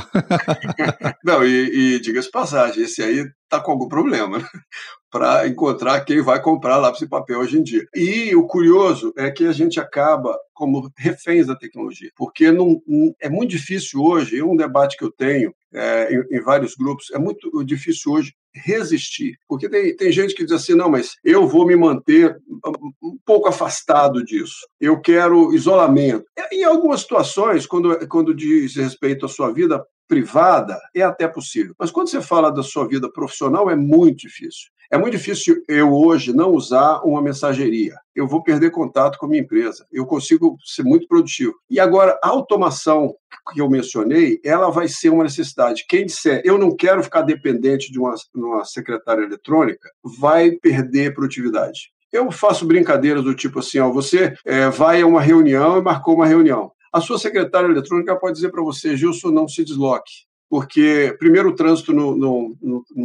não, 1.24 1.46
e, 1.46 1.94
e 1.94 2.00
diga-se 2.00 2.28
passagem, 2.28 2.82
esse 2.82 3.00
aí 3.00 3.11
aí 3.20 3.26
está 3.44 3.60
com 3.60 3.72
algum 3.72 3.88
problema, 3.88 4.38
né? 4.38 4.44
para 5.10 5.46
encontrar 5.46 6.00
quem 6.06 6.22
vai 6.22 6.40
comprar 6.40 6.78
lápis 6.78 7.02
e 7.02 7.08
papel 7.08 7.40
hoje 7.40 7.58
em 7.58 7.62
dia. 7.62 7.86
E 7.94 8.34
o 8.34 8.46
curioso 8.46 9.12
é 9.14 9.30
que 9.30 9.44
a 9.44 9.52
gente 9.52 9.78
acaba 9.78 10.34
como 10.54 10.90
reféns 10.96 11.48
da 11.48 11.54
tecnologia, 11.54 12.10
porque 12.16 12.50
não, 12.50 12.80
é 13.20 13.28
muito 13.28 13.50
difícil 13.50 14.00
hoje, 14.00 14.38
é 14.38 14.44
um 14.44 14.56
debate 14.56 14.96
que 14.96 15.04
eu 15.04 15.12
tenho 15.12 15.54
é, 15.74 16.14
em, 16.14 16.38
em, 16.38 16.40
vários 16.40 16.74
grupos, 16.74 17.10
é 17.12 17.18
muito 17.18 17.62
difícil 17.64 18.12
hoje 18.12 18.32
resistir, 18.54 19.36
porque 19.48 19.68
tem, 19.68 19.94
tem 19.96 20.12
gente 20.12 20.34
que 20.34 20.44
diz 20.44 20.52
assim, 20.52 20.74
não, 20.74 20.88
mas 20.88 21.16
eu 21.24 21.46
vou 21.46 21.66
me 21.66 21.76
manter 21.76 22.36
um 23.02 23.11
pouco 23.32 23.48
afastado 23.48 24.22
disso, 24.22 24.66
eu 24.78 25.00
quero 25.00 25.54
isolamento. 25.54 26.26
Em 26.52 26.64
algumas 26.64 27.00
situações, 27.00 27.64
quando, 27.64 28.06
quando 28.06 28.34
diz 28.34 28.76
respeito 28.76 29.24
à 29.24 29.28
sua 29.28 29.50
vida 29.50 29.82
privada, 30.06 30.78
é 30.94 31.00
até 31.00 31.26
possível. 31.26 31.74
Mas 31.78 31.90
quando 31.90 32.08
você 32.08 32.20
fala 32.20 32.52
da 32.52 32.62
sua 32.62 32.86
vida 32.86 33.10
profissional, 33.10 33.70
é 33.70 33.74
muito 33.74 34.18
difícil. 34.18 34.70
É 34.90 34.98
muito 34.98 35.16
difícil 35.16 35.64
eu 35.66 35.94
hoje 35.94 36.34
não 36.34 36.50
usar 36.50 37.00
uma 37.02 37.22
mensageria. 37.22 37.94
Eu 38.14 38.28
vou 38.28 38.42
perder 38.42 38.70
contato 38.70 39.16
com 39.16 39.24
a 39.24 39.28
minha 39.30 39.40
empresa. 39.40 39.86
Eu 39.90 40.04
consigo 40.04 40.58
ser 40.62 40.82
muito 40.82 41.08
produtivo. 41.08 41.54
E 41.70 41.80
agora, 41.80 42.18
a 42.22 42.28
automação 42.28 43.14
que 43.54 43.62
eu 43.62 43.70
mencionei, 43.70 44.38
ela 44.44 44.70
vai 44.70 44.88
ser 44.88 45.08
uma 45.08 45.24
necessidade. 45.24 45.86
Quem 45.88 46.04
disser 46.04 46.42
eu 46.44 46.58
não 46.58 46.76
quero 46.76 47.02
ficar 47.02 47.22
dependente 47.22 47.90
de 47.90 47.98
uma, 47.98 48.14
uma 48.34 48.62
secretária 48.66 49.22
eletrônica, 49.22 49.88
vai 50.20 50.50
perder 50.50 51.14
produtividade. 51.14 51.90
Eu 52.12 52.30
faço 52.30 52.66
brincadeiras 52.66 53.24
do 53.24 53.34
tipo 53.34 53.58
assim: 53.60 53.78
ó, 53.78 53.90
você 53.90 54.34
é, 54.44 54.68
vai 54.68 55.00
a 55.00 55.06
uma 55.06 55.20
reunião 55.20 55.78
e 55.78 55.82
marcou 55.82 56.14
uma 56.14 56.26
reunião. 56.26 56.70
A 56.92 57.00
sua 57.00 57.18
secretária 57.18 57.66
eletrônica 57.66 58.14
pode 58.16 58.34
dizer 58.34 58.50
para 58.50 58.62
você, 58.62 58.96
Gilson, 58.96 59.30
não 59.30 59.48
se 59.48 59.64
desloque. 59.64 60.26
Porque, 60.52 61.16
primeiro, 61.18 61.48
o 61.48 61.54
trânsito 61.54 61.94
não 61.94 62.54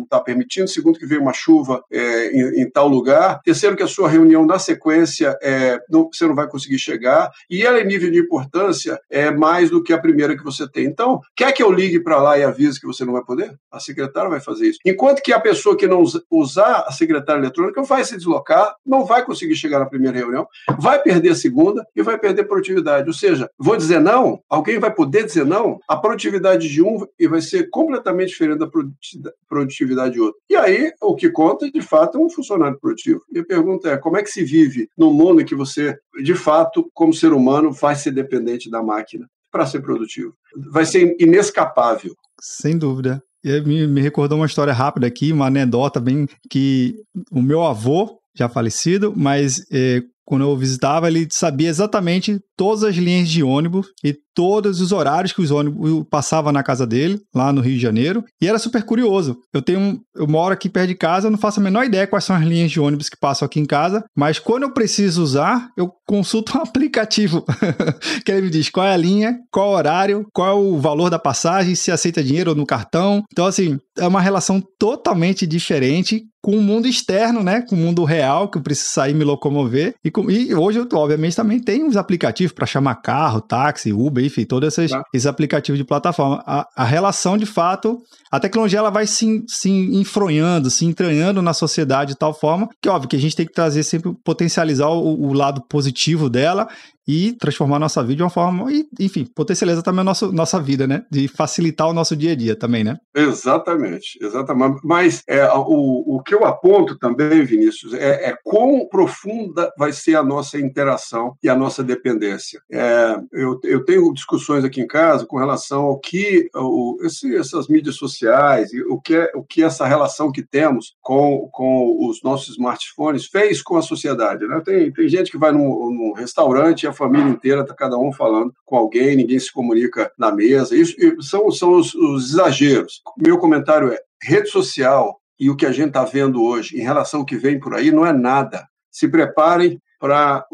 está 0.04 0.20
permitindo, 0.20 0.68
segundo, 0.68 1.00
que 1.00 1.06
veio 1.06 1.22
uma 1.22 1.32
chuva 1.32 1.82
é, 1.90 2.28
em, 2.28 2.64
em, 2.64 2.70
tal 2.70 2.90
lugar, 2.90 3.40
terceiro, 3.42 3.78
que 3.78 3.84
a 3.84 3.88
sua 3.88 4.10
reunião 4.10 4.46
na 4.46 4.60
sequência 4.60 5.34
é, 5.42 5.80
não, 5.90 6.10
você 6.12 6.28
não 6.28 6.36
vai 6.36 6.50
conseguir 6.50 6.78
chegar, 6.78 7.32
e 7.50 7.64
ela, 7.64 7.80
em 7.80 7.88
nível 7.88 8.12
de 8.12 8.20
importância, 8.20 9.00
é 9.10 9.32
mais 9.32 9.70
do 9.70 9.82
que 9.82 9.94
a 9.94 9.98
primeira 9.98 10.36
que 10.36 10.44
você 10.44 10.70
tem. 10.70 10.88
Então, 10.88 11.22
quer 11.38 11.54
que 11.54 11.64
eu 11.64 11.72
ligue 11.72 12.02
para 12.02 12.22
lá 12.22 12.38
e 12.38 12.44
avise 12.44 12.82
que 12.82 12.86
você 12.86 13.06
não 13.06 13.14
vai 13.14 13.24
poder? 13.24 13.58
A 13.72 13.80
secretária 13.80 14.30
vai 14.30 14.42
fazer 14.42 14.68
isso. 14.68 14.80
Enquanto 14.86 15.22
que 15.22 15.32
a 15.32 15.40
pessoa 15.40 15.78
que 15.78 15.88
não 15.88 16.04
usar 16.30 16.84
a 16.86 16.92
secretária 16.92 17.40
eletrônica 17.40 17.82
vai 17.82 18.04
se 18.04 18.18
deslocar, 18.18 18.76
não 18.86 19.06
vai 19.06 19.24
conseguir 19.24 19.56
chegar 19.56 19.80
na 19.80 19.86
primeira 19.86 20.18
reunião, 20.18 20.46
vai 20.78 21.02
perder 21.02 21.30
a 21.30 21.36
segunda 21.36 21.88
e 21.96 22.04
vai 22.04 22.18
perder 22.18 22.44
produtividade. 22.44 23.08
Ou 23.08 23.14
seja, 23.14 23.50
vou 23.58 23.78
dizer 23.78 24.02
não, 24.02 24.42
alguém 24.50 24.80
vai 24.80 24.94
poder 24.94 25.24
dizer 25.24 25.46
não, 25.46 25.80
a 25.88 25.96
produtividade 25.96 26.68
de 26.68 26.84
um 26.84 26.98
vai 27.37 27.37
ser 27.42 27.70
completamente 27.70 28.30
diferente 28.30 28.60
da 28.60 29.32
produtividade 29.48 30.14
de 30.14 30.20
outro. 30.20 30.40
E 30.50 30.56
aí, 30.56 30.92
o 31.02 31.16
que 31.16 31.30
conta, 31.30 31.70
de 31.72 31.82
fato, 31.82 32.18
é 32.18 32.22
um 32.22 32.30
funcionário 32.30 32.80
produtivo. 32.80 33.22
E 33.32 33.40
a 33.40 33.46
pergunta 33.46 33.90
é, 33.90 33.98
como 33.98 34.18
é 34.18 34.24
que 34.24 34.30
se 34.30 34.44
vive 34.44 34.90
num 34.98 35.14
mundo 35.14 35.42
em 35.42 35.46
que 35.46 35.56
você, 35.56 35.98
de 36.24 36.36
fato, 36.36 36.90
como 36.94 37.14
ser 37.14 37.34
humano, 37.34 37.72
vai 37.72 37.96
ser 37.96 38.12
dependente 38.12 38.70
da 38.70 38.84
máquina 38.84 39.28
para 39.52 39.66
ser 39.66 39.82
produtivo? 39.82 40.34
Vai 40.72 40.86
ser 40.86 41.16
inescapável. 41.20 42.14
Sem 42.40 42.78
dúvida. 42.78 43.22
E 43.44 43.62
me, 43.62 43.88
me 43.88 44.02
recordou 44.02 44.38
uma 44.38 44.46
história 44.46 44.74
rápida 44.74 45.08
aqui, 45.08 45.32
uma 45.32 45.48
anedota 45.48 46.00
bem 46.00 46.28
que 46.50 46.96
o 47.32 47.42
meu 47.42 47.64
avô, 47.64 48.20
já 48.36 48.50
falecido, 48.50 49.14
mas 49.16 49.62
é, 49.72 50.02
quando 50.28 50.42
eu 50.42 50.58
visitava, 50.58 51.08
ele 51.08 51.26
sabia 51.32 51.70
exatamente 51.70 52.38
todas 52.58 52.84
as 52.84 52.98
linhas 52.98 53.30
de 53.30 53.42
ônibus 53.42 53.88
e 54.04 54.14
todos 54.36 54.82
os 54.82 54.92
horários 54.92 55.32
que 55.32 55.42
os 55.42 55.52
ônibus 55.52 56.06
passavam 56.12 56.52
na 56.52 56.62
casa 56.62 56.86
dele, 56.86 57.22
lá 57.34 57.54
no 57.54 57.62
Rio 57.62 57.76
de 57.76 57.82
Janeiro, 57.82 58.24
e 58.42 58.48
era 58.48 58.60
super 58.60 58.84
curioso. 58.84 59.38
Eu 59.54 59.62
tenho 59.62 60.02
eu 60.14 60.28
moro 60.28 60.54
aqui 60.54 60.68
perto 60.68 60.90
de 60.90 60.96
casa, 60.96 61.28
eu 61.28 61.32
não 61.32 61.38
faço 61.38 61.60
a 61.60 61.64
menor 61.64 61.86
ideia 61.86 62.06
quais 62.06 62.26
são 62.26 62.36
as 62.36 62.44
linhas 62.44 62.70
de 62.70 62.80
ônibus 62.80 63.08
que 63.08 63.18
passam 63.18 63.46
aqui 63.46 63.60
em 63.60 63.66
casa, 63.66 64.04
mas 64.16 64.38
quando 64.38 64.64
eu 64.64 64.74
preciso 64.74 65.24
usar, 65.24 65.70
eu 65.78 65.92
consulto 66.06 66.58
um 66.58 66.62
aplicativo, 66.62 67.46
que 68.26 68.32
ele 68.32 68.42
me 68.42 68.50
diz 68.50 68.70
qual 68.70 68.86
é 68.86 68.94
a 68.94 68.98
linha, 68.98 69.38
qual 69.50 69.68
é 69.68 69.70
o 69.70 69.78
horário, 69.78 70.28
qual 70.34 70.50
é 70.50 70.54
o 70.54 70.78
valor 70.78 71.10
da 71.10 71.18
passagem, 71.18 71.74
se 71.74 71.90
aceita 71.90 72.24
dinheiro 72.24 72.54
no 72.54 72.66
cartão. 72.66 73.24
Então, 73.32 73.46
assim, 73.46 73.80
é 73.98 74.06
uma 74.06 74.22
relação 74.22 74.62
totalmente 74.78 75.48
diferente 75.48 76.24
com 76.42 76.56
o 76.56 76.62
mundo 76.62 76.88
externo, 76.88 77.44
né? 77.44 77.62
Com 77.62 77.76
o 77.76 77.78
mundo 77.78 78.04
real, 78.06 78.50
que 78.50 78.58
eu 78.58 78.62
preciso 78.62 78.92
sair 78.92 79.14
me 79.14 79.26
locomover. 79.26 79.96
E, 80.04 80.10
e 80.30 80.54
hoje, 80.54 80.86
obviamente, 80.94 81.36
também 81.36 81.60
tem 81.60 81.84
uns 81.84 81.96
aplicativos 81.96 82.52
para 82.52 82.66
chamar 82.66 82.96
carro, 82.96 83.42
táxi, 83.42 83.94
Uber, 83.94 84.24
enfim, 84.24 84.46
todos 84.46 84.68
esses, 84.68 84.92
tá. 84.92 85.04
esses 85.14 85.26
aplicativos 85.26 85.78
de 85.78 85.84
plataforma. 85.84 86.44
A, 86.46 86.68
a, 86.76 86.84
relação, 86.84 87.38
de 87.38 87.46
fato, 87.46 88.02
a 88.32 88.40
tecnologia 88.40 88.80
ela 88.80 88.90
vai 88.90 89.06
se, 89.08 89.44
se 89.48 89.70
enfronhando, 89.70 90.70
se 90.70 90.86
entranhando 90.86 91.42
na 91.42 91.54
sociedade 91.54 92.14
de 92.14 92.18
tal 92.18 92.34
forma 92.34 92.70
que, 92.82 92.90
óbvio, 92.90 93.10
que 93.10 93.16
a 93.16 93.20
gente 93.20 93.36
tem 93.36 93.46
que 93.46 93.54
trazer 93.54 93.84
sempre, 93.84 94.14
potencializar 94.24 94.90
o, 94.90 95.28
o 95.28 95.34
lado 95.34 95.62
positivo 95.68 96.30
dela 96.30 96.68
e 97.08 97.34
transformar 97.34 97.80
nossa 97.80 98.04
vida 98.04 98.18
de 98.18 98.24
uma 98.24 98.30
forma, 98.30 98.72
e, 98.72 98.88
enfim, 99.00 99.26
potencializar 99.26 99.82
também 99.82 100.02
a 100.02 100.04
nossa, 100.04 100.32
nossa 100.32 100.60
vida, 100.60 100.86
né? 100.86 101.06
De 101.10 101.28
facilitar 101.28 101.88
o 101.88 101.94
nosso 101.94 102.16
dia 102.16 102.34
a 102.34 102.36
dia 102.36 102.56
também, 102.56 102.84
né? 102.84 102.98
Exatamente, 103.16 104.20
exatamente. 104.22 104.82
Mas 104.84 105.24
é, 105.28 105.48
o, 105.54 106.18
o 106.18 106.24
que 106.24 106.36
eu 106.36 106.46
aponto 106.46 106.98
também, 106.98 107.44
Vinícius, 107.44 107.94
é, 107.94 108.32
é 108.32 108.38
quão 108.44 108.88
profunda 108.90 109.72
vai 109.78 109.94
ser 109.94 110.16
a 110.16 110.24
nossa 110.24 110.60
interação 110.60 111.36
e 111.42 111.48
a 111.48 111.56
nossa 111.56 111.84
dependência. 111.84 112.62
É, 112.72 113.18
eu, 113.32 113.60
eu 113.64 113.86
tenho 113.86 114.14
discussões 114.14 114.66
aqui 114.66 114.82
em 114.82 114.88
casa 114.88 115.26
com 115.26 115.38
relação 115.38 115.84
ao 115.84 116.00
que 116.00 116.50
o, 116.54 116.98
esse, 117.04 117.36
essas 117.36 117.68
mídias 117.68 117.96
sociais, 117.96 118.70
o 118.90 119.00
que, 119.00 119.16
é, 119.16 119.32
o 119.34 119.44
que 119.44 119.64
essa 119.64 119.86
relação 119.86 120.32
que 120.32 120.44
temos 120.44 120.96
com, 121.02 121.48
com 121.52 122.10
os 122.10 122.22
nossos 122.22 122.50
smartphones 122.50 123.28
fez 123.28 123.62
com 123.62 123.78
a 123.78 123.82
sociedade. 123.82 124.46
Né? 124.46 124.62
Tem, 124.66 124.92
tem 124.92 125.08
gente 125.08 125.32
que 125.32 125.38
vai 125.38 125.52
num, 125.52 125.60
num 125.60 126.14
restaurante 126.14 126.84
e 126.84 126.88
família 126.98 127.30
inteira 127.30 127.62
está 127.62 127.74
cada 127.74 127.98
um 127.98 128.12
falando 128.12 128.54
com 128.66 128.76
alguém, 128.76 129.16
ninguém 129.16 129.40
se 129.40 129.52
comunica 129.52 130.12
na 130.18 130.32
mesa. 130.32 130.76
Isso 130.76 130.96
são, 131.22 131.50
são 131.52 131.76
os, 131.76 131.94
os 131.94 132.32
exageros. 132.32 133.02
Meu 133.18 133.38
comentário 133.38 133.92
é: 133.92 134.00
rede 134.22 134.50
social 134.50 135.20
e 135.40 135.50
o 135.50 135.56
que 135.56 135.66
a 135.66 135.72
gente 135.72 135.90
está 135.90 136.04
vendo 136.04 136.44
hoje 136.44 136.78
em 136.78 136.82
relação 136.82 137.22
ao 137.22 137.26
que 137.26 137.38
vem 137.38 137.60
por 137.60 137.76
aí 137.76 137.92
não 137.92 138.06
é 138.06 138.12
nada. 138.12 138.68
Se 138.92 139.08
preparem 139.08 139.80
para 140.00 140.46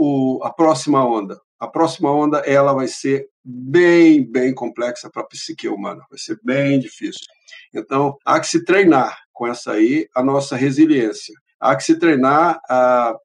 a 0.43 0.49
próxima 0.51 1.05
onda. 1.05 1.39
A 1.59 1.67
próxima 1.67 2.11
onda 2.11 2.39
ela 2.39 2.73
vai 2.73 2.87
ser 2.87 3.27
bem, 3.43 4.29
bem 4.29 4.53
complexa 4.53 5.09
para 5.09 5.21
a 5.21 5.25
psique 5.25 5.67
humana, 5.67 6.03
vai 6.09 6.19
ser 6.19 6.37
bem 6.43 6.79
difícil. 6.79 7.25
Então, 7.73 8.17
há 8.25 8.39
que 8.39 8.47
se 8.47 8.63
treinar 8.65 9.17
com 9.31 9.47
essa 9.47 9.71
aí 9.71 10.07
a 10.13 10.21
nossa 10.21 10.55
resiliência 10.55 11.33
há 11.63 11.75
que 11.75 11.83
se 11.83 11.97
treinar 11.97 12.59
a, 12.69 13.15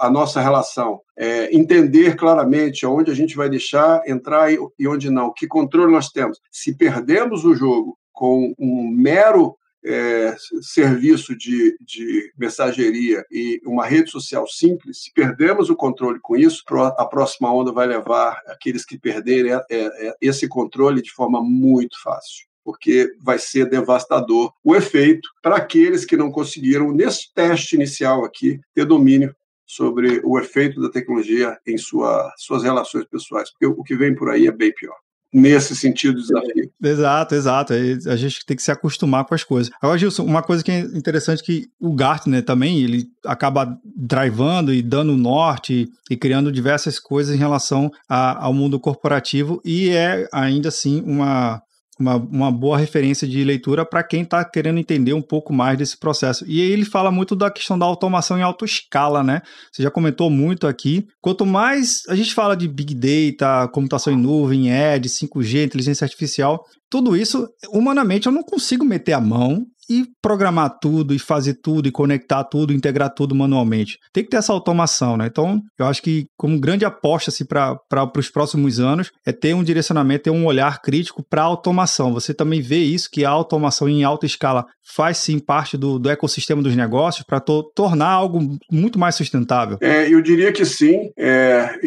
a 0.00 0.10
nossa 0.10 0.40
relação, 0.40 1.00
é, 1.16 1.54
entender 1.54 2.16
claramente 2.16 2.86
onde 2.86 3.10
a 3.10 3.14
gente 3.14 3.36
vai 3.36 3.48
deixar 3.48 4.02
entrar 4.08 4.50
e, 4.50 4.88
onde 4.88 5.10
não, 5.10 5.32
que 5.32 5.46
controle 5.46 5.92
nós 5.92 6.08
temos. 6.08 6.40
Se 6.50 6.74
perdemos 6.74 7.44
o 7.44 7.54
jogo 7.54 7.98
com 8.10 8.54
um 8.58 8.88
mero 8.88 9.54
é, 9.84 10.34
serviço 10.62 11.36
de, 11.36 11.76
de 11.78 12.32
mensageria 12.38 13.22
e 13.30 13.60
uma 13.66 13.84
rede 13.84 14.10
social 14.10 14.48
simples, 14.48 15.02
se 15.02 15.12
perdemos 15.12 15.68
o 15.68 15.76
controle 15.76 16.18
com 16.22 16.36
isso, 16.36 16.64
a 16.96 17.04
próxima 17.04 17.52
onda 17.52 17.70
vai 17.70 17.86
levar 17.86 18.40
aqueles 18.46 18.82
que 18.86 18.98
perderem 18.98 19.52
é, 19.52 19.62
é, 19.70 20.14
esse 20.22 20.48
controle 20.48 21.02
de 21.02 21.10
forma 21.10 21.42
muito 21.42 22.02
fácil 22.02 22.46
porque 22.64 23.12
vai 23.20 23.38
ser 23.38 23.68
devastador 23.68 24.52
o 24.64 24.74
efeito 24.74 25.28
para 25.42 25.56
aqueles 25.56 26.04
que 26.04 26.16
não 26.16 26.30
conseguiram, 26.30 26.92
nesse 26.92 27.32
teste 27.34 27.76
inicial 27.76 28.24
aqui, 28.24 28.58
ter 28.74 28.84
domínio 28.84 29.34
sobre 29.66 30.20
o 30.24 30.38
efeito 30.38 30.80
da 30.80 30.90
tecnologia 30.90 31.56
em 31.66 31.76
sua, 31.76 32.32
suas 32.36 32.62
relações 32.62 33.04
pessoais, 33.06 33.50
porque 33.50 33.66
o 33.66 33.82
que 33.82 33.96
vem 33.96 34.14
por 34.14 34.30
aí 34.30 34.46
é 34.46 34.52
bem 34.52 34.72
pior 34.72 34.96
nesse 35.34 35.74
sentido 35.74 36.20
desafio. 36.20 36.70
Exato, 36.80 37.34
exato. 37.34 37.72
A 37.72 38.14
gente 38.14 38.46
tem 38.46 38.56
que 38.56 38.62
se 38.62 38.70
acostumar 38.70 39.24
com 39.24 39.34
as 39.34 39.42
coisas. 39.42 39.72
Agora, 39.82 39.98
Gilson, 39.98 40.22
uma 40.22 40.44
coisa 40.44 40.62
que 40.62 40.70
é 40.70 40.78
interessante 40.78 41.42
é 41.42 41.44
que 41.44 41.66
o 41.80 41.92
Gartner 41.92 42.44
também, 42.44 42.80
ele 42.80 43.06
acaba 43.26 43.76
drivando 43.84 44.72
e 44.72 44.80
dando 44.80 45.16
norte 45.16 45.88
e 46.08 46.16
criando 46.16 46.52
diversas 46.52 47.00
coisas 47.00 47.34
em 47.34 47.38
relação 47.38 47.90
a, 48.08 48.44
ao 48.44 48.54
mundo 48.54 48.78
corporativo 48.78 49.60
e 49.64 49.88
é 49.88 50.28
ainda 50.32 50.68
assim 50.68 51.02
uma 51.04 51.60
uma, 51.98 52.16
uma 52.16 52.52
boa 52.52 52.76
referência 52.76 53.26
de 53.26 53.42
leitura 53.44 53.84
para 53.84 54.02
quem 54.02 54.22
está 54.22 54.44
querendo 54.44 54.78
entender 54.78 55.12
um 55.12 55.22
pouco 55.22 55.52
mais 55.52 55.78
desse 55.78 55.98
processo. 55.98 56.44
E 56.46 56.60
aí 56.60 56.70
ele 56.70 56.84
fala 56.84 57.10
muito 57.10 57.36
da 57.36 57.50
questão 57.50 57.78
da 57.78 57.86
automação 57.86 58.38
em 58.38 58.42
alta 58.42 58.64
escala, 58.64 59.22
né? 59.22 59.42
Você 59.72 59.82
já 59.82 59.90
comentou 59.90 60.30
muito 60.30 60.66
aqui. 60.66 61.06
Quanto 61.20 61.46
mais 61.46 62.02
a 62.08 62.14
gente 62.14 62.34
fala 62.34 62.56
de 62.56 62.68
Big 62.68 62.94
Data, 62.94 63.68
computação 63.68 64.12
em 64.12 64.16
nuvem, 64.16 64.70
Edge, 64.70 65.08
5G, 65.08 65.64
inteligência 65.64 66.04
artificial, 66.04 66.64
tudo 66.90 67.16
isso, 67.16 67.48
humanamente, 67.70 68.26
eu 68.26 68.32
não 68.32 68.42
consigo 68.42 68.84
meter 68.84 69.14
a 69.14 69.20
mão 69.20 69.66
e 69.88 70.06
programar 70.22 70.78
tudo, 70.80 71.14
e 71.14 71.18
fazer 71.18 71.54
tudo, 71.54 71.88
e 71.88 71.92
conectar 71.92 72.44
tudo, 72.44 72.72
integrar 72.72 73.12
tudo 73.12 73.34
manualmente. 73.34 73.98
Tem 74.12 74.24
que 74.24 74.30
ter 74.30 74.36
essa 74.36 74.52
automação, 74.52 75.16
né? 75.16 75.26
Então, 75.26 75.62
eu 75.78 75.86
acho 75.86 76.02
que 76.02 76.26
como 76.36 76.60
grande 76.60 76.84
aposta 76.84 77.30
assim, 77.30 77.44
para 77.44 77.78
os 78.16 78.30
próximos 78.30 78.80
anos 78.80 79.10
é 79.26 79.32
ter 79.32 79.54
um 79.54 79.64
direcionamento, 79.64 80.24
ter 80.24 80.30
um 80.30 80.46
olhar 80.46 80.80
crítico 80.80 81.24
para 81.28 81.42
a 81.42 81.46
automação. 81.46 82.12
Você 82.12 82.32
também 82.32 82.60
vê 82.60 82.78
isso, 82.78 83.10
que 83.10 83.24
a 83.24 83.30
automação 83.30 83.88
em 83.88 84.04
alta 84.04 84.26
escala 84.26 84.66
faz 84.82 85.18
sim 85.18 85.38
parte 85.38 85.76
do, 85.76 85.98
do 85.98 86.10
ecossistema 86.10 86.62
dos 86.62 86.76
negócios 86.76 87.24
para 87.24 87.40
to 87.40 87.62
tornar 87.74 88.10
algo 88.10 88.58
muito 88.70 88.98
mais 88.98 89.14
sustentável? 89.14 89.78
É, 89.80 90.12
eu 90.12 90.20
diria 90.20 90.52
que 90.52 90.64
sim. 90.64 91.10
É, 91.16 91.78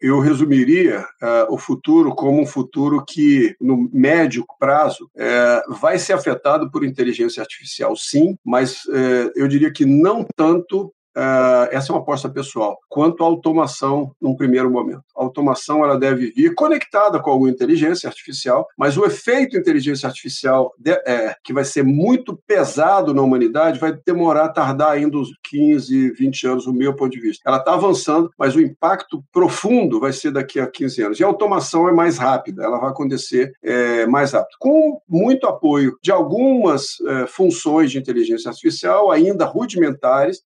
eu 0.00 0.20
resumiria 0.20 1.00
uh, 1.00 1.54
o 1.54 1.58
futuro 1.58 2.14
como 2.14 2.40
um 2.40 2.46
futuro 2.46 3.04
que, 3.06 3.54
no 3.60 3.88
médio 3.92 4.44
prazo, 4.58 5.08
é, 5.16 5.62
vai 5.80 5.98
ser 5.98 6.12
afetado 6.12 6.70
por 6.70 6.84
inteligência 6.84 7.33
artificial, 7.40 7.96
sim, 7.96 8.36
mas 8.44 8.82
é, 8.88 9.32
eu 9.36 9.48
diria 9.48 9.72
que 9.72 9.84
não 9.84 10.26
tanto 10.36 10.94
Uh, 11.16 11.68
essa 11.70 11.92
é 11.92 11.94
uma 11.94 12.02
aposta 12.02 12.28
pessoal. 12.28 12.78
Quanto 12.88 13.22
à 13.22 13.26
automação, 13.26 14.12
num 14.20 14.36
primeiro 14.36 14.70
momento. 14.70 15.02
A 15.16 15.22
automação 15.22 15.84
ela 15.84 15.98
deve 15.98 16.32
vir 16.32 16.54
conectada 16.54 17.20
com 17.20 17.30
alguma 17.30 17.50
inteligência 17.50 18.08
artificial, 18.08 18.66
mas 18.76 18.96
o 18.96 19.04
efeito 19.04 19.56
inteligência 19.56 20.06
artificial 20.06 20.72
de, 20.78 20.90
é, 20.90 21.36
que 21.42 21.52
vai 21.52 21.64
ser 21.64 21.82
muito 21.82 22.38
pesado 22.46 23.14
na 23.14 23.22
humanidade 23.22 23.78
vai 23.78 23.96
demorar, 24.06 24.48
tardar 24.50 24.92
ainda 24.92 25.16
uns 25.16 25.28
15, 25.44 26.10
20 26.10 26.46
anos, 26.46 26.66
no 26.66 26.72
meu 26.72 26.94
ponto 26.94 27.12
de 27.12 27.20
vista. 27.20 27.42
Ela 27.46 27.58
está 27.58 27.74
avançando, 27.74 28.30
mas 28.38 28.54
o 28.54 28.60
impacto 28.60 29.22
profundo 29.32 30.00
vai 30.00 30.12
ser 30.12 30.30
daqui 30.32 30.58
a 30.58 30.66
15 30.66 31.02
anos. 31.02 31.20
E 31.20 31.24
a 31.24 31.26
automação 31.26 31.88
é 31.88 31.92
mais 31.92 32.18
rápida, 32.18 32.64
ela 32.64 32.78
vai 32.78 32.90
acontecer 32.90 33.52
é, 33.62 34.06
mais 34.06 34.32
rápido. 34.32 34.56
Com 34.58 35.00
muito 35.08 35.46
apoio 35.46 35.96
de 36.02 36.10
algumas 36.10 37.00
é, 37.06 37.26
funções 37.26 37.90
de 37.90 37.98
inteligência 37.98 38.48
artificial, 38.48 39.10
ainda 39.10 39.44
rudimentares, 39.44 40.42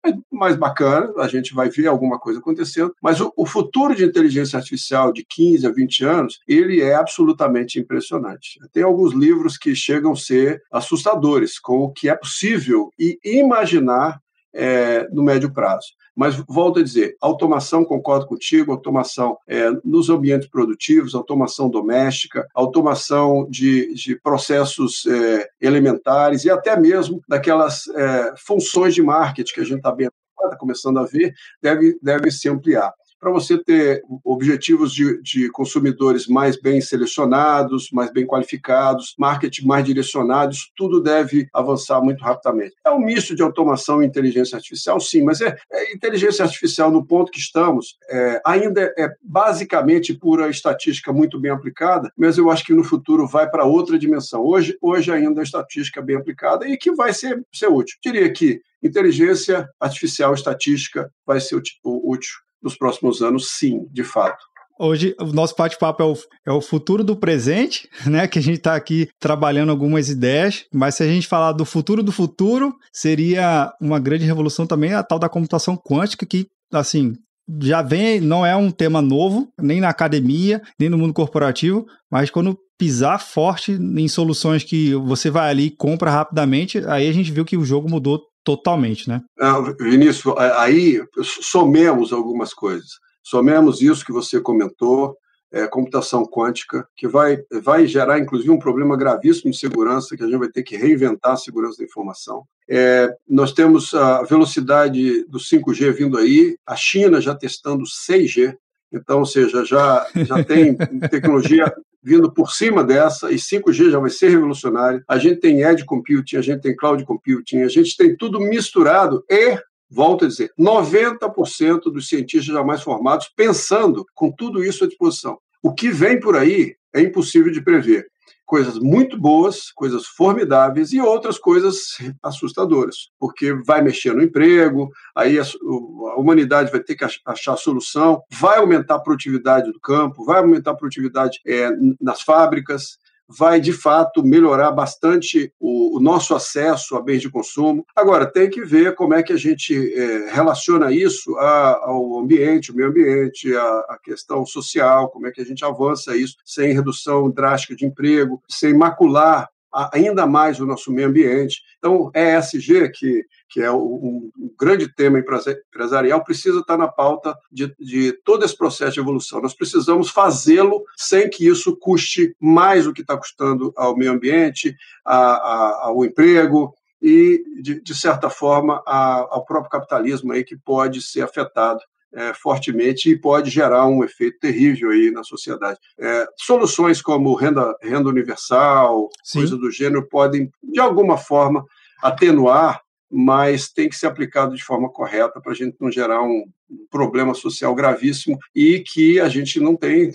mais 0.57 0.59
bacana, 0.59 1.13
a 1.19 1.29
gente 1.29 1.55
vai 1.55 1.69
ver 1.69 1.87
alguma 1.87 2.19
coisa 2.19 2.41
acontecendo, 2.41 2.95
mas 3.01 3.21
o, 3.21 3.33
o 3.37 3.47
futuro 3.47 3.95
de 3.95 4.05
inteligência 4.05 4.57
artificial 4.59 5.13
de 5.13 5.25
15 5.25 5.67
a 5.67 5.71
20 5.71 6.05
anos, 6.05 6.41
ele 6.49 6.81
é 6.81 6.95
absolutamente 6.95 7.79
impressionante. 7.79 8.59
Tem 8.73 8.83
alguns 8.83 9.13
livros 9.13 9.57
que 9.57 9.75
chegam 9.75 10.13
a 10.13 10.17
ser 10.17 10.63
assustadores 10.73 11.59
com 11.59 11.85
o 11.85 11.93
que 11.93 12.09
é 12.09 12.17
possível 12.17 12.91
e 12.99 13.19
imaginar 13.25 14.21
é, 14.55 15.07
no 15.13 15.23
médio 15.23 15.53
prazo. 15.53 15.89
Mas 16.17 16.35
volto 16.49 16.81
a 16.81 16.83
dizer, 16.83 17.15
automação, 17.21 17.85
concordo 17.85 18.27
contigo, 18.27 18.73
automação 18.73 19.37
é, 19.47 19.71
nos 19.85 20.09
ambientes 20.09 20.49
produtivos, 20.49 21.15
automação 21.15 21.69
doméstica, 21.69 22.47
automação 22.55 23.47
de, 23.51 23.93
de 23.93 24.19
processos 24.19 25.05
é, 25.05 25.47
elementares 25.61 26.45
e 26.47 26.51
até 26.51 26.75
mesmo 26.75 27.21
daquelas 27.29 27.87
é, 27.89 28.33
funções 28.39 28.95
de 28.95 29.03
marketing 29.03 29.53
que 29.53 29.61
a 29.61 29.65
gente 29.65 29.77
está 29.77 29.93
bem 29.93 30.09
está 30.45 30.57
começando 30.57 30.99
a 30.99 31.05
ver, 31.05 31.35
deve, 31.63 31.99
deve 32.03 32.31
se 32.31 32.49
ampliar 32.49 32.93
para 33.27 33.33
você 33.33 33.59
ter 33.59 34.05
objetivos 34.23 34.93
de, 34.93 35.21
de, 35.21 35.51
consumidores 35.51 36.29
mais 36.29 36.57
bem 36.57 36.81
selecionados, 36.81 37.91
mais 37.91 38.13
bem 38.13 38.25
qualificados, 38.25 39.17
marketing 39.19 39.67
mais 39.67 39.85
direcionados, 39.85 40.71
tudo 40.77 41.01
deve 41.01 41.49
avançar 41.53 42.01
muito 42.01 42.23
rapidamente. 42.23 42.77
É 42.87 42.91
um 42.93 43.01
misto 43.01 43.35
de 43.35 43.43
automação 43.43 44.01
e 44.01 44.07
inteligência 44.07 44.55
artificial, 44.55 45.01
sim, 45.01 45.25
mas 45.25 45.41
é, 45.41 45.57
é 45.73 45.93
inteligência 45.93 46.45
artificial 46.45 46.89
no 46.89 47.05
ponto 47.05 47.33
que 47.33 47.41
estamos, 47.41 47.97
é, 48.09 48.41
ainda 48.47 48.95
é 48.97 49.11
basicamente 49.21 50.15
pura 50.15 50.49
estatística 50.49 51.13
muito 51.13 51.41
bem 51.41 51.51
aplicada, 51.51 52.13
mas 52.17 52.39
eu 52.39 52.49
acho 52.49 52.65
que 52.65 52.75
no 52.75 52.85
futuro 52.85 53.27
vai 53.27 53.51
para 53.51 53.65
outra 53.65 53.99
dimensão. 53.99 54.41
Hoje, 54.41 54.79
hoje 54.81 55.11
ainda 55.11 55.41
é 55.41 55.43
estatística 55.43 56.01
bem 56.01 56.15
aplicada 56.15 56.69
e 56.69 56.77
que 56.77 56.93
vai 56.93 57.13
ser, 57.13 57.45
ser 57.53 57.67
útil. 57.67 57.99
Diria 58.01 58.33
que 58.33 58.61
inteligência 58.81 59.69
artificial 59.81 60.33
estatística 60.33 61.11
vai 61.27 61.41
ser 61.41 61.57
útil 61.83 62.46
nos 62.67 62.77
próximos 62.77 63.23
anos, 63.23 63.49
sim, 63.59 63.87
de 63.91 64.05
fato. 64.05 64.45
Hoje 64.79 65.15
o 65.19 65.27
nosso 65.27 65.55
bate-papo 65.57 66.03
é 66.03 66.07
o, 66.07 66.15
é 66.49 66.53
o 66.53 66.61
futuro 66.61 67.03
do 67.03 67.17
presente, 67.17 67.89
né? 68.07 68.29
Que 68.29 68.39
a 68.39 68.43
gente 68.43 68.59
está 68.59 68.75
aqui 68.75 69.09
trabalhando 69.19 69.71
algumas 69.71 70.11
ideias, 70.11 70.65
mas 70.73 70.97
se 70.97 71.03
a 71.03 71.07
gente 71.07 71.27
falar 71.27 71.53
do 71.53 71.65
futuro 71.65 72.03
do 72.03 72.13
futuro, 72.13 72.75
seria 72.93 73.73
uma 73.81 73.99
grande 73.99 74.27
revolução 74.27 74.67
também 74.67 74.93
a 74.93 75.03
tal 75.03 75.19
da 75.19 75.29
computação 75.29 75.77
quântica, 75.77 76.27
que, 76.27 76.47
assim, 76.73 77.15
já 77.63 77.81
vem, 77.81 78.21
não 78.21 78.45
é 78.45 78.55
um 78.55 78.71
tema 78.71 79.01
novo, 79.01 79.49
nem 79.59 79.81
na 79.81 79.89
academia, 79.89 80.61
nem 80.79 80.89
no 80.89 80.99
mundo 80.99 81.15
corporativo, 81.15 81.87
mas 82.11 82.29
quando 82.29 82.59
pisar 82.79 83.19
forte 83.19 83.73
em 83.73 84.09
soluções 84.09 84.63
que 84.63 84.95
você 84.95 85.31
vai 85.31 85.49
ali 85.49 85.67
e 85.67 85.77
compra 85.77 86.11
rapidamente, 86.11 86.79
aí 86.87 87.09
a 87.09 87.13
gente 87.13 87.33
viu 87.33 87.45
que 87.45 87.57
o 87.57 87.65
jogo 87.65 87.89
mudou 87.89 88.21
totalmente, 88.47 89.09
né? 89.09 89.25
Ah, 89.41 89.61
Vinícius, 89.81 90.33
aí 90.57 91.03
somemos 91.21 92.13
algumas 92.13 92.55
coisas. 92.55 93.01
Somemos 93.21 93.83
isso 93.83 94.07
que 94.07 94.13
você 94.13 94.41
comentou, 94.41 95.17
é, 95.53 95.67
computação 95.67 96.25
quântica, 96.25 96.87
que 96.97 97.09
vai, 97.09 97.39
vai 97.61 97.89
gerar, 97.89 98.21
inclusive, 98.21 98.53
um 98.53 98.59
problema 98.59 98.97
gravíssimo 98.97 99.51
de 99.51 99.59
segurança, 99.59 100.17
que 100.17 100.23
a 100.23 100.27
gente 100.27 100.39
vai 100.39 100.49
ter 100.49 100.63
que 100.63 100.77
reinventar 100.77 101.33
a 101.33 101.37
segurança 101.37 101.79
da 101.79 101.85
informação. 101.85 102.45
É, 102.71 103.13
nós 103.29 103.53
temos 103.53 103.93
a 103.93 104.23
velocidade 104.23 105.25
do 105.25 105.41
5G 105.41 105.93
vindo 105.93 106.17
aí, 106.17 106.57
a 106.65 106.77
China 106.77 107.21
já 107.21 107.35
testando 107.35 107.83
6G, 107.83 108.57
então, 108.93 109.19
ou 109.19 109.27
seja, 109.27 109.65
já, 109.65 110.07
já 110.15 110.45
tem 110.45 110.77
tecnologia 111.11 111.75
vindo 112.07 112.33
por 112.33 112.53
cima 112.53 112.85
dessa, 112.85 113.33
e 113.33 113.35
5G 113.35 113.91
já 113.91 113.99
vai 113.99 114.11
ser 114.11 114.29
revolucionário. 114.29 115.03
A 115.09 115.19
gente 115.19 115.41
tem 115.41 115.63
edge 115.63 115.85
computing, 115.85 116.37
a 116.37 116.41
gente 116.41 116.61
tem 116.61 116.77
cloud 116.77 117.05
computing, 117.05 117.63
a 117.63 117.69
gente 117.69 117.97
tem 117.97 118.17
tudo 118.17 118.39
misturado 118.39 119.25
e 119.29 119.59
volto 119.91 120.25
a 120.25 120.29
dizer, 120.29 120.53
90% 120.57 121.91
dos 121.93 122.09
cientistas 122.09 122.45
jamais 122.45 122.81
formados 122.81 123.29
pensando 123.35 124.07
com 124.15 124.31
tudo 124.31 124.63
isso 124.63 124.85
à 124.85 124.87
disposição. 124.87 125.37
O 125.61 125.75
que 125.75 125.91
vem 125.91 126.21
por 126.21 126.37
aí 126.37 126.77
é 126.95 127.01
impossível 127.01 127.51
de 127.51 127.61
prever 127.61 128.07
coisas 128.47 128.79
muito 128.79 129.19
boas, 129.19 129.73
coisas 129.73 130.07
formidáveis 130.07 130.93
e 130.93 131.01
outras 131.01 131.39
coisas 131.39 131.99
assustadoras, 132.23 133.11
porque 133.19 133.53
vai 133.53 133.83
mexer 133.83 134.15
no 134.15 134.23
emprego, 134.23 134.89
aí 135.15 135.39
a, 135.39 135.43
a 135.43 136.17
humanidade 136.19 136.71
vai 136.71 136.81
ter 136.81 136.95
que 136.95 137.05
achar 137.27 137.57
solução, 137.57 138.23
vai 138.31 138.59
aumentar 138.59 138.95
a 138.95 139.01
produtividade 139.01 139.73
do 139.73 139.81
campo, 139.81 140.25
vai 140.25 140.39
aumentar 140.39 140.71
a 140.71 140.77
produtividade 140.77 141.41
é, 141.45 141.71
nas 142.01 142.23
fábricas, 142.23 142.99
vai 143.29 143.61
de 143.61 143.73
fato 143.73 144.25
melhorar 144.25 144.71
bastante 144.71 145.53
o, 145.59 145.97
o, 145.97 146.01
nosso 146.01 146.35
acesso 146.35 146.97
a 146.97 147.03
bens 147.03 147.21
de 147.21 147.31
consumo. 147.31 147.85
Agora, 147.95 148.27
tem 148.27 148.49
que 148.49 148.65
ver 148.65 148.95
como 148.95 149.15
é 149.15 149.23
que 149.23 149.33
a 149.33 149.37
gente 149.37 149.75
é, 149.95 150.31
relaciona 150.33 150.93
isso 150.93 151.37
a, 151.37 151.81
ao 151.85 152.19
ambiente, 152.19 152.71
o 152.71 152.75
meio 152.75 152.89
ambiente, 152.89 153.55
a, 153.55 153.99
questão 154.03 154.47
social, 154.47 155.11
como 155.11 155.27
é 155.27 155.33
que 155.33 155.41
a 155.41 155.45
gente 155.45 155.65
avança 155.65 156.17
isso 156.17 156.37
sem 156.45 156.73
redução 156.73 157.31
drástica 157.31 157.75
de 157.75 157.85
emprego, 157.85 158.41
sem 158.49 158.73
macular 158.73 159.49
ainda 159.93 160.27
mais 160.27 160.59
o 160.61 160.67
nosso 160.67 160.93
meio 160.93 161.09
ambiente. 161.09 161.63
Então, 161.79 162.11
ESG, 162.15 162.91
que, 162.91 163.25
que 163.49 163.61
é 163.61 163.71
um, 163.71 164.31
um 164.37 164.51
grande 164.59 164.93
tema 164.95 165.19
empresarial, 165.19 166.25
precisa 166.25 166.61
estar 166.61 166.77
na 166.77 166.89
pauta 166.89 167.37
de, 167.51 167.75
de 167.79 168.13
todo 168.25 168.45
esse 168.45 168.57
processo 168.57 168.95
de 168.95 169.01
evolução. 169.01 169.41
Nós 169.41 169.55
precisamos 169.55 170.11
fazê-lo 170.11 170.83
sem 170.97 171.29
que 171.29 171.47
isso 171.47 171.77
custe 171.77 172.35
mais 172.41 172.85
do 172.85 172.93
que 172.93 173.03
está 173.03 173.17
custando 173.17 173.73
ao 173.77 173.97
meio 173.97 174.13
ambiente, 174.13 174.75
a, 175.05 175.17
a, 175.17 175.87
ao 175.87 176.05
emprego, 176.05 176.75
e, 177.01 177.45
de, 177.61 177.81
de 177.83 177.95
certa 177.95 178.31
forma, 178.31 178.83
a, 178.87 179.27
ao 179.31 179.45
próprio 179.45 179.71
capitalismo 179.71 180.33
aí 180.33 180.43
que 180.43 180.57
pode 180.57 181.03
ser 181.03 181.23
afetado 181.23 181.81
é, 182.15 182.33
fortemente 182.35 183.11
e 183.11 183.19
pode 183.19 183.51
gerar 183.51 183.87
um 183.87 184.03
efeito 184.03 184.39
terrível 184.39 184.91
aí 184.91 185.11
na 185.11 185.23
sociedade. 185.23 185.79
É, 185.99 186.27
soluções 186.37 187.03
como 187.03 187.35
renda, 187.35 187.77
renda 187.83 188.09
universal, 188.09 189.09
Sim. 189.23 189.41
coisa 189.41 189.57
do 189.57 189.71
gênero, 189.71 190.09
podem, 190.09 190.51
de 190.63 190.81
alguma 190.81 191.19
forma, 191.19 191.65
atenuar, 192.03 192.81
mas 193.11 193.69
tem 193.69 193.89
que 193.89 193.97
ser 193.97 194.07
aplicado 194.07 194.55
de 194.55 194.65
forma 194.65 194.91
correta 194.91 195.41
para 195.41 195.53
a 195.53 195.55
gente 195.55 195.77
não 195.81 195.91
gerar 195.91 196.23
um, 196.23 196.45
problema 196.91 197.35
social 197.35 197.75
gravíssimo 197.75 198.39
e 198.55 198.83
que 198.85 199.21
a 199.21 199.29
gente 199.29 199.61
não 199.61 199.77
tem 199.77 200.11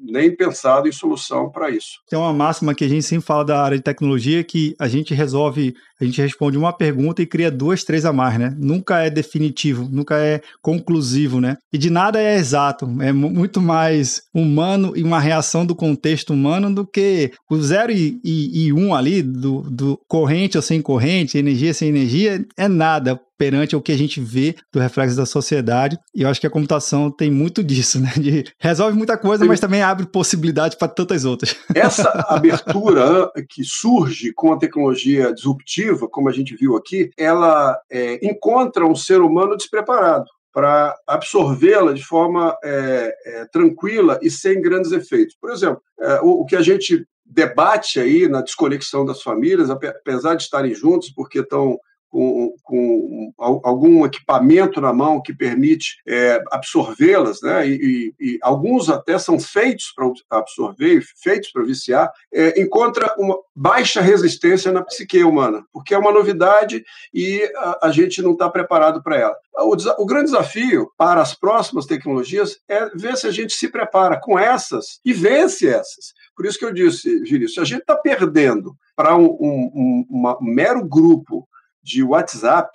nem 0.00 0.34
pensado 0.34 0.88
em 0.88 0.92
solução 0.92 1.50
para 1.50 1.70
isso. 1.70 2.00
Tem 2.08 2.18
uma 2.18 2.32
máxima 2.32 2.74
que 2.74 2.84
a 2.84 2.88
gente 2.88 3.04
sempre 3.04 3.26
fala 3.26 3.44
da 3.44 3.62
área 3.62 3.76
de 3.76 3.82
tecnologia 3.82 4.44
que 4.44 4.74
a 4.78 4.86
gente 4.86 5.14
resolve, 5.14 5.74
a 6.00 6.04
gente 6.04 6.20
responde 6.20 6.58
uma 6.58 6.72
pergunta 6.72 7.22
e 7.22 7.26
cria 7.26 7.50
duas, 7.50 7.84
três 7.84 8.04
a 8.04 8.12
mais, 8.12 8.38
né? 8.38 8.54
Nunca 8.58 9.00
é 9.00 9.10
definitivo, 9.10 9.88
nunca 9.90 10.16
é 10.16 10.40
conclusivo, 10.60 11.40
né? 11.40 11.56
E 11.72 11.78
de 11.78 11.90
nada 11.90 12.20
é 12.20 12.36
exato, 12.36 12.86
é 13.00 13.12
muito 13.12 13.60
mais 13.60 14.22
humano 14.32 14.92
e 14.96 15.02
uma 15.02 15.20
reação 15.20 15.64
do 15.64 15.74
contexto 15.74 16.32
humano 16.32 16.72
do 16.72 16.86
que 16.86 17.32
o 17.50 17.56
zero 17.56 17.92
e, 17.92 18.20
e, 18.24 18.66
e 18.66 18.72
um 18.72 18.94
ali, 18.94 19.22
do, 19.22 19.62
do 19.62 19.98
corrente 20.06 20.56
ou 20.56 20.62
sem 20.62 20.82
corrente, 20.82 21.38
energia 21.38 21.72
sem 21.72 21.88
energia, 21.88 22.44
é 22.56 22.68
nada 22.68 23.20
perante 23.38 23.76
o 23.76 23.80
que 23.80 23.92
a 23.92 23.96
gente 23.96 24.20
vê 24.20 24.54
do 24.72 24.80
reflexo 24.80 25.16
da 25.16 25.26
sociedade. 25.26 25.98
E 26.14 26.22
eu 26.22 26.28
acho 26.28 26.40
que 26.40 26.46
a 26.46 26.50
computação 26.50 27.10
tem 27.10 27.30
muito 27.30 27.62
disso, 27.62 28.00
né? 28.00 28.12
De, 28.16 28.44
resolve 28.58 28.96
muita 28.96 29.18
coisa, 29.18 29.44
mas 29.44 29.60
também 29.60 29.82
abre 29.82 30.06
possibilidades 30.06 30.76
para 30.78 30.88
tantas 30.88 31.24
outras. 31.24 31.56
Essa 31.74 32.08
abertura 32.28 33.30
que 33.48 33.64
surge 33.64 34.32
com 34.32 34.52
a 34.52 34.58
tecnologia 34.58 35.32
disruptiva, 35.32 36.08
como 36.08 36.28
a 36.28 36.32
gente 36.32 36.54
viu 36.56 36.76
aqui, 36.76 37.10
ela 37.16 37.78
é, 37.90 38.24
encontra 38.26 38.86
um 38.86 38.94
ser 38.94 39.20
humano 39.20 39.56
despreparado 39.56 40.26
para 40.52 40.96
absorvê-la 41.04 41.92
de 41.92 42.02
forma 42.04 42.56
é, 42.62 43.14
é, 43.26 43.44
tranquila 43.46 44.20
e 44.22 44.30
sem 44.30 44.62
grandes 44.62 44.92
efeitos. 44.92 45.36
Por 45.40 45.50
exemplo, 45.50 45.82
é, 46.00 46.20
o, 46.20 46.42
o, 46.42 46.46
que 46.46 46.54
a 46.54 46.62
gente 46.62 47.04
debate 47.26 47.98
aí 47.98 48.28
na 48.28 48.40
desconexão 48.40 49.04
das 49.04 49.20
famílias, 49.20 49.68
apesar 49.68 50.36
de 50.36 50.44
estarem 50.44 50.72
juntos, 50.72 51.10
porque 51.10 51.40
estão 51.40 51.76
com, 52.14 52.54
com 52.62 53.32
algum 53.38 54.06
equipamento 54.06 54.80
na 54.80 54.92
mão 54.92 55.20
que 55.20 55.34
permite 55.34 55.96
é, 56.06 56.40
absorvê-las, 56.52 57.42
né? 57.42 57.66
E, 57.66 57.74
e, 58.20 58.34
e, 58.34 58.38
alguns 58.40 58.88
até 58.88 59.18
são 59.18 59.40
feitos 59.40 59.92
para 59.92 60.38
absorver, 60.38 61.02
feitos 61.20 61.50
para 61.50 61.64
viciar, 61.64 62.12
é, 62.32 62.60
encontra 62.60 63.12
uma 63.18 63.36
baixa 63.54 64.00
resistência 64.00 64.70
na 64.70 64.84
psique 64.84 65.24
humana, 65.24 65.64
porque 65.72 65.92
é 65.92 65.98
uma 65.98 66.12
novidade 66.12 66.84
e 67.12 67.42
a, 67.56 67.88
a 67.88 67.90
gente 67.90 68.22
não 68.22 68.32
está 68.32 68.48
preparado 68.48 69.02
para 69.02 69.16
ela. 69.16 69.36
O, 69.58 69.74
o, 70.02 70.06
grande 70.06 70.26
desafio 70.26 70.90
para 70.96 71.20
as 71.20 71.34
próximas 71.34 71.86
tecnologias 71.86 72.58
é 72.68 72.90
ver 72.94 73.16
se 73.16 73.26
a 73.26 73.32
gente 73.32 73.54
se 73.54 73.68
prepara 73.68 74.20
com 74.20 74.38
essas 74.38 75.00
e 75.04 75.12
vence 75.12 75.68
essas. 75.68 76.14
Por 76.36 76.46
isso 76.46 76.58
que 76.58 76.64
eu 76.64 76.72
disse, 76.72 77.08
Vinícius, 77.20 77.54
se 77.54 77.60
a 77.60 77.64
gente 77.64 77.80
está 77.80 77.96
perdendo 77.96 78.76
para 78.94 79.16
um, 79.16 79.24
um, 79.24 80.06
um, 80.10 80.36
um 80.40 80.54
mero 80.54 80.84
grupo 80.86 81.48
de 81.84 82.02
WhatsApp, 82.02 82.70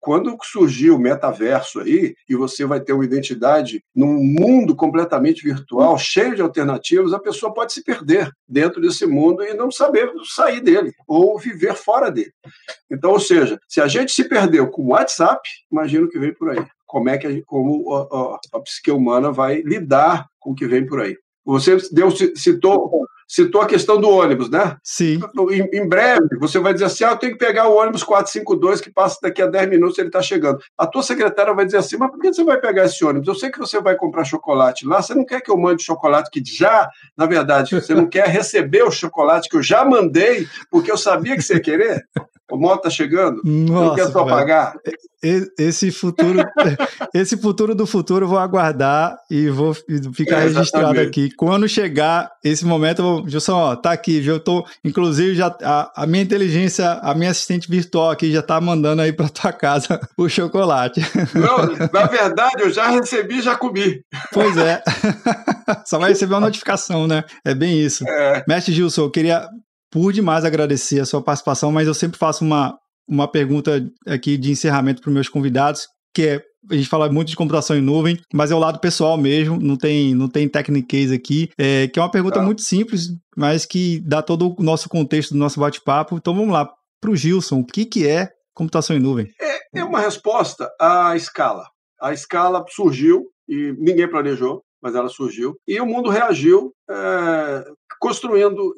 quando 0.00 0.36
surgir 0.42 0.90
o 0.90 0.98
metaverso 0.98 1.80
aí, 1.80 2.14
e 2.28 2.34
você 2.34 2.64
vai 2.64 2.80
ter 2.80 2.92
uma 2.92 3.04
identidade 3.04 3.84
num 3.94 4.14
mundo 4.14 4.74
completamente 4.74 5.44
virtual, 5.44 5.96
cheio 5.96 6.34
de 6.34 6.42
alternativas, 6.42 7.12
a 7.12 7.20
pessoa 7.20 7.54
pode 7.54 7.72
se 7.72 7.84
perder 7.84 8.30
dentro 8.48 8.80
desse 8.80 9.06
mundo 9.06 9.44
e 9.44 9.54
não 9.54 9.70
saber 9.70 10.10
sair 10.24 10.60
dele, 10.60 10.92
ou 11.06 11.38
viver 11.38 11.74
fora 11.74 12.10
dele. 12.10 12.32
Então, 12.90 13.12
ou 13.12 13.20
seja, 13.20 13.60
se 13.68 13.80
a 13.80 13.86
gente 13.86 14.10
se 14.10 14.24
perdeu 14.24 14.68
com 14.68 14.82
o 14.82 14.88
WhatsApp, 14.88 15.40
imagina 15.70 16.06
o 16.06 16.08
que 16.08 16.18
vem 16.18 16.34
por 16.34 16.50
aí. 16.50 16.66
Como 16.84 17.08
é 17.08 17.16
que 17.16 17.26
a, 17.26 17.42
como 17.46 17.94
a, 17.94 18.00
a, 18.00 18.58
a 18.58 18.60
psique 18.62 18.90
humana 18.90 19.30
vai 19.30 19.62
lidar 19.62 20.26
com 20.40 20.50
o 20.50 20.54
que 20.54 20.66
vem 20.66 20.84
por 20.84 21.00
aí? 21.00 21.16
Você 21.44 21.76
deu, 21.92 22.10
citou 22.10 23.06
citou 23.30 23.60
a 23.60 23.66
questão 23.66 24.00
do 24.00 24.10
ônibus, 24.10 24.50
né? 24.50 24.76
Sim. 24.82 25.20
Em, 25.52 25.78
em, 25.78 25.88
breve, 25.88 26.36
você 26.40 26.58
vai 26.58 26.72
dizer 26.72 26.86
assim: 26.86 27.04
ah, 27.04 27.12
eu 27.12 27.16
tenho 27.16 27.32
que 27.32 27.38
pegar 27.38 27.68
o 27.68 27.76
ônibus 27.76 28.02
452 28.02 28.80
que 28.80 28.90
passa 28.90 29.18
daqui 29.22 29.40
a 29.40 29.46
10 29.46 29.70
minutos, 29.70 29.96
ele 29.98 30.08
está 30.08 30.20
chegando. 30.20 30.58
A 30.76 30.84
tua 30.84 31.04
secretária 31.04 31.54
vai 31.54 31.64
dizer 31.64 31.76
assim: 31.76 31.96
mas 31.96 32.10
por 32.10 32.18
que 32.18 32.32
você 32.32 32.42
vai 32.42 32.60
pegar 32.60 32.86
esse 32.86 33.04
ônibus? 33.04 33.28
Eu 33.28 33.36
sei 33.36 33.52
que 33.52 33.58
você 33.60 33.80
vai 33.80 33.94
comprar 33.94 34.24
chocolate 34.24 34.84
lá, 34.84 35.00
você 35.00 35.14
não 35.14 35.24
quer 35.24 35.40
que 35.40 35.50
eu 35.50 35.56
mande 35.56 35.84
chocolate 35.84 36.28
que 36.28 36.42
já, 36.44 36.90
na 37.16 37.26
verdade, 37.26 37.80
você 37.80 37.94
não 37.94 38.06
quer 38.06 38.26
receber 38.26 38.82
o 38.82 38.90
chocolate 38.90 39.48
que 39.48 39.56
eu 39.56 39.62
já 39.62 39.84
mandei, 39.84 40.48
porque 40.68 40.90
eu 40.90 40.98
sabia 40.98 41.36
que 41.36 41.42
você 41.42 41.54
ia 41.54 41.60
querer? 41.60 42.04
O 42.50 42.56
moto 42.56 42.78
está 42.78 42.90
chegando, 42.90 43.40
Nossa, 43.44 43.84
não 43.84 43.94
quer 43.94 44.08
só 44.08 44.24
pagar. 44.24 44.74
Esse 45.22 45.90
futuro, 45.90 46.38
esse 47.14 47.36
futuro 47.36 47.74
do 47.74 47.86
futuro 47.86 48.24
eu 48.24 48.28
vou 48.28 48.38
aguardar 48.38 49.18
e 49.30 49.50
vou 49.50 49.74
ficar 50.14 50.38
é, 50.38 50.44
registrado 50.44 50.98
aqui. 50.98 51.30
Quando 51.36 51.68
chegar 51.68 52.30
esse 52.42 52.64
momento, 52.64 53.00
eu 53.00 53.04
vou 53.04 53.28
Gilson, 53.28 53.52
ó, 53.52 53.76
tá 53.76 53.92
aqui, 53.92 54.20
viu? 54.20 54.34
Eu 54.34 54.40
tô, 54.40 54.66
inclusive, 54.82 55.34
já 55.34 55.54
a, 55.62 56.04
a, 56.04 56.06
minha 56.06 56.22
inteligência, 56.22 56.92
a 57.02 57.14
minha 57.14 57.30
assistente 57.30 57.70
virtual 57.70 58.10
aqui 58.10 58.32
já 58.32 58.42
tá 58.42 58.58
mandando 58.60 59.02
aí 59.02 59.12
para 59.12 59.28
tua 59.28 59.52
casa 59.52 60.00
o 60.16 60.28
chocolate. 60.28 61.02
Não, 61.34 61.88
na 61.92 62.06
verdade, 62.06 62.62
eu 62.62 62.70
já 62.70 62.88
recebi, 62.88 63.42
já 63.42 63.54
comi. 63.56 64.02
Pois 64.32 64.56
é. 64.56 64.82
Só 65.84 65.98
vai 65.98 66.10
receber 66.10 66.34
uma 66.34 66.40
notificação, 66.40 67.06
né? 67.06 67.24
É 67.44 67.54
bem 67.54 67.78
isso. 67.78 68.08
É. 68.08 68.42
Mestre 68.48 68.72
Gilson, 68.72 69.02
eu 69.02 69.10
queria 69.10 69.46
por 69.90 70.12
demais 70.12 70.44
agradecer 70.44 71.00
a 71.00 71.04
sua 71.04 71.22
participação, 71.22 71.72
mas 71.72 71.86
eu 71.86 71.94
sempre 71.94 72.18
faço 72.18 72.44
uma, 72.44 72.78
uma 73.10 73.26
pergunta 73.26 73.84
aqui 74.06 74.36
de 74.36 74.50
encerramento 74.50 75.02
para 75.02 75.08
os 75.08 75.14
meus 75.14 75.28
convidados, 75.28 75.88
que 76.14 76.22
é 76.22 76.42
a 76.70 76.74
gente 76.74 76.88
fala 76.88 77.10
muito 77.10 77.28
de 77.28 77.36
computação 77.36 77.76
em 77.76 77.80
nuvem, 77.80 78.20
mas 78.34 78.50
é 78.50 78.54
o 78.54 78.58
lado 78.58 78.78
pessoal 78.80 79.16
mesmo, 79.16 79.58
não 79.58 79.76
tem, 79.76 80.14
não 80.14 80.28
tem 80.28 80.48
technique 80.48 81.12
aqui, 81.14 81.48
é, 81.56 81.88
que 81.88 81.98
é 81.98 82.02
uma 82.02 82.10
pergunta 82.10 82.38
tá. 82.38 82.44
muito 82.44 82.60
simples, 82.60 83.08
mas 83.34 83.64
que 83.64 83.98
dá 84.00 84.20
todo 84.20 84.54
o 84.58 84.62
nosso 84.62 84.88
contexto 84.88 85.32
do 85.32 85.38
nosso 85.38 85.58
bate-papo. 85.58 86.16
Então 86.16 86.34
vamos 86.34 86.52
lá, 86.52 86.70
para 87.00 87.10
o 87.10 87.16
Gilson, 87.16 87.60
o 87.60 87.66
que, 87.66 87.86
que 87.86 88.06
é 88.06 88.30
computação 88.54 88.94
em 88.94 89.00
nuvem? 89.00 89.32
É, 89.40 89.80
é 89.80 89.84
uma 89.84 90.00
resposta 90.00 90.70
à 90.78 91.16
escala. 91.16 91.64
A 92.00 92.12
escala 92.12 92.64
surgiu 92.68 93.26
e 93.48 93.74
ninguém 93.78 94.08
planejou, 94.08 94.62
mas 94.82 94.94
ela 94.94 95.08
surgiu, 95.08 95.56
e 95.66 95.80
o 95.80 95.86
mundo 95.86 96.08
reagiu 96.08 96.72
é, 96.90 97.64
construindo 98.00 98.74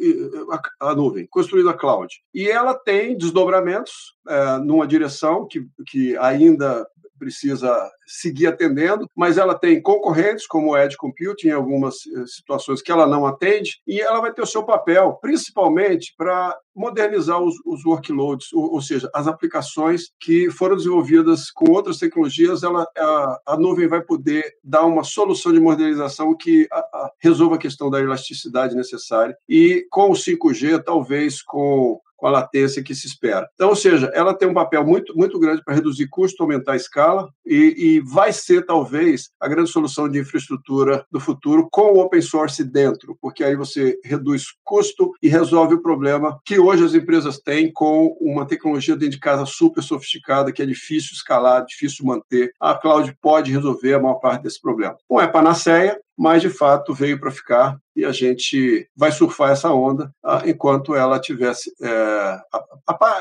a, 0.81 0.95
nuvem, 0.95 1.27
construindo 1.31 1.71
a 1.71 1.75
cloud. 1.75 2.13
E 2.35 2.51
ela 2.51 2.75
tem 2.75 3.17
desdobramentos 3.17 4.17
é, 4.29 4.59
numa 4.59 4.87
direção 4.87 5.47
que, 5.49 5.65
que 5.87 6.17
ainda 6.19 6.87
precisa 7.23 7.73
seguir 8.05 8.49
atendendo, 8.49 9.09
mas 9.17 9.39
ela 9.39 9.55
tem 9.55 9.81
concorrentes, 9.81 10.45
como 10.45 10.73
o 10.73 10.77
Edge 10.77 10.97
Computing, 10.97 11.49
em 11.49 11.53
algumas 11.53 11.95
eh, 12.07 12.27
situações 12.27 12.83
que 12.83 12.91
ela 12.91 13.07
não 13.07 13.25
atende, 13.25 13.81
e 13.87 14.01
ela 14.01 14.21
vai 14.21 14.33
ter 14.33 14.43
o 14.43 14.47
seu 14.47 14.65
papel, 14.65 15.19
principalmente 15.23 16.13
para 16.19 16.59
modernizar 16.75 17.41
os, 17.41 17.55
os 17.65 17.85
workloads, 17.85 18.53
ou, 18.53 18.73
ou, 18.73 18.81
seja, 18.81 19.09
as 19.15 19.29
aplicações 19.29 20.11
que 20.19 20.51
foram 20.51 20.77
desenvolvidas 20.77 21.51
com 21.51 21.71
outras 21.71 21.99
tecnologias, 21.99 22.65
ela, 22.65 22.87
a, 22.99 23.41
a 23.47 23.57
nuvem 23.57 23.87
vai 23.87 24.03
poder 24.03 24.45
dar 24.65 24.85
uma 24.85 25.05
solução 25.05 25.53
de 25.53 25.61
modernização 25.61 26.37
que 26.37 26.67
a, 26.73 26.79
a, 26.79 27.13
resolva 27.21 27.55
a 27.55 27.59
questão 27.59 27.89
da 27.89 28.01
elasticidade 28.01 28.75
necessária. 28.75 29.37
E 29.49 29.87
com 29.91 30.11
o 30.11 30.15
5G, 30.15 30.83
talvez 30.83 31.41
com 31.41 32.01
com 32.23 32.29
a 32.29 32.31
latência 32.31 32.85
que 32.85 32.95
se 32.95 33.09
espera. 33.09 33.49
Então, 33.55 33.71
ou 33.71 33.75
seja, 33.75 34.09
ela 34.15 34.33
tem 34.33 34.47
um 34.47 34.55
papel 34.55 34.87
muito, 34.87 35.13
muito 35.17 35.41
grande 35.41 35.61
para 35.65 35.75
reduzir 35.75 36.07
custo, 36.07 36.41
aumentar 36.41 36.75
a 36.75 36.77
escala 36.77 37.29
e, 37.45 37.75
e, 37.77 38.01
vai 38.01 38.33
ser, 38.33 38.65
talvez, 38.65 39.31
a 39.41 39.49
grande 39.49 39.71
solução 39.71 40.09
de 40.09 40.21
infraestrutura 40.21 41.05
do 41.11 41.19
futuro 41.19 41.67
com 41.69 41.95
o 41.95 41.99
open 41.99 42.23
source 42.23 42.63
dentro, 42.63 43.19
porque 43.21 43.43
aí 43.43 43.57
você 43.57 43.99
reduz 44.05 44.45
custo 44.63 45.11
e 45.21 45.27
resolve 45.27 45.75
o 45.75 45.83
problema 45.83 46.39
que 46.45 46.61
hoje 46.61 46.85
as 46.85 46.95
empresas 46.95 47.41
têm 47.41 47.73
com 47.73 48.17
uma 48.21 48.47
tecnologia 48.47 48.95
dentro 48.95 49.17
de 49.17 49.19
casa 49.19 49.45
super 49.45 49.83
sofisticada, 49.83 50.53
que 50.53 50.63
é 50.63 50.67
difícil 50.67 51.15
escalar, 51.15 51.67
difícil 51.67 52.07
manter. 52.07 52.53
A 52.61 52.73
cloud 52.75 53.13
pode 53.21 53.51
resolver 53.51 53.95
a 53.95 54.01
maior 54.01 54.21
parte 54.21 54.45
desse 54.45 54.61
problema. 54.61 54.97
Não 55.11 55.21
é 55.21 55.27
panaceia, 55.27 55.99
mas 56.17 56.43
de 56.43 56.51
fato 56.51 56.95
veio 56.95 57.19
para 57.19 57.31
ficar 57.31 57.79
e 57.95 58.05
a 58.05 58.13
gente 58.13 58.89
vai 58.97 59.13
surfar 59.13 59.51
essa 59.51 59.71
onda 59.73 60.13
ah, 60.25 60.43
enquanto 60.47 60.95
ela 60.95 61.19
tivesse 61.19 61.73
é, 61.83 62.41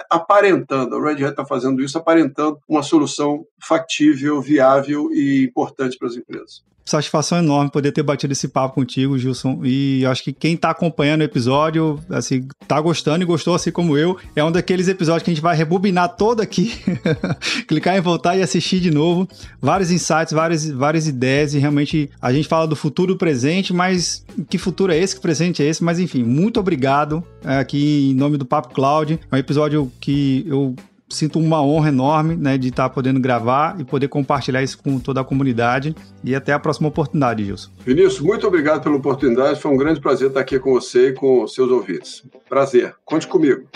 aparentando, 0.09 0.95
a 0.95 1.01
Red 1.01 1.23
Hat 1.23 1.31
está 1.31 1.45
fazendo 1.45 1.81
isso, 1.81 1.97
aparentando 1.97 2.59
uma 2.67 2.83
solução 2.83 3.45
factível, 3.61 4.41
viável 4.41 5.11
e 5.11 5.45
importante 5.45 5.97
para 5.97 6.07
as 6.07 6.15
empresas. 6.15 6.63
Satisfação 6.83 7.37
enorme 7.37 7.71
poder 7.71 7.91
ter 7.91 8.03
batido 8.03 8.33
esse 8.33 8.47
papo 8.47 8.75
contigo, 8.75 9.17
Gilson. 9.17 9.61
E 9.63 10.05
acho 10.05 10.23
que 10.23 10.33
quem 10.33 10.55
está 10.55 10.71
acompanhando 10.71 11.21
o 11.21 11.23
episódio, 11.23 11.99
assim, 12.09 12.47
tá 12.67 12.79
gostando 12.81 13.23
e 13.23 13.25
gostou, 13.25 13.53
assim 13.53 13.71
como 13.71 13.97
eu, 13.97 14.17
é 14.35 14.43
um 14.43 14.51
daqueles 14.51 14.87
episódios 14.87 15.23
que 15.23 15.31
a 15.31 15.33
gente 15.33 15.43
vai 15.43 15.55
rebobinar 15.55 16.15
todo 16.15 16.41
aqui, 16.41 16.73
clicar 17.67 17.97
em 17.97 18.01
voltar 18.01 18.35
e 18.35 18.41
assistir 18.41 18.79
de 18.79 18.91
novo. 18.91 19.27
Vários 19.61 19.91
insights, 19.91 20.33
várias, 20.33 20.69
várias 20.69 21.07
ideias, 21.07 21.53
e 21.53 21.59
realmente 21.59 22.09
a 22.21 22.33
gente 22.33 22.47
fala 22.47 22.67
do 22.67 22.75
futuro 22.75 23.13
do 23.13 23.17
presente, 23.17 23.73
mas 23.73 24.25
que 24.49 24.57
futuro 24.57 24.91
é 24.91 24.97
esse, 24.97 25.15
que 25.15 25.21
presente 25.21 25.61
é 25.61 25.67
esse? 25.67 25.83
Mas 25.83 25.99
enfim, 25.99 26.23
muito 26.23 26.59
obrigado 26.59 27.23
é, 27.43 27.57
aqui 27.57 28.11
em 28.11 28.15
nome 28.15 28.37
do 28.37 28.45
Papo 28.45 28.73
Cloud. 28.73 29.19
É 29.31 29.35
um 29.35 29.39
episódio 29.39 29.91
que 29.99 30.45
eu 30.47 30.75
sinto 31.11 31.39
uma 31.39 31.61
honra 31.61 31.89
enorme 31.89 32.35
né, 32.35 32.57
de 32.57 32.69
estar 32.69 32.89
podendo 32.89 33.19
gravar 33.19 33.79
e 33.79 33.83
poder 33.83 34.07
compartilhar 34.07 34.63
isso 34.63 34.77
com 34.81 34.99
toda 34.99 35.21
a 35.21 35.23
comunidade. 35.23 35.95
E 36.23 36.35
até 36.35 36.53
a 36.53 36.59
próxima 36.59 36.87
oportunidade, 36.87 37.43
Gilson. 37.43 37.69
Vinícius, 37.85 38.19
muito 38.19 38.47
obrigado 38.47 38.81
pela 38.81 38.95
oportunidade. 38.95 39.59
Foi 39.59 39.71
um 39.71 39.77
grande 39.77 39.99
prazer 39.99 40.29
estar 40.29 40.39
aqui 40.39 40.59
com 40.59 40.73
você 40.73 41.09
e 41.09 41.13
com 41.13 41.47
seus 41.47 41.69
ouvintes. 41.69 42.23
Prazer. 42.49 42.95
Conte 43.05 43.27
comigo. 43.27 43.67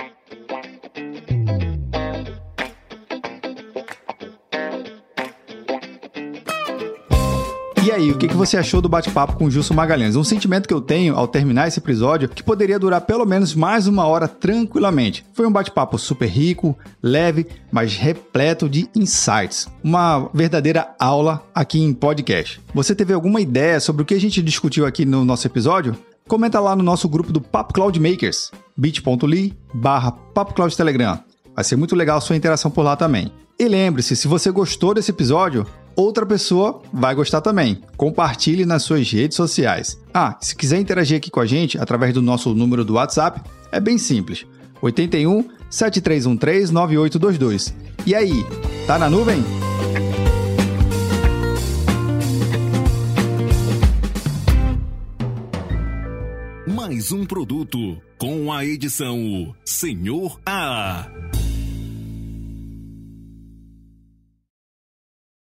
E 7.86 7.92
aí, 7.92 8.10
o 8.10 8.18
que, 8.18 8.28
você 8.34 8.58
achou 8.58 8.82
do 8.82 8.90
bate-papo 8.90 9.36
com 9.36 9.46
o 9.46 9.52
Gilson 9.52 9.76
Magalhães? 9.76 10.16
Um 10.16 10.24
sentimento 10.24 10.68
que 10.68 10.74
eu 10.74 10.82
tenho 10.82 11.16
ao 11.16 11.28
terminar 11.28 11.68
esse 11.68 11.78
episódio 11.78 12.28
que 12.28 12.42
poderia 12.42 12.80
durar 12.80 13.02
pelo 13.02 13.28
menos 13.28 13.54
mais 13.54 13.86
uma 13.86 14.08
hora 14.08 14.28
tranquilamente. 14.28 15.24
Foi 15.34 15.46
um 15.46 15.52
bate-papo 15.52 15.96
super 16.00 16.28
rico, 16.28 16.76
leve, 17.00 17.46
mas 17.72 17.96
repleto 17.96 18.68
de 18.68 18.90
insights. 18.96 19.68
Uma 19.84 20.32
verdadeira 20.34 20.96
aula 20.98 21.44
aqui 21.54 21.80
em 21.80 21.94
podcast. 21.94 22.60
Você 22.74 22.96
teve 22.96 23.14
alguma 23.14 23.40
ideia 23.40 23.80
sobre 23.80 24.02
o 24.02 24.06
que 24.06 24.16
a 24.16 24.20
gente 24.20 24.42
discutiu 24.42 24.88
aqui 24.88 25.06
no 25.06 25.24
nosso 25.24 25.46
episódio? 25.46 25.96
Comenta 26.28 26.60
lá 26.60 26.76
no 26.76 26.82
nosso 26.82 27.08
grupo 27.08 27.32
do 27.32 27.40
Papo 27.40 27.72
Cloud 27.72 28.00
Makers, 28.00 28.50
bit.ly 28.76 29.56
barra 29.72 30.12
Cloud 30.56 30.76
Telegram. 30.76 31.20
Vai 31.54 31.64
ser 31.64 31.76
muito 31.76 31.96
legal 31.96 32.18
a 32.18 32.22
sua 32.22 32.36
interação 32.36 32.72
por 32.72 32.82
lá 32.82 32.96
também. 32.96 33.32
E 33.60 33.68
lembre-se, 33.68 34.16
se 34.16 34.28
você 34.28 34.50
gostou 34.50 34.94
desse 34.94 35.12
episódio, 35.12 35.68
outra 35.96 36.26
pessoa 36.26 36.82
vai 36.92 37.16
gostar 37.16 37.42
também. 37.42 37.82
Compartilhe 37.98 38.66
nas 38.66 38.84
suas 38.84 39.10
redes 39.10 39.38
sociais. 39.38 40.00
Ah, 40.14 40.38
se 40.40 40.56
quiser 40.56 40.80
interagir 40.80 41.18
aqui 41.18 41.32
com 41.32 41.40
a 41.40 41.46
gente 41.46 41.78
através 41.78 42.14
do 42.14 42.22
nosso 42.22 42.54
número 42.54 42.84
do 42.84 42.94
WhatsApp, 42.94 43.42
é 43.72 43.80
bem 43.80 43.98
simples. 43.98 44.46
81 44.82 45.50
7313 45.70 46.74
9822. 46.74 47.74
E 48.06 48.14
aí, 48.14 48.46
tá 48.86 49.00
na 49.00 49.10
nuvem? 49.10 49.44
Mais 56.68 57.12
um 57.12 57.26
produto 57.26 57.98
com 58.18 58.54
a 58.54 58.64
edição 58.64 59.54
Senhor 59.66 60.40
A. 60.46 61.08